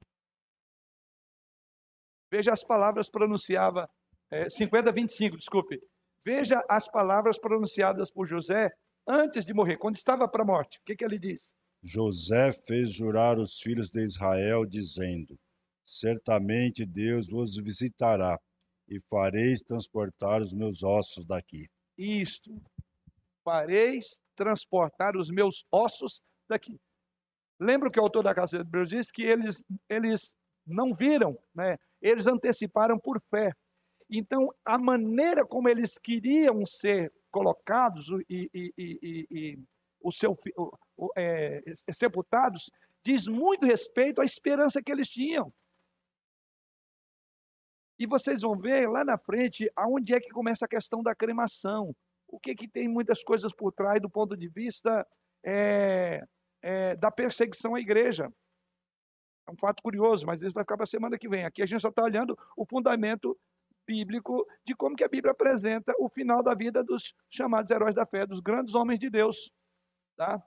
Veja 2.31 2.51
as 2.51 2.63
palavras 2.63 3.07
pronunciava 3.07 3.87
é, 4.31 4.49
50, 4.49 4.91
25, 4.91 5.37
desculpe. 5.37 5.79
Veja 6.25 6.63
as 6.67 6.89
palavras 6.89 7.37
pronunciadas 7.37 8.11
por 8.11 8.27
José 8.27 8.71
antes 9.07 9.45
de 9.45 9.53
morrer, 9.53 9.77
quando 9.77 9.95
estava 9.95 10.27
para 10.27 10.41
a 10.41 10.45
morte. 10.45 10.79
O 10.79 10.81
que, 10.83 10.95
que 10.95 11.05
ele 11.05 11.19
diz? 11.19 11.55
José 11.83 12.51
fez 12.67 12.93
jurar 12.93 13.37
os 13.37 13.59
filhos 13.59 13.89
de 13.89 14.03
Israel, 14.03 14.65
dizendo: 14.65 15.39
Certamente 15.85 16.85
Deus 16.85 17.27
vos 17.29 17.55
visitará 17.55 18.37
e 18.89 18.99
fareis 19.09 19.61
transportar 19.61 20.41
os 20.41 20.51
meus 20.51 20.81
ossos 20.81 21.25
daqui. 21.25 21.69
Isto. 21.97 22.61
Fareis 23.43 24.21
transportar 24.35 25.15
os 25.15 25.29
meus 25.29 25.65
ossos 25.71 26.21
daqui. 26.49 26.79
Lembra 27.59 27.89
que 27.89 27.99
o 27.99 28.03
autor 28.03 28.23
da 28.23 28.35
Casa 28.35 28.57
de 28.57 28.61
Hebreus 28.61 28.89
diz 28.89 29.11
que 29.11 29.23
eles, 29.23 29.63
eles 29.89 30.35
não 30.65 30.93
viram, 30.93 31.37
né? 31.55 31.77
eles 32.01 32.27
anteciparam 32.27 32.99
por 32.99 33.19
fé. 33.29 33.51
Então, 34.09 34.53
a 34.63 34.77
maneira 34.77 35.45
como 35.45 35.67
eles 35.67 35.97
queriam 35.97 36.65
ser 36.65 37.11
colocados 37.31 38.07
e, 38.29 38.49
e, 38.53 38.73
e, 38.77 39.27
e 39.31 39.59
o 40.01 40.11
seu, 40.11 40.37
o, 40.55 41.11
é, 41.17 41.61
sepultados 41.91 42.69
diz 43.03 43.25
muito 43.25 43.65
respeito 43.65 44.21
à 44.21 44.25
esperança 44.25 44.81
que 44.81 44.91
eles 44.91 45.07
tinham. 45.09 45.51
E 47.99 48.05
vocês 48.05 48.41
vão 48.41 48.57
ver 48.57 48.87
lá 48.87 49.03
na 49.03 49.17
frente 49.17 49.69
aonde 49.75 50.13
é 50.13 50.19
que 50.19 50.29
começa 50.29 50.65
a 50.65 50.69
questão 50.69 51.01
da 51.01 51.15
cremação. 51.15 51.95
O 52.27 52.39
que, 52.39 52.53
que 52.55 52.67
tem 52.67 52.87
muitas 52.87 53.23
coisas 53.23 53.53
por 53.53 53.71
trás 53.71 54.01
do 54.01 54.09
ponto 54.09 54.35
de 54.35 54.47
vista 54.47 55.05
é, 55.43 56.23
é, 56.61 56.95
da 56.95 57.11
perseguição 57.11 57.75
à 57.75 57.79
igreja. 57.79 58.31
É 59.47 59.51
um 59.51 59.57
fato 59.57 59.81
curioso, 59.81 60.25
mas 60.25 60.41
isso 60.41 60.53
vai 60.53 60.63
ficar 60.63 60.75
para 60.75 60.83
a 60.83 60.87
semana 60.87 61.17
que 61.17 61.29
vem. 61.29 61.45
Aqui 61.45 61.61
a 61.61 61.65
gente 61.65 61.81
só 61.81 61.89
está 61.89 62.03
olhando 62.03 62.37
o 62.55 62.65
fundamento 62.65 63.37
bíblico 63.87 64.45
de 64.65 64.75
como 64.75 64.95
que 64.95 65.03
a 65.03 65.07
Bíblia 65.07 65.31
apresenta 65.31 65.93
o 65.97 66.09
final 66.09 66.43
da 66.43 66.53
vida 66.53 66.83
dos 66.83 67.15
chamados 67.29 67.71
heróis 67.71 67.95
da 67.95 68.05
fé, 68.05 68.25
dos 68.27 68.41
grandes 68.41 68.75
homens 68.75 68.99
de 68.99 69.09
Deus. 69.09 69.49
Tá? 70.17 70.43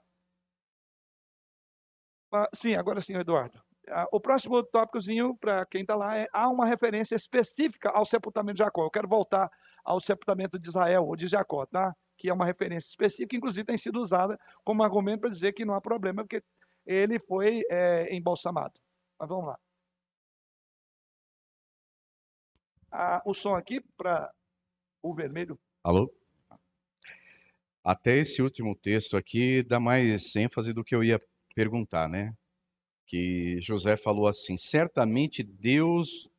Ah, 2.31 2.49
sim, 2.53 2.75
agora 2.75 3.01
sim, 3.01 3.15
Eduardo. 3.15 3.61
Ah, 3.91 4.07
o 4.11 4.19
próximo 4.19 4.63
tópicozinho, 4.63 5.35
para 5.37 5.65
quem 5.65 5.81
está 5.81 5.95
lá, 5.95 6.17
é 6.17 6.27
há 6.31 6.49
uma 6.49 6.65
referência 6.65 7.15
específica 7.15 7.89
ao 7.89 8.05
sepultamento 8.05 8.55
de 8.55 8.59
Jacó. 8.63 8.85
Eu 8.85 8.91
quero 8.91 9.07
voltar 9.07 9.51
ao 9.83 9.99
sepultamento 9.99 10.57
de 10.57 10.69
Israel 10.69 11.05
ou 11.05 11.15
de 11.15 11.27
Jacó, 11.27 11.65
tá? 11.65 11.95
que 12.21 12.29
é 12.29 12.33
uma 12.33 12.45
referência 12.45 12.87
específica, 12.87 13.35
inclusive 13.35 13.65
tem 13.65 13.79
sido 13.79 13.99
usada 13.99 14.39
como 14.63 14.83
argumento 14.83 15.21
para 15.21 15.31
dizer 15.31 15.53
que 15.53 15.65
não 15.65 15.73
há 15.73 15.81
problema, 15.81 16.23
porque 16.23 16.43
ele 16.85 17.17
foi 17.17 17.63
é, 17.67 18.15
embalsamado. 18.15 18.79
Mas 19.19 19.27
vamos 19.27 19.47
lá. 19.47 19.59
Ah, 22.91 23.23
o 23.25 23.33
som 23.33 23.55
aqui 23.55 23.81
para 23.97 24.31
o 25.01 25.15
vermelho. 25.15 25.59
Alô? 25.83 26.13
Até 27.83 28.17
esse 28.17 28.39
último 28.43 28.75
texto 28.75 29.17
aqui 29.17 29.63
dá 29.63 29.79
mais 29.79 30.35
ênfase 30.35 30.73
do 30.73 30.83
que 30.83 30.93
eu 30.93 31.03
ia 31.03 31.17
perguntar, 31.55 32.07
né? 32.07 32.35
Que 33.11 33.59
José 33.59 33.97
falou 33.97 34.25
assim: 34.25 34.55
certamente 34.55 35.43
Deus 35.43 36.29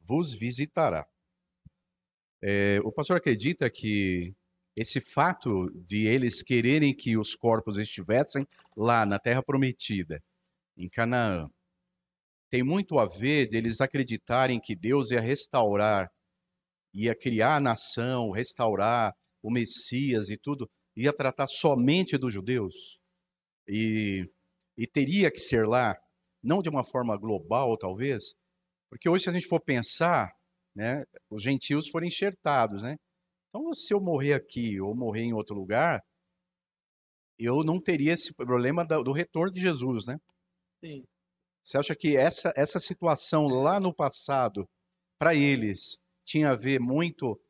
vos 0.00 0.32
visitará. 0.32 1.06
É, 2.40 2.80
o 2.82 2.90
pastor 2.90 3.18
acredita 3.18 3.68
que 3.68 4.34
esse 4.74 4.98
fato 4.98 5.70
de 5.74 6.06
eles 6.06 6.42
quererem 6.42 6.96
que 6.96 7.18
os 7.18 7.34
corpos 7.34 7.76
estivessem 7.76 8.46
lá 8.74 9.04
na 9.04 9.18
Terra 9.18 9.42
Prometida, 9.42 10.22
em 10.74 10.88
Canaã, 10.88 11.50
tem 12.48 12.62
muito 12.62 12.98
a 12.98 13.04
ver 13.04 13.46
de 13.46 13.58
eles 13.58 13.82
acreditarem 13.82 14.58
que 14.58 14.74
Deus 14.74 15.10
ia 15.10 15.20
restaurar, 15.20 16.10
ia 16.94 17.14
criar 17.14 17.56
a 17.56 17.60
nação, 17.60 18.30
restaurar 18.30 19.14
o 19.42 19.50
Messias 19.50 20.30
e 20.30 20.38
tudo, 20.38 20.66
ia 20.96 21.12
tratar 21.12 21.46
somente 21.46 22.16
dos 22.16 22.32
judeus. 22.32 22.98
E, 23.68 24.26
e 24.78 24.86
teria 24.86 25.30
que 25.30 25.38
ser 25.38 25.66
lá, 25.66 25.94
não 26.42 26.60
de 26.60 26.68
uma 26.68 26.84
forma 26.84 27.16
global, 27.16 27.76
talvez, 27.76 28.34
porque 28.92 29.08
hoje, 29.08 29.24
se 29.24 29.30
a 29.30 29.32
gente 29.32 29.46
for 29.46 29.58
pensar, 29.58 30.30
né, 30.74 31.04
os 31.30 31.42
gentios 31.42 31.88
foram 31.88 32.06
enxertados, 32.06 32.82
né? 32.82 32.98
Então, 33.48 33.72
se 33.72 33.94
eu 33.94 34.00
morrer 34.00 34.34
aqui 34.34 34.80
ou 34.80 34.94
morrer 34.94 35.22
em 35.22 35.32
outro 35.32 35.54
lugar, 35.54 36.02
eu 37.38 37.64
não 37.64 37.80
teria 37.80 38.12
esse 38.12 38.34
problema 38.34 38.84
do 38.84 39.12
retorno 39.12 39.50
de 39.50 39.60
Jesus, 39.60 40.06
né? 40.06 40.18
Sim. 40.80 41.04
Você 41.64 41.78
acha 41.78 41.96
que 41.96 42.16
essa, 42.16 42.52
essa 42.56 42.78
situação 42.78 43.48
lá 43.48 43.80
no 43.80 43.94
passado, 43.94 44.68
para 45.18 45.34
eles, 45.34 45.98
tinha 46.24 46.50
a 46.50 46.56
ver 46.56 46.80
muito 46.80 47.40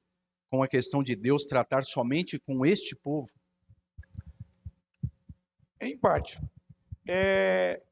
com 0.51 0.62
a 0.62 0.68
questão 0.68 1.03
de 1.03 1.16
Deus 1.16 1.45
tratar 1.45 1.84
somente 1.84 2.38
com 2.38 2.64
este 2.64 2.95
povo? 2.95 3.28
Em 5.80 5.99
parte. 5.99 6.38
É... 7.09 7.82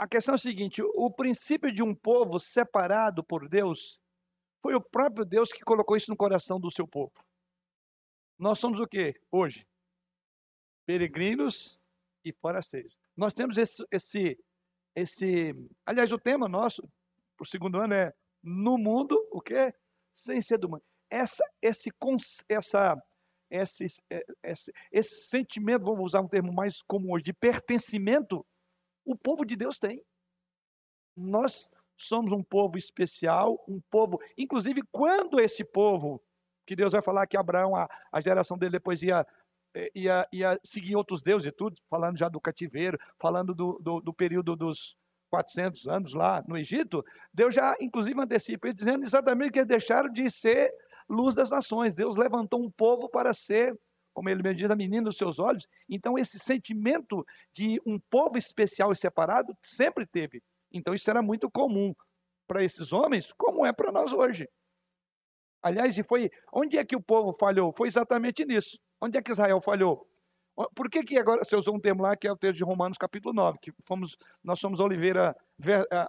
A 0.00 0.08
questão 0.08 0.32
é 0.32 0.36
a 0.36 0.38
seguinte: 0.38 0.80
o 0.82 1.10
princípio 1.10 1.70
de 1.70 1.82
um 1.82 1.94
povo 1.94 2.40
separado 2.40 3.22
por 3.22 3.46
Deus 3.46 4.00
foi 4.62 4.74
o 4.74 4.80
próprio 4.80 5.26
Deus 5.26 5.52
que 5.52 5.60
colocou 5.60 5.94
isso 5.94 6.10
no 6.10 6.16
coração 6.16 6.58
do 6.58 6.70
seu 6.70 6.88
povo. 6.88 7.12
Nós 8.38 8.58
somos 8.58 8.80
o 8.80 8.86
que 8.86 9.14
hoje? 9.30 9.66
Peregrinos 10.86 11.78
e 12.24 12.32
forasteiros. 12.32 12.96
Nós 13.14 13.34
temos 13.34 13.58
esse, 13.58 13.84
esse, 13.90 14.42
esse, 14.96 15.54
aliás, 15.84 16.10
o 16.12 16.18
tema 16.18 16.48
nosso 16.48 16.80
para 17.36 17.44
o 17.44 17.46
segundo 17.46 17.78
ano 17.78 17.92
é 17.92 18.14
no 18.42 18.78
mundo 18.78 19.22
o 19.30 19.38
que 19.38 19.74
sem 20.14 20.40
ser 20.40 20.56
do 20.56 20.70
mundo. 20.70 20.82
Essa, 21.10 21.44
esse, 21.60 21.90
essa, 22.48 23.02
esse, 23.50 23.86
é, 24.08 24.24
esse, 24.44 24.72
esse 24.90 25.26
sentimento, 25.26 25.84
vamos 25.84 26.06
usar 26.06 26.22
um 26.22 26.28
termo 26.28 26.54
mais 26.54 26.80
comum 26.80 27.12
hoje, 27.12 27.24
de 27.24 27.34
pertencimento, 27.34 28.46
o 29.04 29.16
povo 29.16 29.44
de 29.44 29.56
Deus 29.56 29.78
tem. 29.78 30.02
Nós 31.16 31.70
somos 31.96 32.32
um 32.32 32.42
povo 32.42 32.78
especial, 32.78 33.62
um 33.68 33.80
povo, 33.90 34.20
inclusive 34.36 34.82
quando 34.90 35.38
esse 35.38 35.64
povo, 35.64 36.22
que 36.66 36.74
Deus 36.74 36.92
vai 36.92 37.02
falar 37.02 37.26
que 37.26 37.36
Abraão, 37.36 37.76
a, 37.76 37.88
a 38.12 38.20
geração 38.20 38.56
dele 38.56 38.72
depois 38.72 39.02
ia 39.02 39.26
é, 39.74 39.90
ia, 39.94 40.28
ia 40.32 40.60
seguir 40.64 40.96
outros 40.96 41.22
deuses 41.22 41.46
e 41.46 41.52
tudo, 41.52 41.76
falando 41.88 42.18
já 42.18 42.28
do 42.28 42.40
cativeiro, 42.40 42.98
falando 43.18 43.54
do, 43.54 43.78
do, 43.80 44.00
do, 44.00 44.12
período 44.12 44.56
dos 44.56 44.96
400 45.30 45.86
anos 45.86 46.12
lá 46.12 46.42
no 46.46 46.56
Egito, 46.56 47.04
Deus 47.32 47.54
já, 47.54 47.76
inclusive, 47.80 48.20
antecipa 48.20 48.68
isso, 48.68 48.76
dizendo 48.76 49.04
exatamente 49.04 49.52
que 49.52 49.58
eles 49.60 49.68
deixaram 49.68 50.12
de 50.12 50.28
ser 50.28 50.72
luz 51.08 51.34
das 51.34 51.50
nações. 51.50 51.94
Deus 51.94 52.16
levantou 52.16 52.60
um 52.60 52.70
povo 52.70 53.08
para 53.08 53.32
ser, 53.32 53.78
como 54.12 54.28
ele 54.28 54.42
me 54.42 54.54
diz, 54.54 54.70
a 54.70 54.76
menina 54.76 55.04
dos 55.04 55.16
seus 55.16 55.38
olhos. 55.38 55.66
Então, 55.88 56.18
esse 56.18 56.38
sentimento 56.38 57.24
de 57.52 57.80
um 57.86 57.98
povo 57.98 58.36
especial 58.36 58.92
e 58.92 58.96
separado 58.96 59.56
sempre 59.62 60.06
teve. 60.06 60.42
Então, 60.72 60.94
isso 60.94 61.08
era 61.10 61.22
muito 61.22 61.50
comum 61.50 61.94
para 62.46 62.64
esses 62.64 62.92
homens, 62.92 63.32
como 63.36 63.64
é 63.64 63.72
para 63.72 63.92
nós 63.92 64.12
hoje. 64.12 64.48
Aliás, 65.62 65.96
e 65.96 66.02
foi 66.02 66.30
onde 66.52 66.78
é 66.78 66.84
que 66.84 66.96
o 66.96 67.02
povo 67.02 67.36
falhou? 67.38 67.72
Foi 67.76 67.86
exatamente 67.86 68.44
nisso. 68.44 68.78
Onde 69.00 69.18
é 69.18 69.22
que 69.22 69.30
Israel 69.30 69.60
falhou? 69.60 70.06
Por 70.74 70.90
que, 70.90 71.02
que 71.02 71.18
agora 71.18 71.44
você 71.44 71.56
usou 71.56 71.74
um 71.74 71.80
termo 71.80 72.02
lá 72.02 72.14
que 72.16 72.26
é 72.26 72.32
o 72.32 72.36
texto 72.36 72.58
de 72.58 72.64
Romanos 72.64 72.98
capítulo 72.98 73.34
9, 73.34 73.58
que 73.62 73.72
fomos, 73.84 74.16
nós 74.42 74.58
somos 74.58 74.80
a 74.80 74.84
oliveira, 74.84 75.34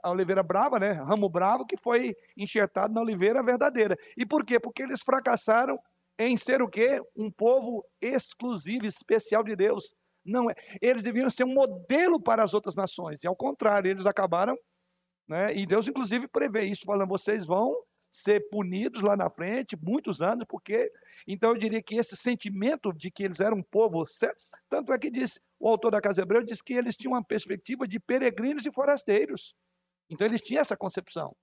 a 0.03 0.09
oliveira 0.09 0.43
brava, 0.43 0.77
né? 0.77 0.91
Ramo 0.91 1.29
bravo 1.29 1.65
que 1.65 1.77
foi 1.77 2.15
enxertado 2.35 2.93
na 2.93 3.01
oliveira 3.01 3.41
verdadeira. 3.43 3.97
E 4.17 4.25
por 4.25 4.43
quê? 4.43 4.59
Porque 4.59 4.83
eles 4.83 5.01
fracassaram 5.01 5.79
em 6.27 6.37
ser 6.37 6.61
o 6.61 6.67
quê? 6.67 7.01
Um 7.15 7.31
povo 7.31 7.85
exclusivo, 8.01 8.85
especial 8.85 9.43
de 9.43 9.55
Deus. 9.55 9.93
Não 10.23 10.49
é. 10.49 10.55
Eles 10.81 11.03
deviam 11.03 11.29
ser 11.29 11.43
um 11.43 11.53
modelo 11.53 12.21
para 12.21 12.43
as 12.43 12.53
outras 12.53 12.75
nações. 12.75 13.23
E 13.23 13.27
ao 13.27 13.35
contrário, 13.35 13.89
eles 13.89 14.05
acabaram, 14.05 14.55
né? 15.27 15.55
E 15.55 15.65
Deus 15.65 15.87
inclusive 15.87 16.27
prevê 16.27 16.65
isso, 16.65 16.83
falando: 16.85 17.09
vocês 17.09 17.45
vão 17.47 17.75
ser 18.11 18.49
punidos 18.49 19.01
lá 19.01 19.15
na 19.15 19.29
frente, 19.29 19.77
muitos 19.81 20.21
anos, 20.21 20.45
porque. 20.47 20.91
Então 21.27 21.51
eu 21.51 21.57
diria 21.57 21.81
que 21.83 21.95
esse 21.95 22.15
sentimento 22.15 22.91
de 22.91 23.11
que 23.11 23.23
eles 23.23 23.39
eram 23.39 23.57
um 23.57 23.63
povo, 23.63 24.03
tanto 24.67 24.91
é 24.91 24.97
que 24.97 25.11
diz, 25.11 25.39
o 25.59 25.69
autor 25.69 25.91
da 25.91 26.01
Casa 26.01 26.23
Hebreia 26.23 26.43
diz 26.43 26.61
que 26.63 26.73
eles 26.73 26.95
tinham 26.95 27.13
uma 27.13 27.23
perspectiva 27.23 27.87
de 27.87 27.99
peregrinos 27.99 28.65
e 28.65 28.71
forasteiros. 28.71 29.53
Então 30.09 30.25
eles 30.25 30.41
tinham 30.41 30.61
essa 30.61 30.75
concepção. 30.75 31.35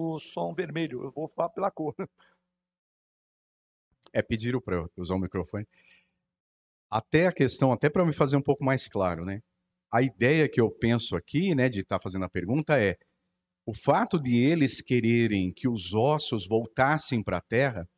O 0.00 0.20
som 0.20 0.54
vermelho, 0.54 1.02
eu 1.02 1.10
vou 1.10 1.28
falar 1.28 1.48
pela 1.50 1.70
cor. 1.70 1.94
É, 4.10 4.22
pediram 4.22 4.58
para 4.58 4.88
usar 4.96 5.16
o 5.16 5.18
microfone. 5.18 5.68
Até 6.90 7.26
a 7.26 7.32
questão, 7.32 7.70
até 7.70 7.90
para 7.90 8.06
me 8.06 8.12
fazer 8.12 8.38
um 8.38 8.42
pouco 8.42 8.64
mais 8.64 8.88
claro, 8.88 9.22
né? 9.22 9.42
a 9.90 10.02
ideia 10.02 10.48
que 10.48 10.60
eu 10.60 10.70
penso 10.70 11.16
aqui, 11.16 11.54
né, 11.54 11.68
de 11.68 11.80
estar 11.80 11.96
tá 11.98 12.02
fazendo 12.02 12.24
a 12.24 12.28
pergunta 12.28 12.78
é: 12.80 12.96
o 13.66 13.74
fato 13.74 14.18
de 14.18 14.36
eles 14.36 14.80
quererem 14.80 15.52
que 15.52 15.68
os 15.68 15.94
ossos 15.94 16.46
voltassem 16.46 17.22
para 17.22 17.38
a 17.38 17.42
terra 17.42 17.88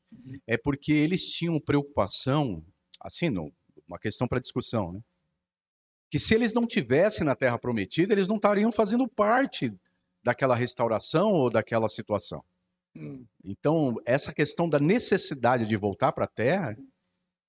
é 0.46 0.56
porque 0.56 0.92
eles 0.92 1.24
tinham 1.26 1.60
preocupação, 1.60 2.64
assim, 3.00 3.30
não, 3.30 3.52
uma 3.86 3.98
questão 3.98 4.26
para 4.26 4.40
discussão, 4.40 4.92
né? 4.92 5.00
Que 6.10 6.18
se 6.18 6.34
eles 6.34 6.52
não 6.52 6.66
tivessem 6.66 7.24
na 7.24 7.36
terra 7.36 7.56
prometida, 7.58 8.12
eles 8.12 8.26
não 8.26 8.36
estariam 8.36 8.72
fazendo 8.72 9.06
parte 9.06 9.72
daquela 10.22 10.54
restauração 10.54 11.32
ou 11.32 11.50
daquela 11.50 11.88
situação. 11.88 12.44
Hum. 12.94 13.24
Então, 13.44 13.96
essa 14.04 14.32
questão 14.32 14.68
da 14.68 14.78
necessidade 14.78 15.66
de 15.66 15.76
voltar 15.76 16.12
para 16.12 16.24
a 16.24 16.28
terra, 16.28 16.76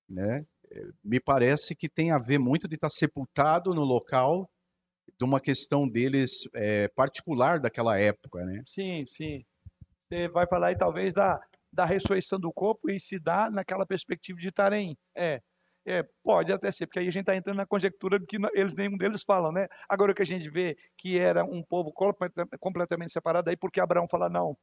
né, 0.08 0.46
eh, 0.70 0.88
me 1.02 1.20
parece 1.20 1.74
que 1.74 1.88
tem 1.88 2.10
a 2.10 2.18
ver 2.18 2.38
muito 2.38 2.68
de 2.68 2.76
estar 2.76 2.90
sepultado 2.90 3.74
no 3.74 3.82
local 3.82 4.48
de 5.18 5.24
uma 5.24 5.40
questão 5.40 5.88
deles 5.88 6.48
eh, 6.54 6.88
particular 6.94 7.60
daquela 7.60 7.98
época, 7.98 8.44
né? 8.44 8.62
Sim, 8.66 9.04
sim. 9.06 9.44
Você 10.08 10.28
vai 10.28 10.46
falar 10.46 10.68
aí 10.68 10.78
talvez 10.78 11.12
da, 11.12 11.40
da 11.72 11.84
ressurreição 11.84 12.38
do 12.38 12.52
corpo 12.52 12.90
e 12.90 13.00
se 13.00 13.18
dá 13.18 13.50
naquela 13.50 13.86
perspectiva 13.86 14.38
de 14.38 14.48
estarem. 14.48 14.96
É, 15.16 15.40
é, 15.86 16.04
pode 16.22 16.52
até 16.52 16.70
ser, 16.70 16.86
porque 16.86 16.98
aí 17.00 17.08
a 17.08 17.10
gente 17.10 17.22
está 17.22 17.36
entrando 17.36 17.56
na 17.56 17.66
conjectura 17.66 18.18
de 18.18 18.26
que 18.26 18.36
eles 18.54 18.74
nenhum 18.74 18.96
deles 18.96 19.22
falam, 19.22 19.52
né? 19.52 19.66
Agora 19.88 20.14
que 20.14 20.22
a 20.22 20.26
gente 20.26 20.48
vê 20.50 20.76
que 20.96 21.18
era 21.18 21.44
um 21.44 21.62
povo 21.62 21.92
completa- 21.92 22.46
completamente 22.60 23.12
separado, 23.12 23.50
aí 23.50 23.56
porque 23.56 23.80
Abraão 23.80 24.06
fala, 24.08 24.28
não, 24.28 24.56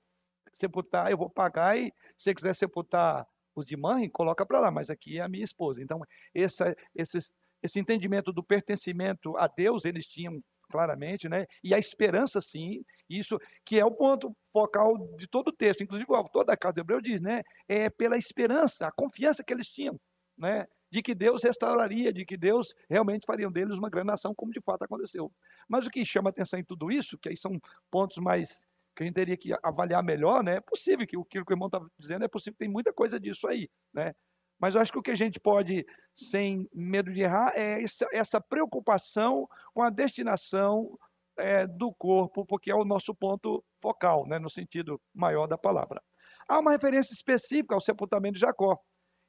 sepultar, 0.54 1.12
eu 1.12 1.18
vou 1.18 1.30
pagar 1.30 1.78
e 1.78 1.88
se 2.18 2.26
você 2.26 2.36
quiser 2.36 2.56
sepultar 2.56 3.26
os 3.56 3.66
de 3.66 3.76
mãe, 3.76 4.10
coloca 4.10 4.46
para 4.46 4.60
lá, 4.60 4.72
mas 4.72 4.90
aqui 4.90 5.20
é 5.20 5.22
a 5.22 5.30
minha 5.30 5.44
esposa. 5.44 5.82
Então, 5.82 6.00
essa, 6.34 6.76
esse 6.96 7.80
entendimento 7.80 8.32
do 8.32 8.44
pertencimento 8.44 9.36
a 9.38 9.48
Deus, 9.48 9.86
eles 9.86 10.06
tinham 10.08 10.42
claramente, 10.72 11.28
né? 11.28 11.46
E 11.64 11.74
a 11.74 11.80
esperança, 11.80 12.40
sim, 12.40 12.84
isso 13.10 13.38
que 13.66 13.80
é 13.80 13.86
o 13.86 13.92
ponto 13.92 14.32
focal 14.54 14.94
de 15.18 15.28
todo 15.28 15.50
o 15.50 15.56
texto. 15.56 15.84
Inclusive, 15.84 16.10
o 16.12 16.16
autor 16.16 16.46
da 16.46 16.56
Casa 16.56 16.76
de 16.76 16.82
Hebreu 16.82 17.02
diz, 17.02 17.22
né? 17.22 17.42
É 17.68 17.90
pela 17.90 18.18
esperança, 18.18 18.88
a 18.88 18.92
confiança 18.92 19.44
que 19.44 19.52
eles 19.52 19.68
tinham, 19.68 20.00
né? 20.38 20.66
De 20.92 21.02
que 21.02 21.14
Deus 21.14 21.44
restauraria, 21.44 22.12
de 22.12 22.26
que 22.26 22.36
Deus 22.36 22.74
realmente 22.90 23.26
faria 23.26 23.50
deles 23.50 23.78
uma 23.78 23.90
grande 23.90 24.08
nação, 24.08 24.34
como 24.34 24.52
de 24.52 24.62
fato 24.62 24.84
aconteceu. 24.84 25.32
Mas 25.68 25.86
o 25.86 25.90
que 25.90 26.04
chama 26.04 26.30
atenção 26.30 26.60
em 26.60 26.64
tudo 26.64 26.92
isso, 26.92 27.18
que 27.18 27.30
aí 27.30 27.38
são 27.38 27.60
pontos 27.92 28.18
mais 28.18 28.60
que 28.96 29.04
a 29.04 29.06
gente 29.06 29.16
teria 29.16 29.38
que 29.38 29.54
avaliar 29.64 30.04
melhor, 30.04 30.44
né? 30.44 30.56
É 30.56 30.62
possível 30.62 31.08
que 31.08 31.18
o 31.18 31.24
que 31.24 31.40
o 31.40 31.46
irmão 31.50 31.68
estava 31.68 31.90
dizendo, 31.98 32.26
é 32.26 32.28
possível 32.28 32.58
tem 32.58 32.68
muita 32.68 32.92
coisa 32.92 33.20
disso 33.20 33.48
aí, 33.48 33.70
né? 33.94 34.14
Mas 34.60 34.76
eu 34.76 34.82
acho 34.82 34.92
que 34.92 35.00
o 35.00 35.02
que 35.02 35.12
a 35.12 35.16
gente 35.16 35.40
pode, 35.40 35.86
sem 36.14 36.68
medo 36.74 37.14
de 37.14 37.22
errar, 37.22 37.54
é 37.56 37.82
essa, 37.82 38.06
essa 38.12 38.42
preocupação 38.42 39.48
com 39.74 39.82
a 39.82 39.90
destinação 39.90 41.00
é, 41.38 41.66
do 41.66 41.94
corpo, 41.94 42.46
porque 42.46 42.70
é 42.70 42.76
o 42.76 42.84
nosso 42.84 43.16
ponto 43.16 43.64
focal, 43.82 44.28
né? 44.28 44.38
No 44.38 44.50
sentido 44.50 45.02
maior 45.14 45.48
da 45.48 45.58
palavra. 45.58 46.04
Há 46.48 46.60
uma 46.60 46.72
referência 46.72 47.14
específica 47.14 47.76
ao 47.76 47.80
sepultamento 47.80 48.34
de 48.34 48.42
Jacó. 48.42 48.78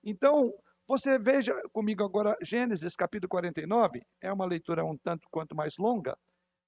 Então, 0.03 0.53
você 0.91 1.21
veja 1.21 1.55
comigo 1.73 2.03
agora 2.03 2.37
Gênesis 2.43 2.97
capítulo 2.97 3.29
49, 3.29 4.05
é 4.21 4.33
uma 4.33 4.45
leitura 4.45 4.85
um 4.85 4.99
tanto 4.99 5.29
quanto 5.31 5.55
mais 5.55 5.77
longa. 5.79 6.19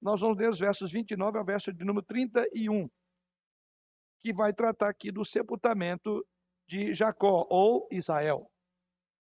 Nós 0.01 0.21
vamos 0.21 0.37
ler 0.37 0.49
os 0.49 0.57
versos 0.57 0.93
29 0.93 1.37
ao 1.37 1.43
verso 1.43 1.73
de 1.73 1.83
número 1.83 2.05
31, 2.05 2.89
que 4.21 4.31
vai 4.31 4.53
tratar 4.53 4.87
aqui 4.87 5.11
do 5.11 5.25
sepultamento 5.25 6.25
de 6.69 6.93
Jacó 6.93 7.45
ou 7.49 7.85
Israel. 7.91 8.49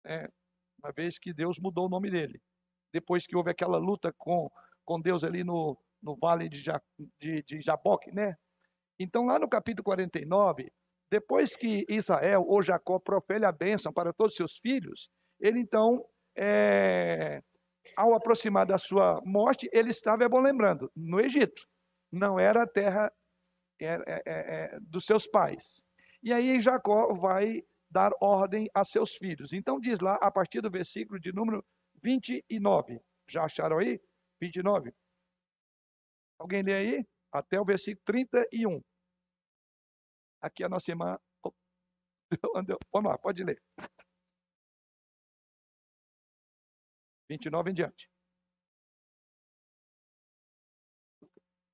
É, 0.05 0.29
uma 0.83 0.91
vez 0.91 1.17
que 1.17 1.33
Deus 1.33 1.57
mudou 1.59 1.85
o 1.85 1.89
nome 1.89 2.11
dele. 2.11 2.41
Depois 2.91 3.25
que 3.25 3.37
houve 3.37 3.51
aquela 3.51 3.77
luta 3.77 4.13
com, 4.17 4.51
com 4.83 4.99
Deus 4.99 5.23
ali 5.23 5.45
no, 5.45 5.77
no 6.03 6.17
vale 6.17 6.49
de, 6.49 6.61
ja, 6.61 6.81
de, 7.17 7.41
de 7.43 7.61
Jaboque, 7.61 8.11
né? 8.11 8.35
Então, 8.99 9.25
lá 9.25 9.39
no 9.39 9.47
capítulo 9.47 9.85
49, 9.85 10.69
depois 11.11 11.55
que 11.55 11.85
Israel 11.89 12.43
ou 12.47 12.61
Jacó 12.61 12.99
profere 12.99 13.45
a 13.45 13.51
bênção 13.51 13.91
para 13.91 14.13
todos 14.13 14.33
os 14.33 14.37
seus 14.37 14.57
filhos, 14.57 15.09
ele 15.39 15.59
então, 15.59 16.05
é, 16.35 17.41
ao 17.95 18.13
aproximar 18.13 18.65
da 18.65 18.77
sua 18.77 19.21
morte, 19.25 19.69
ele 19.73 19.89
estava, 19.89 20.23
é 20.23 20.29
bom 20.29 20.39
lembrando, 20.39 20.91
no 20.95 21.19
Egito. 21.19 21.67
Não 22.11 22.39
era 22.39 22.63
a 22.63 22.67
terra 22.67 23.11
é, 23.79 23.93
é, 23.93 24.21
é, 24.25 24.79
dos 24.81 25.05
seus 25.05 25.27
pais. 25.27 25.81
E 26.21 26.33
aí 26.33 26.59
Jacó 26.59 27.13
vai 27.13 27.63
dar 27.89 28.11
ordem 28.21 28.69
a 28.73 28.83
seus 28.83 29.15
filhos. 29.15 29.53
Então 29.53 29.79
diz 29.79 29.99
lá, 29.99 30.15
a 30.15 30.29
partir 30.29 30.61
do 30.61 30.69
versículo 30.69 31.19
de 31.19 31.33
número 31.33 31.65
29. 32.03 32.99
Já 33.27 33.43
acharam 33.43 33.79
aí? 33.79 33.99
29. 34.39 34.93
Alguém 36.37 36.61
lê 36.61 36.73
aí? 36.73 37.05
Até 37.31 37.59
o 37.59 37.65
versículo 37.65 38.01
31. 38.05 38.81
Aqui 40.41 40.63
a 40.63 40.69
nossa 40.69 40.91
irmã. 40.91 41.17
Vamos 42.93 43.11
lá, 43.11 43.17
pode 43.17 43.43
ler. 43.43 43.61
29 47.29 47.69
em 47.69 47.73
diante. 47.73 48.09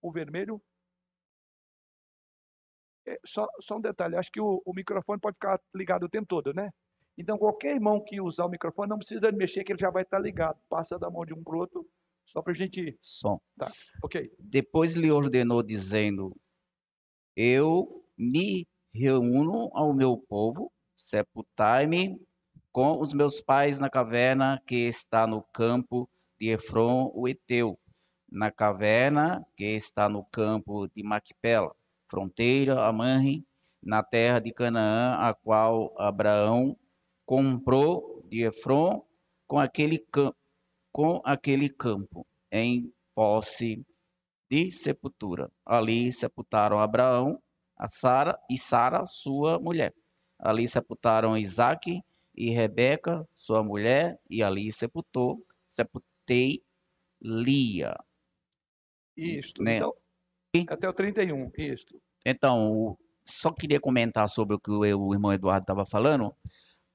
O 0.01 0.11
vermelho. 0.11 0.61
É, 3.07 3.19
só, 3.25 3.47
só 3.61 3.77
um 3.77 3.81
detalhe, 3.81 4.15
acho 4.15 4.31
que 4.31 4.41
o, 4.41 4.61
o, 4.65 4.73
microfone 4.73 5.19
pode 5.19 5.35
ficar 5.35 5.61
ligado 5.73 6.03
o 6.03 6.09
tempo 6.09 6.25
todo, 6.27 6.53
né? 6.53 6.71
Então, 7.17 7.37
qualquer 7.37 7.75
irmão 7.75 8.03
que 8.03 8.19
usar 8.19 8.45
o 8.45 8.49
microfone 8.49 8.89
não 8.89 8.97
precisa 8.97 9.31
mexer, 9.31 9.63
que 9.63 9.71
ele 9.71 9.79
já 9.79 9.89
vai 9.89 10.03
estar 10.03 10.19
ligado. 10.19 10.59
Passa 10.67 10.97
da 10.97 11.09
mão 11.09 11.23
de 11.23 11.33
um 11.33 11.43
para 11.43 11.55
o 11.55 11.59
outro, 11.59 11.87
só 12.25 12.41
para 12.41 12.51
a 12.51 12.55
gente. 12.55 12.97
Som. 13.01 13.39
Tá, 13.57 13.71
ok. 14.03 14.33
Depois 14.39 14.95
lhe 14.95 15.11
ordenou, 15.11 15.63
dizendo: 15.63 16.35
Eu 17.35 18.04
me 18.17 18.67
reúno 18.93 19.69
ao 19.73 19.93
meu 19.93 20.17
povo, 20.17 20.71
sepultai-me 20.95 22.19
com 22.71 22.99
os 22.99 23.13
meus 23.13 23.41
pais 23.41 23.79
na 23.79 23.89
caverna 23.89 24.61
que 24.65 24.87
está 24.87 25.25
no 25.25 25.41
campo 25.41 26.09
de 26.39 26.49
Efron, 26.49 27.11
o 27.13 27.27
Eteu, 27.27 27.79
na 28.29 28.51
caverna 28.51 29.45
que 29.55 29.65
está 29.65 30.09
no 30.09 30.23
campo 30.25 30.87
de 30.89 31.03
Maquipela, 31.03 31.73
fronteira 32.09 32.85
a 32.85 32.91
Manre, 32.91 33.45
na 33.81 34.01
terra 34.03 34.39
de 34.39 34.51
Canaã, 34.51 35.13
a 35.13 35.33
qual 35.33 35.93
Abraão 35.97 36.75
comprou 37.25 38.25
de 38.29 38.43
Efron 38.43 39.05
com 39.47 39.59
aquele, 39.59 39.99
campo, 39.99 40.35
com 40.91 41.21
aquele 41.23 41.69
campo 41.69 42.25
em 42.51 42.91
posse 43.13 43.85
de 44.49 44.71
sepultura. 44.71 45.51
Ali 45.65 46.11
sepultaram 46.11 46.79
Abraão, 46.79 47.41
a 47.77 47.87
Sara 47.87 48.39
e 48.49 48.57
Sara, 48.57 49.05
sua 49.05 49.59
mulher. 49.59 49.93
Ali 50.39 50.67
sepultaram 50.67 51.37
Isaque 51.37 52.01
e 52.35 52.49
Rebeca, 52.49 53.27
sua 53.33 53.63
mulher, 53.63 54.19
e 54.29 54.43
ali 54.43 54.71
sepultou, 54.71 55.45
sepultei 55.69 56.63
Lia. 57.21 57.95
Isto. 59.15 59.63
Né? 59.63 59.77
Então, 59.77 59.93
até 60.69 60.89
o 60.89 60.93
31, 60.93 61.51
isto. 61.57 62.01
Então, 62.25 62.97
só 63.25 63.51
queria 63.51 63.79
comentar 63.79 64.29
sobre 64.29 64.55
o 64.55 64.59
que 64.59 64.71
o 64.71 64.85
irmão 64.85 65.33
Eduardo 65.33 65.63
estava 65.63 65.85
falando. 65.85 66.35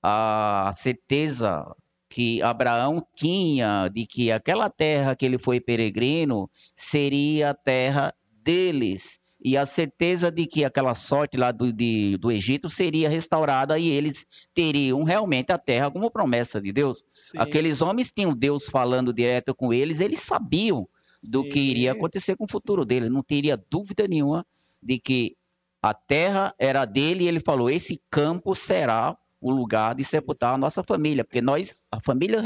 A 0.02 0.70
certeza 0.74 1.64
que 2.08 2.42
Abraão 2.42 3.06
tinha 3.14 3.88
de 3.88 4.06
que 4.06 4.32
aquela 4.32 4.68
terra 4.68 5.14
que 5.14 5.24
ele 5.24 5.38
foi 5.38 5.60
peregrino 5.60 6.50
seria 6.74 7.50
a 7.50 7.54
terra 7.54 8.14
deles. 8.42 9.20
E 9.42 9.56
a 9.56 9.64
certeza 9.64 10.30
de 10.30 10.46
que 10.46 10.64
aquela 10.64 10.94
sorte 10.94 11.36
lá 11.36 11.50
do, 11.50 11.72
de, 11.72 12.18
do 12.18 12.30
Egito 12.30 12.68
seria 12.68 13.08
restaurada 13.08 13.78
e 13.78 13.88
eles 13.88 14.26
teriam 14.52 15.02
realmente 15.02 15.50
a 15.50 15.58
terra 15.58 15.90
como 15.90 16.10
promessa 16.10 16.60
de 16.60 16.70
Deus. 16.72 17.02
Sim. 17.14 17.38
Aqueles 17.38 17.80
homens 17.80 18.12
tinham 18.12 18.34
Deus 18.34 18.66
falando 18.66 19.14
direto 19.14 19.54
com 19.54 19.72
eles, 19.72 20.00
eles 20.00 20.20
sabiam 20.20 20.86
do 21.22 21.42
que 21.44 21.58
iria 21.58 21.92
Sim. 21.92 21.98
acontecer 21.98 22.36
com 22.36 22.44
o 22.44 22.50
futuro 22.50 22.84
dele. 22.84 23.08
Não 23.08 23.22
teria 23.22 23.62
dúvida 23.70 24.06
nenhuma 24.06 24.46
de 24.82 24.98
que 24.98 25.36
a 25.82 25.94
terra 25.94 26.54
era 26.58 26.84
dele 26.84 27.24
e 27.24 27.28
ele 27.28 27.40
falou: 27.40 27.70
esse 27.70 28.00
campo 28.10 28.54
será 28.54 29.16
o 29.40 29.50
lugar 29.50 29.94
de 29.94 30.04
sepultar 30.04 30.54
a 30.54 30.58
nossa 30.58 30.82
família, 30.82 31.24
porque 31.24 31.40
nós, 31.40 31.74
a 31.90 31.98
família, 32.00 32.42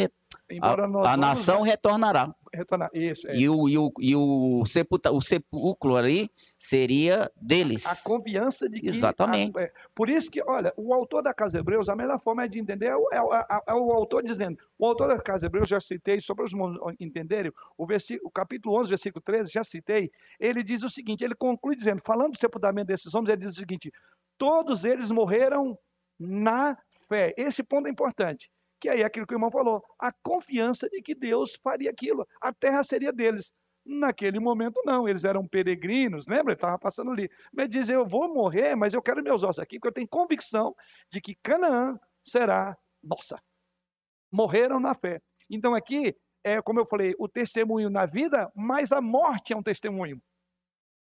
Embora 0.57 0.82
a, 0.82 0.86
a 0.86 0.88
vamos 0.88 1.16
nação 1.18 1.62
retornará. 1.62 2.34
retornar. 2.52 2.90
Isso, 2.94 3.26
é. 3.28 3.36
E, 3.36 3.48
o, 3.48 3.68
e, 3.68 3.76
o, 3.76 3.92
e 4.00 4.14
o, 4.16 4.64
sepulta, 4.66 5.11
o 5.11 5.20
sepulcro 5.20 5.96
ali 5.96 6.30
seria 6.59 7.30
deles. 7.40 7.84
a 7.86 8.09
confiança 8.09 8.68
de 8.68 8.80
que. 8.80 8.88
Exatamente. 8.88 9.57
a- 9.59 9.62
é, 9.62 9.72
por 9.94 10.09
isso 10.09 10.30
que, 10.30 10.42
olha, 10.46 10.72
o 10.76 10.94
autor 10.94 11.22
da 11.22 11.34
Casa 11.34 11.59
Hebreus, 11.59 11.88
a 11.88 11.96
melhor 11.96 12.20
forma 12.20 12.48
de 12.48 12.59
entender 12.59 12.86
é 12.86 12.90
é 12.92 13.18
é- 13.18 13.61
é 13.68 13.74
o 13.74 13.92
autor 13.92 14.22
dizendo. 14.22 14.59
O 14.78 14.86
autor 14.86 15.09
da 15.09 15.18
Casa 15.18 15.46
Hebreus, 15.46 15.68
já 15.68 15.80
citei, 15.80 16.20
só 16.20 16.34
para 16.34 16.44
os 16.44 16.52
irmãos 16.52 16.76
entenderem, 17.00 17.52
o, 17.76 17.86
versículo, 17.86 18.28
o 18.28 18.30
capítulo 18.30 18.78
11, 18.80 18.88
versículo 18.90 19.22
13, 19.22 19.50
já 19.52 19.64
citei, 19.64 20.11
ele 20.38 20.62
diz 20.62 20.82
o 20.82 20.90
seguinte: 20.90 21.24
ele 21.24 21.34
conclui 21.34 21.74
dizendo, 21.76 22.00
falando 22.05 22.32
do 22.32 22.38
sepultamento 22.38 22.86
desses 22.86 23.14
homens, 23.14 23.30
ele 23.30 23.40
diz 23.40 23.52
o 23.57 23.59
seguinte: 23.61 23.92
todos 24.38 24.84
eles 24.84 25.11
morreram 25.11 25.76
na 26.18 26.76
fé. 27.09 27.34
Esse 27.36 27.62
ponto 27.62 27.86
é 27.88 27.90
importante. 27.90 28.50
Que 28.85 28.91
aí 28.91 29.01
é 29.01 29.05
aquilo 29.07 29.26
que 29.26 29.32
o 29.32 29.37
irmão 29.37 29.51
falou, 29.51 29.82
a 29.99 30.12
confiança 30.12 30.91
de 30.91 31.01
que 31.01 31.14
Deus 31.14 31.55
faria 31.62 31.89
aquilo, 31.89 32.28
a 32.39 32.53
terra 32.53 32.82
seria 32.82 33.11
deles. 33.11 33.51
Naquele 33.82 34.39
momento, 34.39 34.82
não, 34.85 35.09
eles 35.09 35.24
eram 35.24 35.49
peregrinos, 35.49 36.26
lembra? 36.26 36.53
Ele 36.53 36.59
estava 36.59 36.78
passando 36.78 37.11
ali. 37.11 37.30
Mas 37.51 37.70
diz: 37.70 37.89
Eu 37.89 38.05
vou 38.05 38.28
morrer, 38.28 38.76
mas 38.76 38.93
eu 38.93 39.01
quero 39.01 39.22
meus 39.22 39.43
ossos 39.43 39.59
aqui, 39.59 39.78
porque 39.78 39.89
eu 39.89 39.93
tenho 39.93 40.07
convicção 40.07 40.76
de 41.11 41.18
que 41.18 41.35
Canaã 41.37 41.99
será 42.22 42.76
nossa. 43.03 43.43
Morreram 44.30 44.78
na 44.78 44.95
fé. 44.95 45.18
Então, 45.49 45.72
aqui, 45.72 46.14
é 46.45 46.61
como 46.61 46.78
eu 46.78 46.85
falei, 46.85 47.14
o 47.18 47.26
testemunho 47.26 47.89
na 47.89 48.05
vida, 48.05 48.53
mas 48.55 48.93
a 48.93 49.01
morte 49.01 49.55
é 49.55 49.57
um 49.57 49.62
testemunho. 49.62 50.22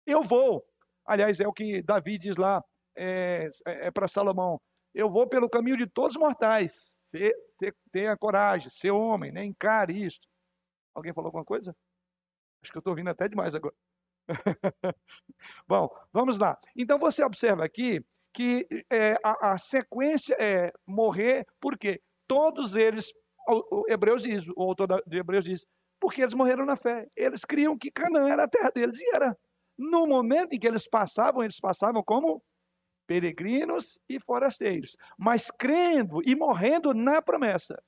Eu 0.04 0.24
vou. 0.24 0.66
Aliás, 1.06 1.38
é 1.38 1.46
o 1.46 1.52
que 1.52 1.80
Davi 1.80 2.18
diz 2.18 2.34
lá 2.36 2.60
é, 2.96 3.48
é 3.64 3.90
para 3.92 4.08
Salomão: 4.08 4.60
Eu 4.92 5.08
vou 5.08 5.28
pelo 5.28 5.48
caminho 5.48 5.76
de 5.76 5.86
todos 5.86 6.16
os 6.16 6.20
mortais. 6.20 6.97
Tenha 7.92 8.16
coragem, 8.16 8.70
ser 8.70 8.90
homem, 8.90 9.32
né? 9.32 9.44
encare 9.44 10.04
isso. 10.04 10.20
Alguém 10.94 11.12
falou 11.12 11.28
alguma 11.28 11.44
coisa? 11.44 11.74
Acho 12.62 12.72
que 12.72 12.78
eu 12.78 12.80
estou 12.80 12.92
ouvindo 12.92 13.10
até 13.10 13.28
demais 13.28 13.54
agora. 13.54 13.74
Bom, 15.66 15.88
vamos 16.12 16.38
lá. 16.38 16.58
Então 16.76 16.98
você 16.98 17.22
observa 17.24 17.64
aqui 17.64 18.04
que 18.32 18.66
é, 18.90 19.14
a, 19.24 19.52
a, 19.52 19.58
sequência 19.58 20.36
é 20.38 20.72
morrer, 20.86 21.46
porque 21.60 22.00
todos 22.26 22.74
eles, 22.74 23.10
o, 23.48 23.80
o 23.80 23.84
Hebreus 23.88 24.22
diz, 24.22 24.44
o 24.56 24.62
autor 24.62 25.02
de 25.06 25.18
Hebreus 25.18 25.44
diz, 25.44 25.66
porque 26.00 26.22
eles 26.22 26.34
morreram 26.34 26.64
na 26.64 26.76
fé. 26.76 27.08
Eles 27.16 27.44
criam 27.44 27.76
que 27.76 27.90
Canaã 27.90 28.28
era 28.28 28.44
a 28.44 28.48
terra 28.48 28.70
deles 28.70 29.00
e 29.00 29.14
era. 29.14 29.36
No 29.76 30.06
momento 30.06 30.52
em 30.52 30.58
que 30.58 30.66
eles 30.66 30.88
passavam, 30.88 31.42
eles 31.42 31.58
passavam 31.58 32.02
como 32.02 32.42
peregrinos 33.08 33.98
e 34.06 34.20
forasteiros, 34.20 34.94
mas 35.18 35.50
crendo 35.50 36.20
e 36.24 36.36
morrendo 36.36 36.92
na 36.92 37.22
promessa. 37.22 37.82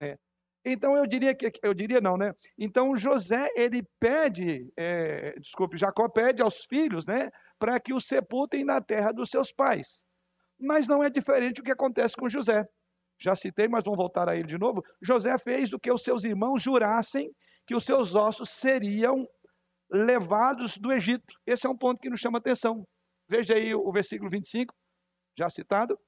É. 0.00 0.16
Então 0.64 0.96
eu 0.96 1.06
diria 1.06 1.34
que 1.34 1.50
eu 1.62 1.74
diria 1.74 2.00
não, 2.00 2.16
né? 2.16 2.32
Então 2.56 2.96
José 2.96 3.50
ele 3.56 3.82
pede, 3.98 4.72
é, 4.76 5.38
desculpe, 5.40 5.76
Jacó 5.76 6.08
pede 6.08 6.40
aos 6.40 6.64
filhos, 6.64 7.04
né, 7.04 7.30
para 7.58 7.80
que 7.80 7.92
o 7.92 8.00
sepultem 8.00 8.64
na 8.64 8.80
terra 8.80 9.10
dos 9.10 9.28
seus 9.28 9.52
pais. 9.52 10.04
Mas 10.58 10.86
não 10.86 11.02
é 11.02 11.10
diferente 11.10 11.60
o 11.60 11.64
que 11.64 11.72
acontece 11.72 12.14
com 12.16 12.28
José. 12.28 12.64
Já 13.20 13.34
citei, 13.34 13.66
mas 13.66 13.84
vamos 13.84 13.98
voltar 13.98 14.28
a 14.28 14.36
ele 14.36 14.46
de 14.46 14.58
novo. 14.58 14.84
José 15.02 15.36
fez 15.38 15.68
do 15.68 15.80
que 15.80 15.90
os 15.90 16.02
seus 16.02 16.22
irmãos 16.22 16.62
jurassem 16.62 17.32
que 17.66 17.74
os 17.74 17.84
seus 17.84 18.14
ossos 18.14 18.50
seriam 18.50 19.26
levados 19.90 20.78
do 20.78 20.92
Egito. 20.92 21.34
Esse 21.44 21.66
é 21.66 21.70
um 21.70 21.76
ponto 21.76 22.00
que 22.00 22.08
nos 22.08 22.20
chama 22.20 22.38
atenção. 22.38 22.86
Veja 23.28 23.54
aí 23.54 23.74
o 23.74 23.92
versículo 23.92 24.30
25, 24.30 24.74
já 25.36 25.50
citado. 25.50 25.98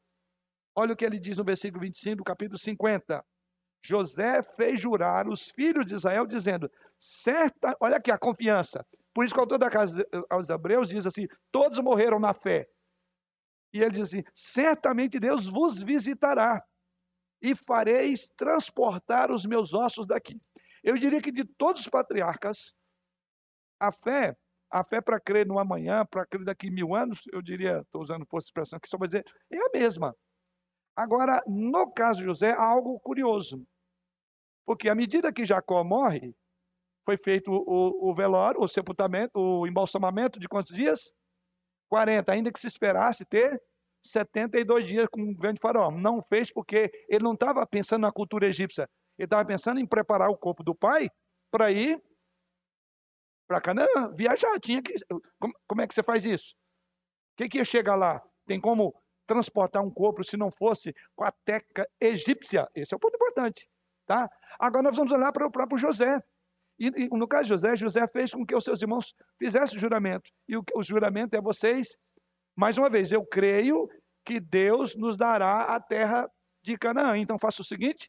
Olha 0.75 0.95
o 0.95 0.97
que 0.97 1.05
ele 1.05 1.19
diz 1.19 1.37
no 1.37 1.45
versículo 1.45 1.83
25 1.83 2.17
do 2.17 2.25
capítulo 2.25 2.59
50. 2.59 3.25
José 3.83 4.43
fez 4.43 4.81
jurar 4.81 5.29
os 5.29 5.51
filhos 5.51 5.87
de 5.87 5.95
Israel, 5.95 6.27
dizendo: 6.27 6.71
certa, 6.99 7.77
olha 7.81 7.97
aqui 7.97 8.11
a 8.11 8.19
confiança. 8.19 8.87
Por 9.13 9.25
isso 9.25 9.35
que 9.35 9.41
o 9.41 9.43
autor 9.43 9.59
da 9.59 9.71
casa 9.71 10.07
aos 10.29 10.49
Hebreus 10.49 10.89
diz 10.89 11.07
assim: 11.07 11.27
todos 11.51 11.79
morreram 11.79 12.19
na 12.19 12.33
fé. 12.33 12.69
E 13.73 13.81
ele 13.81 13.93
diz 13.93 14.09
assim: 14.09 14.23
certamente 14.33 15.19
Deus 15.19 15.47
vos 15.47 15.83
visitará 15.83 16.65
e 17.43 17.55
fareis 17.55 18.29
transportar 18.37 19.31
os 19.31 19.45
meus 19.45 19.73
ossos 19.73 20.07
daqui. 20.07 20.39
Eu 20.83 20.97
diria 20.97 21.21
que 21.21 21.33
de 21.33 21.45
todos 21.45 21.83
os 21.83 21.89
patriarcas, 21.89 22.75
a 23.79 23.91
fé, 23.91 24.37
a 24.71 24.85
fé 24.85 25.01
para 25.01 25.19
crer 25.19 25.47
no 25.47 25.59
amanhã, 25.59 26.07
para 26.07 26.25
crer 26.25 26.45
daqui 26.45 26.71
mil 26.71 26.95
anos, 26.95 27.21
eu 27.33 27.43
diria, 27.43 27.81
estou 27.81 28.03
usando 28.03 28.27
de 28.31 28.39
expressão 28.39 28.77
aqui 28.77 28.89
só 28.89 28.97
para 28.97 29.09
dizer, 29.09 29.25
é 29.51 29.59
a 29.59 29.71
mesma. 29.75 30.15
Agora, 30.95 31.43
no 31.47 31.91
caso 31.91 32.21
de 32.21 32.27
José, 32.27 32.53
há 32.53 32.63
algo 32.63 32.99
curioso. 33.01 33.65
Porque 34.65 34.89
à 34.89 34.95
medida 34.95 35.33
que 35.33 35.45
Jacó 35.45 35.83
morre, 35.83 36.35
foi 37.05 37.17
feito 37.17 37.51
o, 37.51 38.11
o 38.11 38.15
velório, 38.15 38.61
o 38.61 38.69
sepultamento, 38.69 39.39
o 39.39 39.67
embalsamamento 39.67 40.39
de 40.39 40.47
quantos 40.47 40.75
dias? 40.75 41.13
40, 41.89 42.33
ainda 42.33 42.53
que 42.53 42.61
se 42.61 42.69
esperasse 42.69 43.25
ter 43.25 43.61
72 44.05 44.87
dias 44.87 45.09
com 45.11 45.21
um 45.21 45.35
grande 45.35 45.61
faraó. 45.61 45.91
Não 45.91 46.23
fez 46.23 46.53
porque 46.53 46.91
ele 47.09 47.25
não 47.25 47.35
estava 47.35 47.67
pensando 47.67 48.03
na 48.03 48.13
cultura 48.13 48.47
egípcia. 48.47 48.89
Ele 49.19 49.27
estava 49.27 49.45
pensando 49.45 49.81
em 49.81 49.87
preparar 49.87 50.31
o 50.31 50.37
corpo 50.37 50.63
do 50.63 50.75
pai 50.75 51.09
para 51.51 51.71
ir 51.73 52.01
para 53.51 53.61
Canaã, 53.61 54.15
viajar. 54.15 54.61
Tinha 54.61 54.81
que, 54.81 54.95
como, 55.41 55.53
como, 55.67 55.83
é 55.83 55.89
que 55.89 55.93
você 55.93 56.05
faz 56.05 56.25
isso? 56.25 56.55
O 57.33 57.37
que, 57.37 57.49
que 57.49 57.59
ia 57.59 57.65
chegar 57.65 57.97
lá? 57.97 58.23
Tem 58.47 58.61
como 58.61 58.95
transportar 59.27 59.83
um 59.83 59.91
corpo 59.91 60.23
se 60.23 60.37
não 60.37 60.53
fosse 60.53 60.95
com 61.17 61.25
a 61.25 61.33
teca 61.45 61.85
egípcia. 62.01 62.69
Esse 62.77 62.95
é 62.95 62.97
o 62.97 63.01
ponto 63.01 63.17
importante. 63.17 63.69
Tá? 64.07 64.31
Agora 64.57 64.85
nós 64.85 64.97
vamos 64.97 65.13
olhar 65.13 65.33
para 65.33 65.49
o 65.49 65.51
próprio 65.51 65.79
José. 65.79 66.23
E, 66.79 66.87
e, 66.87 67.09
no 67.09 67.27
caso 67.27 67.43
de 67.43 67.49
José, 67.49 67.75
José 67.75 68.07
fez 68.07 68.33
com 68.33 68.47
que 68.47 68.55
os 68.55 68.63
seus 68.63 68.81
irmãos 68.83 69.13
fizessem 69.37 69.77
o 69.77 69.81
juramento. 69.81 70.31
E 70.49 70.57
o, 70.57 70.63
o 70.77 70.83
juramento 70.85 71.35
é 71.37 71.41
vocês, 71.41 71.97
mais 72.57 72.79
uma 72.79 72.89
vez, 72.89 73.11
eu 73.11 73.27
creio 73.27 73.89
que 74.25 74.39
Deus 74.39 74.95
nos 74.95 75.17
dará 75.17 75.75
a 75.75 75.81
terra 75.81 76.31
de 76.63 76.79
Canaã. 76.79 77.19
Então 77.19 77.37
faça 77.37 77.63
o 77.63 77.65
seguinte: 77.65 78.09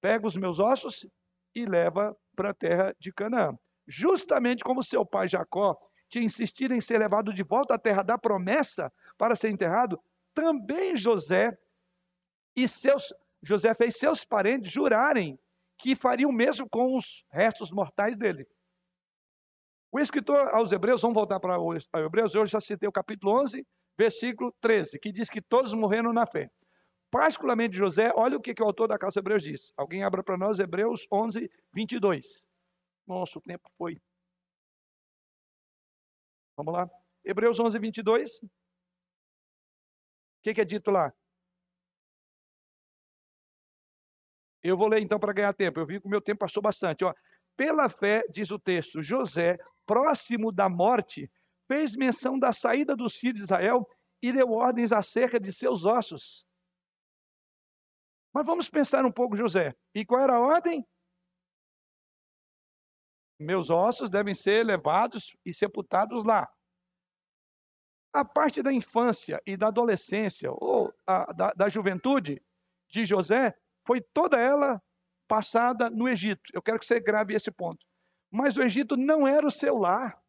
pega 0.00 0.26
os 0.26 0.36
meus 0.36 0.58
ossos 0.58 1.06
e 1.54 1.66
leva 1.66 2.16
para 2.34 2.50
a 2.50 2.54
terra 2.54 2.92
de 2.98 3.12
Canaã. 3.12 3.56
Justamente 3.86 4.62
como 4.62 4.82
seu 4.82 5.04
pai 5.04 5.28
Jacó 5.28 5.76
tinha 6.08 6.24
insistido 6.24 6.74
em 6.74 6.80
ser 6.80 6.98
levado 6.98 7.32
de 7.32 7.42
volta 7.42 7.74
à 7.74 7.78
terra 7.78 8.02
da 8.02 8.18
promessa 8.18 8.92
para 9.16 9.34
ser 9.34 9.50
enterrado, 9.50 10.00
também 10.34 10.96
José 10.96 11.56
e 12.54 12.68
seus 12.68 13.12
José 13.42 13.74
fez 13.74 13.96
seus 13.96 14.24
parentes 14.24 14.70
jurarem 14.70 15.38
que 15.76 15.96
faria 15.96 16.28
o 16.28 16.32
mesmo 16.32 16.68
com 16.68 16.96
os 16.96 17.24
restos 17.28 17.72
mortais 17.72 18.16
dele. 18.16 18.46
O 19.90 19.98
escritor 19.98 20.54
aos 20.54 20.70
Hebreus, 20.70 21.02
vamos 21.02 21.14
voltar 21.14 21.40
para 21.40 21.60
os 21.60 21.88
Hebreus, 21.94 22.34
eu 22.34 22.46
já 22.46 22.60
citei 22.60 22.88
o 22.88 22.92
capítulo 22.92 23.40
11, 23.42 23.66
versículo 23.98 24.54
13, 24.60 24.98
que 24.98 25.10
diz 25.10 25.28
que 25.28 25.42
todos 25.42 25.74
morreram 25.74 26.12
na 26.12 26.24
fé. 26.24 26.50
Particularmente 27.10 27.76
José, 27.76 28.12
olha 28.14 28.38
o 28.38 28.40
que, 28.40 28.54
que 28.54 28.62
o 28.62 28.66
autor 28.66 28.88
da 28.88 28.96
Casa 28.96 29.18
Hebreus 29.18 29.42
diz. 29.42 29.72
Alguém 29.76 30.02
abra 30.02 30.22
para 30.22 30.38
nós 30.38 30.58
Hebreus 30.58 31.06
11, 31.12 31.50
22. 31.74 32.46
Nossa, 33.06 33.38
o 33.38 33.42
tempo 33.42 33.70
foi. 33.76 34.00
Vamos 36.56 36.72
lá. 36.72 36.90
Hebreus 37.24 37.58
11, 37.58 37.78
22. 37.78 38.42
O 38.42 38.48
que, 40.42 40.54
que 40.54 40.60
é 40.60 40.64
dito 40.64 40.90
lá? 40.90 41.12
Eu 44.62 44.76
vou 44.76 44.88
ler 44.88 45.00
então 45.00 45.18
para 45.18 45.32
ganhar 45.32 45.52
tempo. 45.52 45.80
Eu 45.80 45.86
vi 45.86 46.00
que 46.00 46.06
o 46.06 46.10
meu 46.10 46.20
tempo 46.20 46.40
passou 46.40 46.62
bastante. 46.62 47.04
Ó, 47.04 47.12
Pela 47.56 47.88
fé, 47.88 48.24
diz 48.30 48.50
o 48.50 48.58
texto, 48.58 49.02
José, 49.02 49.58
próximo 49.86 50.50
da 50.50 50.68
morte, 50.68 51.30
fez 51.66 51.94
menção 51.94 52.38
da 52.38 52.52
saída 52.52 52.96
dos 52.96 53.16
filhos 53.16 53.36
de 53.36 53.42
Israel 53.42 53.86
e 54.22 54.32
deu 54.32 54.50
ordens 54.52 54.92
acerca 54.92 55.38
de 55.38 55.52
seus 55.52 55.84
ossos. 55.84 56.46
Mas 58.32 58.46
vamos 58.46 58.70
pensar 58.70 59.04
um 59.04 59.12
pouco, 59.12 59.36
José. 59.36 59.74
E 59.94 60.04
qual 60.04 60.22
era 60.22 60.36
a 60.36 60.40
ordem? 60.40 60.86
Meus 63.42 63.70
ossos 63.70 64.08
devem 64.08 64.34
ser 64.34 64.64
levados 64.64 65.36
e 65.44 65.52
sepultados 65.52 66.24
lá. 66.24 66.48
A 68.14 68.24
parte 68.24 68.62
da 68.62 68.72
infância 68.72 69.40
e 69.46 69.56
da 69.56 69.68
adolescência, 69.68 70.50
ou 70.52 70.92
a, 71.06 71.32
da, 71.32 71.52
da 71.52 71.68
juventude 71.68 72.42
de 72.88 73.04
José, 73.04 73.56
foi 73.86 74.00
toda 74.00 74.38
ela 74.38 74.80
passada 75.26 75.88
no 75.88 76.08
Egito. 76.08 76.42
Eu 76.52 76.62
quero 76.62 76.78
que 76.78 76.86
você 76.86 77.00
grave 77.00 77.34
esse 77.34 77.50
ponto. 77.50 77.84
Mas 78.30 78.56
o 78.56 78.62
Egito 78.62 78.96
não 78.96 79.26
era 79.26 79.46
o 79.46 79.50
seu 79.50 79.76
lar. 79.76 80.20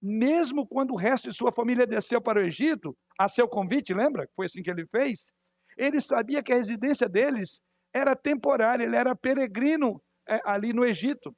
Mesmo 0.00 0.66
quando 0.66 0.92
o 0.92 0.96
resto 0.96 1.28
de 1.28 1.36
sua 1.36 1.52
família 1.52 1.86
desceu 1.86 2.20
para 2.20 2.40
o 2.40 2.42
Egito, 2.42 2.96
a 3.18 3.28
seu 3.28 3.48
convite, 3.48 3.94
lembra? 3.94 4.28
Foi 4.34 4.46
assim 4.46 4.62
que 4.62 4.70
ele 4.70 4.86
fez. 4.86 5.32
Ele 5.76 6.00
sabia 6.00 6.42
que 6.42 6.52
a 6.52 6.56
residência 6.56 7.08
deles 7.08 7.60
era 7.92 8.16
temporária, 8.16 8.84
ele 8.84 8.96
era 8.96 9.14
peregrino 9.14 10.02
é, 10.28 10.40
ali 10.44 10.72
no 10.72 10.84
Egito. 10.84 11.34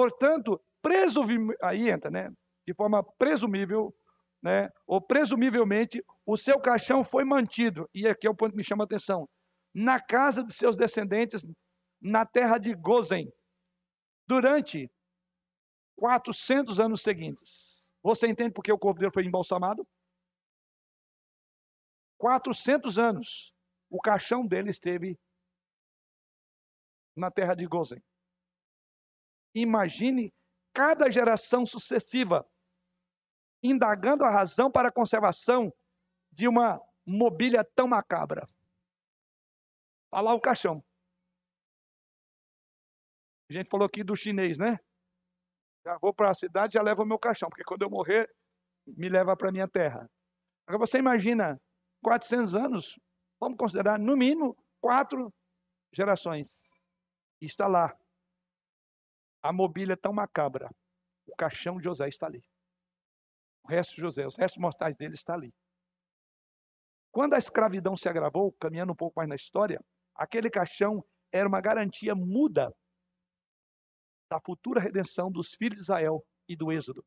Portanto, 0.00 0.58
presumível, 0.80 1.54
aí 1.62 1.90
entra, 1.90 2.10
né? 2.10 2.32
De 2.66 2.72
forma 2.72 3.04
presumível, 3.18 3.94
né? 4.42 4.70
Ou 4.86 4.98
presumivelmente, 4.98 6.02
o 6.24 6.38
seu 6.38 6.58
caixão 6.58 7.04
foi 7.04 7.22
mantido. 7.22 7.86
E 7.94 8.08
aqui 8.08 8.26
é 8.26 8.30
o 8.30 8.34
ponto 8.34 8.52
que 8.52 8.56
me 8.56 8.64
chama 8.64 8.84
a 8.84 8.86
atenção 8.86 9.28
na 9.74 10.00
casa 10.00 10.42
de 10.42 10.54
seus 10.54 10.74
descendentes, 10.74 11.46
na 12.00 12.24
terra 12.24 12.56
de 12.56 12.74
Gozen, 12.74 13.30
durante 14.26 14.90
400 15.96 16.80
anos 16.80 17.02
seguintes. 17.02 17.92
Você 18.02 18.26
entende 18.26 18.54
por 18.54 18.64
que 18.64 18.72
o 18.72 18.78
corpo 18.78 19.00
dele 19.00 19.12
foi 19.12 19.26
embalsamado? 19.26 19.86
400 22.16 22.98
anos 22.98 23.52
o 23.90 24.00
caixão 24.00 24.46
dele 24.46 24.70
esteve 24.70 25.20
na 27.14 27.30
terra 27.30 27.54
de 27.54 27.66
Gozen. 27.66 28.02
Imagine 29.54 30.32
cada 30.72 31.10
geração 31.10 31.66
sucessiva 31.66 32.48
indagando 33.62 34.24
a 34.24 34.30
razão 34.30 34.70
para 34.70 34.88
a 34.88 34.92
conservação 34.92 35.72
de 36.32 36.48
uma 36.48 36.80
mobília 37.04 37.64
tão 37.64 37.86
macabra. 37.86 38.46
Está 40.06 40.20
lá 40.20 40.34
o 40.34 40.40
caixão. 40.40 40.82
A 43.50 43.52
gente 43.52 43.68
falou 43.68 43.86
aqui 43.86 44.02
do 44.02 44.16
chinês, 44.16 44.58
né? 44.58 44.78
Já 45.84 45.98
vou 45.98 46.14
para 46.14 46.30
a 46.30 46.34
cidade, 46.34 46.74
já 46.74 46.82
levo 46.82 47.02
o 47.02 47.06
meu 47.06 47.18
caixão, 47.18 47.48
porque 47.48 47.64
quando 47.64 47.82
eu 47.82 47.90
morrer, 47.90 48.30
me 48.86 49.08
leva 49.08 49.36
para 49.36 49.48
a 49.48 49.52
minha 49.52 49.68
terra. 49.68 50.08
Agora 50.66 50.86
você 50.86 50.98
imagina, 50.98 51.60
400 52.02 52.54
anos, 52.54 52.98
vamos 53.40 53.58
considerar 53.58 53.98
no 53.98 54.16
mínimo 54.16 54.56
quatro 54.80 55.32
gerações. 55.92 56.70
E 57.40 57.46
está 57.46 57.66
lá. 57.66 57.96
A 59.42 59.52
mobília 59.52 59.96
tão 59.96 60.12
macabra. 60.12 60.70
O 61.26 61.34
caixão 61.36 61.78
de 61.78 61.84
José 61.84 62.08
está 62.08 62.26
ali. 62.26 62.42
O 63.64 63.68
resto 63.68 63.94
de 63.94 64.00
José, 64.00 64.26
os 64.26 64.36
restos 64.36 64.60
mortais 64.60 64.96
dele 64.96 65.14
está 65.14 65.34
ali. 65.34 65.52
Quando 67.12 67.34
a 67.34 67.38
escravidão 67.38 67.96
se 67.96 68.08
agravou, 68.08 68.52
caminhando 68.52 68.92
um 68.92 68.96
pouco 68.96 69.14
mais 69.16 69.28
na 69.28 69.34
história, 69.34 69.82
aquele 70.14 70.48
caixão 70.48 71.04
era 71.32 71.48
uma 71.48 71.60
garantia 71.60 72.14
muda 72.14 72.74
da 74.30 74.40
futura 74.40 74.80
redenção 74.80 75.30
dos 75.30 75.54
filhos 75.54 75.76
de 75.76 75.82
Israel 75.82 76.24
e 76.48 76.56
do 76.56 76.70
Êxodo. 76.70 77.04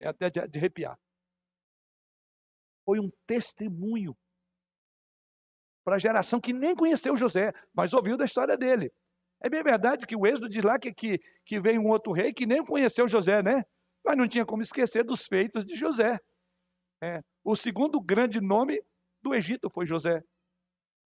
É 0.00 0.08
até 0.08 0.28
de, 0.28 0.46
de 0.48 0.58
arrepiar. 0.58 0.98
Foi 2.84 3.00
um 3.00 3.10
testemunho 3.26 4.16
para 5.82 5.96
a 5.96 5.98
geração 5.98 6.40
que 6.40 6.52
nem 6.52 6.74
conheceu 6.74 7.16
José, 7.16 7.52
mas 7.72 7.94
ouviu 7.94 8.16
da 8.16 8.24
história 8.24 8.56
dele. 8.56 8.92
É 9.46 9.48
bem 9.48 9.62
verdade 9.62 10.08
que 10.08 10.16
o 10.16 10.26
Êxodo 10.26 10.48
diz 10.48 10.64
lá 10.64 10.76
que, 10.76 10.92
que, 10.92 11.20
que 11.44 11.60
veio 11.60 11.80
um 11.80 11.86
outro 11.86 12.10
rei 12.10 12.32
que 12.32 12.44
nem 12.44 12.64
conheceu 12.64 13.06
José, 13.06 13.44
né? 13.44 13.64
Mas 14.04 14.16
não 14.16 14.26
tinha 14.26 14.44
como 14.44 14.60
esquecer 14.60 15.04
dos 15.04 15.24
feitos 15.24 15.64
de 15.64 15.76
José. 15.76 16.18
É. 17.00 17.22
O 17.44 17.54
segundo 17.54 18.00
grande 18.00 18.40
nome 18.40 18.82
do 19.22 19.32
Egito 19.32 19.70
foi 19.70 19.86
José. 19.86 20.20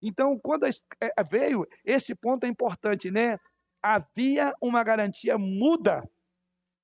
Então, 0.00 0.38
quando 0.38 0.64
é, 0.64 1.10
veio, 1.28 1.66
esse 1.84 2.14
ponto 2.14 2.44
é 2.44 2.48
importante, 2.48 3.10
né? 3.10 3.36
havia 3.82 4.54
uma 4.60 4.84
garantia 4.84 5.36
muda 5.36 6.08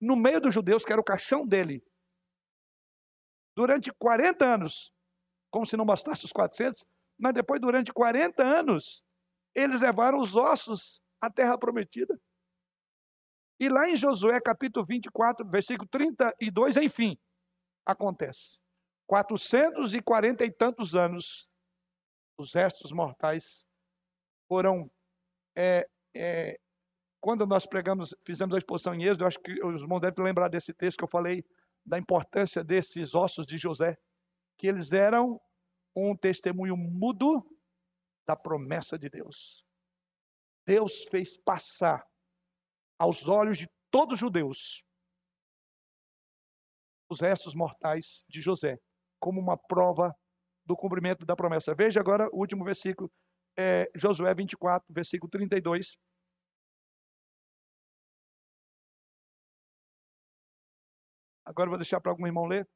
no 0.01 0.17
meio 0.17 0.41
dos 0.41 0.53
judeus, 0.53 0.85
que 0.85 0.91
era 0.91 1.01
o 1.01 1.05
caixão 1.05 1.47
dele. 1.47 1.81
Durante 3.55 3.93
40 3.93 4.45
anos, 4.45 4.93
como 5.49 5.65
se 5.65 5.77
não 5.77 5.87
bastasse 5.87 6.25
os 6.25 6.33
400, 6.33 6.85
mas 7.17 7.35
depois, 7.35 7.61
durante 7.61 7.93
40 7.93 8.45
anos, 8.45 9.05
eles 9.55 9.81
levaram 9.81 10.19
os 10.19 10.35
ossos 10.35 11.01
à 11.21 11.31
terra 11.31 11.59
prometida. 11.59 12.19
E 13.59 13.69
lá 13.69 13.89
em 13.89 13.97
Josué, 13.97 14.41
capítulo 14.41 14.85
24, 14.85 15.49
versículo 15.49 15.89
32, 15.89 16.77
enfim, 16.77 17.19
acontece. 17.85 18.61
440 19.07 20.45
e 20.45 20.51
tantos 20.51 20.95
anos, 20.95 21.49
os 22.39 22.53
restos 22.53 22.93
mortais 22.93 23.67
foram 24.49 24.91
é, 25.57 25.89
é, 26.15 26.61
quando 27.21 27.45
nós 27.45 27.67
pregamos, 27.67 28.15
fizemos 28.25 28.55
a 28.55 28.59
exposição 28.59 28.95
em 28.95 29.03
Êxodo, 29.03 29.25
eu 29.25 29.27
acho 29.27 29.41
que 29.41 29.53
os 29.65 29.83
irmãos 29.83 29.99
devem 29.99 30.25
lembrar 30.25 30.49
desse 30.49 30.73
texto 30.73 30.99
que 30.99 31.05
eu 31.05 31.09
falei 31.09 31.45
da 31.85 31.99
importância 31.99 32.63
desses 32.63 33.17
ossos 33.17 33.45
de 33.45 33.59
José, 33.59 33.99
que 34.57 34.69
eles 34.69 34.93
eram 34.93 35.41
um 35.95 36.17
testemunho 36.17 36.77
mudo 36.77 37.45
da 38.29 38.37
promessa 38.37 38.97
de 38.97 39.09
Deus. 39.09 39.66
Deus 40.67 41.05
fez 41.05 41.37
passar 41.37 42.05
aos 42.99 43.29
olhos 43.29 43.57
de 43.57 43.69
todos 43.91 44.15
os 44.15 44.21
judeus 44.21 44.85
os 47.09 47.21
restos 47.21 47.55
mortais 47.55 48.25
de 48.29 48.41
José, 48.41 48.79
como 49.21 49.41
uma 49.41 49.57
prova 49.57 50.15
do 50.65 50.77
cumprimento 50.77 51.25
da 51.25 51.37
promessa. 51.37 51.75
Veja 51.75 52.01
agora 52.01 52.29
o 52.33 52.39
último 52.41 52.65
versículo, 52.65 53.11
é, 53.57 53.89
Josué 53.95 54.35
24, 54.35 54.93
versículo 54.93 55.31
32. 55.31 55.97
Agora 61.45 61.71
vou 61.71 61.79
deixar 61.79 62.01
para 62.01 62.11
algum 62.11 62.27
irmão 62.27 62.47
ler. 62.47 62.69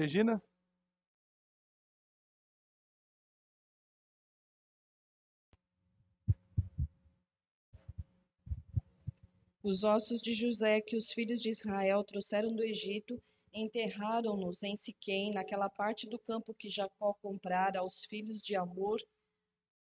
Regina? 0.00 0.42
Os 9.62 9.84
ossos 9.84 10.22
de 10.22 10.32
José 10.32 10.80
que 10.80 10.96
os 10.96 11.12
filhos 11.12 11.42
de 11.42 11.50
Israel 11.50 12.02
trouxeram 12.02 12.56
do 12.56 12.62
Egito 12.62 13.22
enterraram-nos 13.52 14.62
em 14.62 14.74
Siquém, 14.74 15.34
naquela 15.34 15.68
parte 15.68 16.08
do 16.08 16.18
campo 16.18 16.54
que 16.54 16.70
Jacó 16.70 17.12
comprara 17.20 17.80
aos 17.80 18.02
filhos 18.06 18.40
de 18.40 18.56
Amor, 18.56 18.98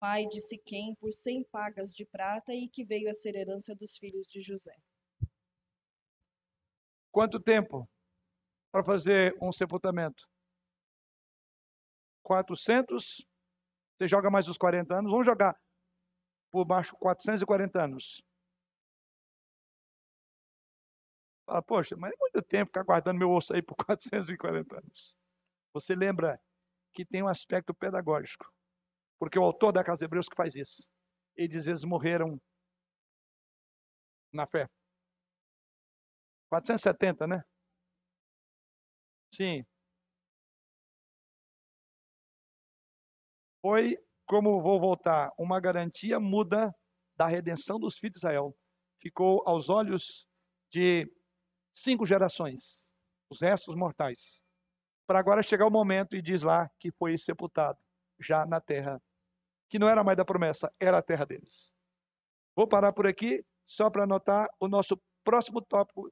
pai 0.00 0.26
de 0.26 0.40
Siquém, 0.40 0.96
por 0.96 1.12
cem 1.12 1.44
pagas 1.44 1.94
de 1.94 2.04
prata 2.04 2.52
e 2.52 2.68
que 2.68 2.84
veio 2.84 3.08
a 3.08 3.14
ser 3.14 3.36
herança 3.36 3.72
dos 3.72 3.96
filhos 3.96 4.26
de 4.26 4.40
José. 4.40 4.74
Quanto 7.12 7.38
tempo 7.38 7.88
para 8.70 8.84
fazer 8.84 9.36
um 9.40 9.52
sepultamento? 9.52 10.28
400. 12.22 13.26
Você 13.96 14.06
joga 14.08 14.30
mais 14.30 14.48
os 14.48 14.58
40 14.58 14.98
anos. 14.98 15.10
Vamos 15.10 15.26
jogar 15.26 15.58
por 16.50 16.64
baixo 16.64 16.94
440 16.96 17.82
anos. 17.84 18.22
Fala, 21.46 21.62
poxa, 21.62 21.96
mas 21.96 22.12
é 22.12 22.16
muito 22.18 22.42
tempo 22.42 22.68
ficar 22.68 22.82
guardando 22.82 23.18
meu 23.18 23.30
osso 23.30 23.54
aí 23.54 23.62
por 23.62 23.74
440 23.86 24.76
anos. 24.78 25.16
Você 25.72 25.94
lembra 25.94 26.40
que 26.92 27.04
tem 27.04 27.22
um 27.22 27.28
aspecto 27.28 27.74
pedagógico. 27.74 28.52
Porque 29.18 29.38
o 29.38 29.42
autor 29.42 29.72
da 29.72 29.82
Casa 29.82 30.04
Hebreus 30.04 30.28
que 30.28 30.36
faz 30.36 30.54
isso. 30.54 30.88
Ele 31.36 31.48
diz: 31.48 31.66
eles 31.66 31.84
morreram 31.84 32.40
na 34.32 34.46
fé. 34.46 34.68
470, 36.50 37.26
né? 37.26 37.44
Sim. 39.32 39.64
Foi, 43.60 43.96
como 44.26 44.62
vou 44.62 44.80
voltar, 44.80 45.30
uma 45.38 45.60
garantia 45.60 46.20
muda 46.20 46.74
da 47.16 47.26
redenção 47.26 47.78
dos 47.78 47.98
filhos 47.98 48.14
de 48.14 48.18
Israel. 48.18 48.56
Ficou 49.00 49.42
aos 49.46 49.68
olhos 49.68 50.26
de 50.72 51.10
cinco 51.74 52.06
gerações, 52.06 52.88
os 53.30 53.40
restos 53.40 53.76
mortais. 53.76 54.40
Para 55.06 55.18
agora 55.18 55.42
chegar 55.42 55.66
o 55.66 55.70
momento 55.70 56.16
e 56.16 56.22
diz 56.22 56.42
lá 56.42 56.70
que 56.80 56.92
foi 56.92 57.18
sepultado 57.18 57.78
já 58.20 58.46
na 58.46 58.60
terra 58.60 59.00
que 59.70 59.78
não 59.78 59.88
era 59.88 60.04
mais 60.04 60.16
da 60.16 60.24
promessa, 60.24 60.72
era 60.80 60.98
a 60.98 61.02
terra 61.02 61.26
deles. 61.26 61.72
Vou 62.56 62.68
parar 62.68 62.92
por 62.92 63.06
aqui, 63.06 63.44
só 63.66 63.90
para 63.90 64.04
anotar 64.04 64.48
o 64.60 64.68
nosso 64.68 65.00
próximo 65.24 65.62
tópico 65.62 66.10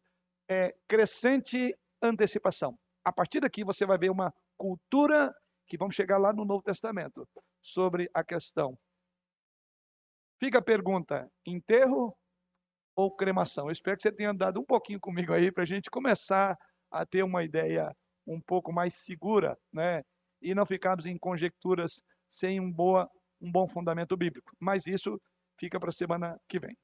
é 0.48 0.74
crescente 0.88 1.74
antecipação. 2.02 2.78
A 3.06 3.12
partir 3.12 3.38
daqui 3.38 3.62
você 3.62 3.86
vai 3.86 3.96
ver 3.96 4.10
uma 4.10 4.34
cultura 4.58 5.32
que 5.68 5.78
vamos 5.78 5.94
chegar 5.94 6.18
lá 6.18 6.32
no 6.32 6.44
Novo 6.44 6.60
Testamento 6.60 7.24
sobre 7.62 8.10
a 8.12 8.24
questão. 8.24 8.76
Fica 10.40 10.58
a 10.58 10.62
pergunta: 10.62 11.30
enterro 11.46 12.18
ou 12.96 13.14
cremação? 13.14 13.66
Eu 13.66 13.70
espero 13.70 13.96
que 13.96 14.02
você 14.02 14.10
tenha 14.10 14.30
andado 14.30 14.58
um 14.58 14.64
pouquinho 14.64 14.98
comigo 14.98 15.32
aí 15.32 15.52
para 15.52 15.62
a 15.62 15.66
gente 15.66 15.88
começar 15.88 16.58
a 16.90 17.06
ter 17.06 17.22
uma 17.22 17.44
ideia 17.44 17.96
um 18.26 18.40
pouco 18.40 18.72
mais 18.72 18.94
segura, 18.94 19.56
né? 19.72 20.02
E 20.42 20.52
não 20.52 20.66
ficarmos 20.66 21.06
em 21.06 21.16
conjecturas 21.16 22.02
sem 22.28 22.58
um 22.58 22.72
boa 22.72 23.08
um 23.40 23.52
bom 23.52 23.68
fundamento 23.68 24.16
bíblico. 24.16 24.50
Mas 24.58 24.84
isso 24.88 25.20
fica 25.60 25.78
para 25.78 25.90
a 25.90 25.92
semana 25.92 26.36
que 26.48 26.58
vem. 26.58 26.76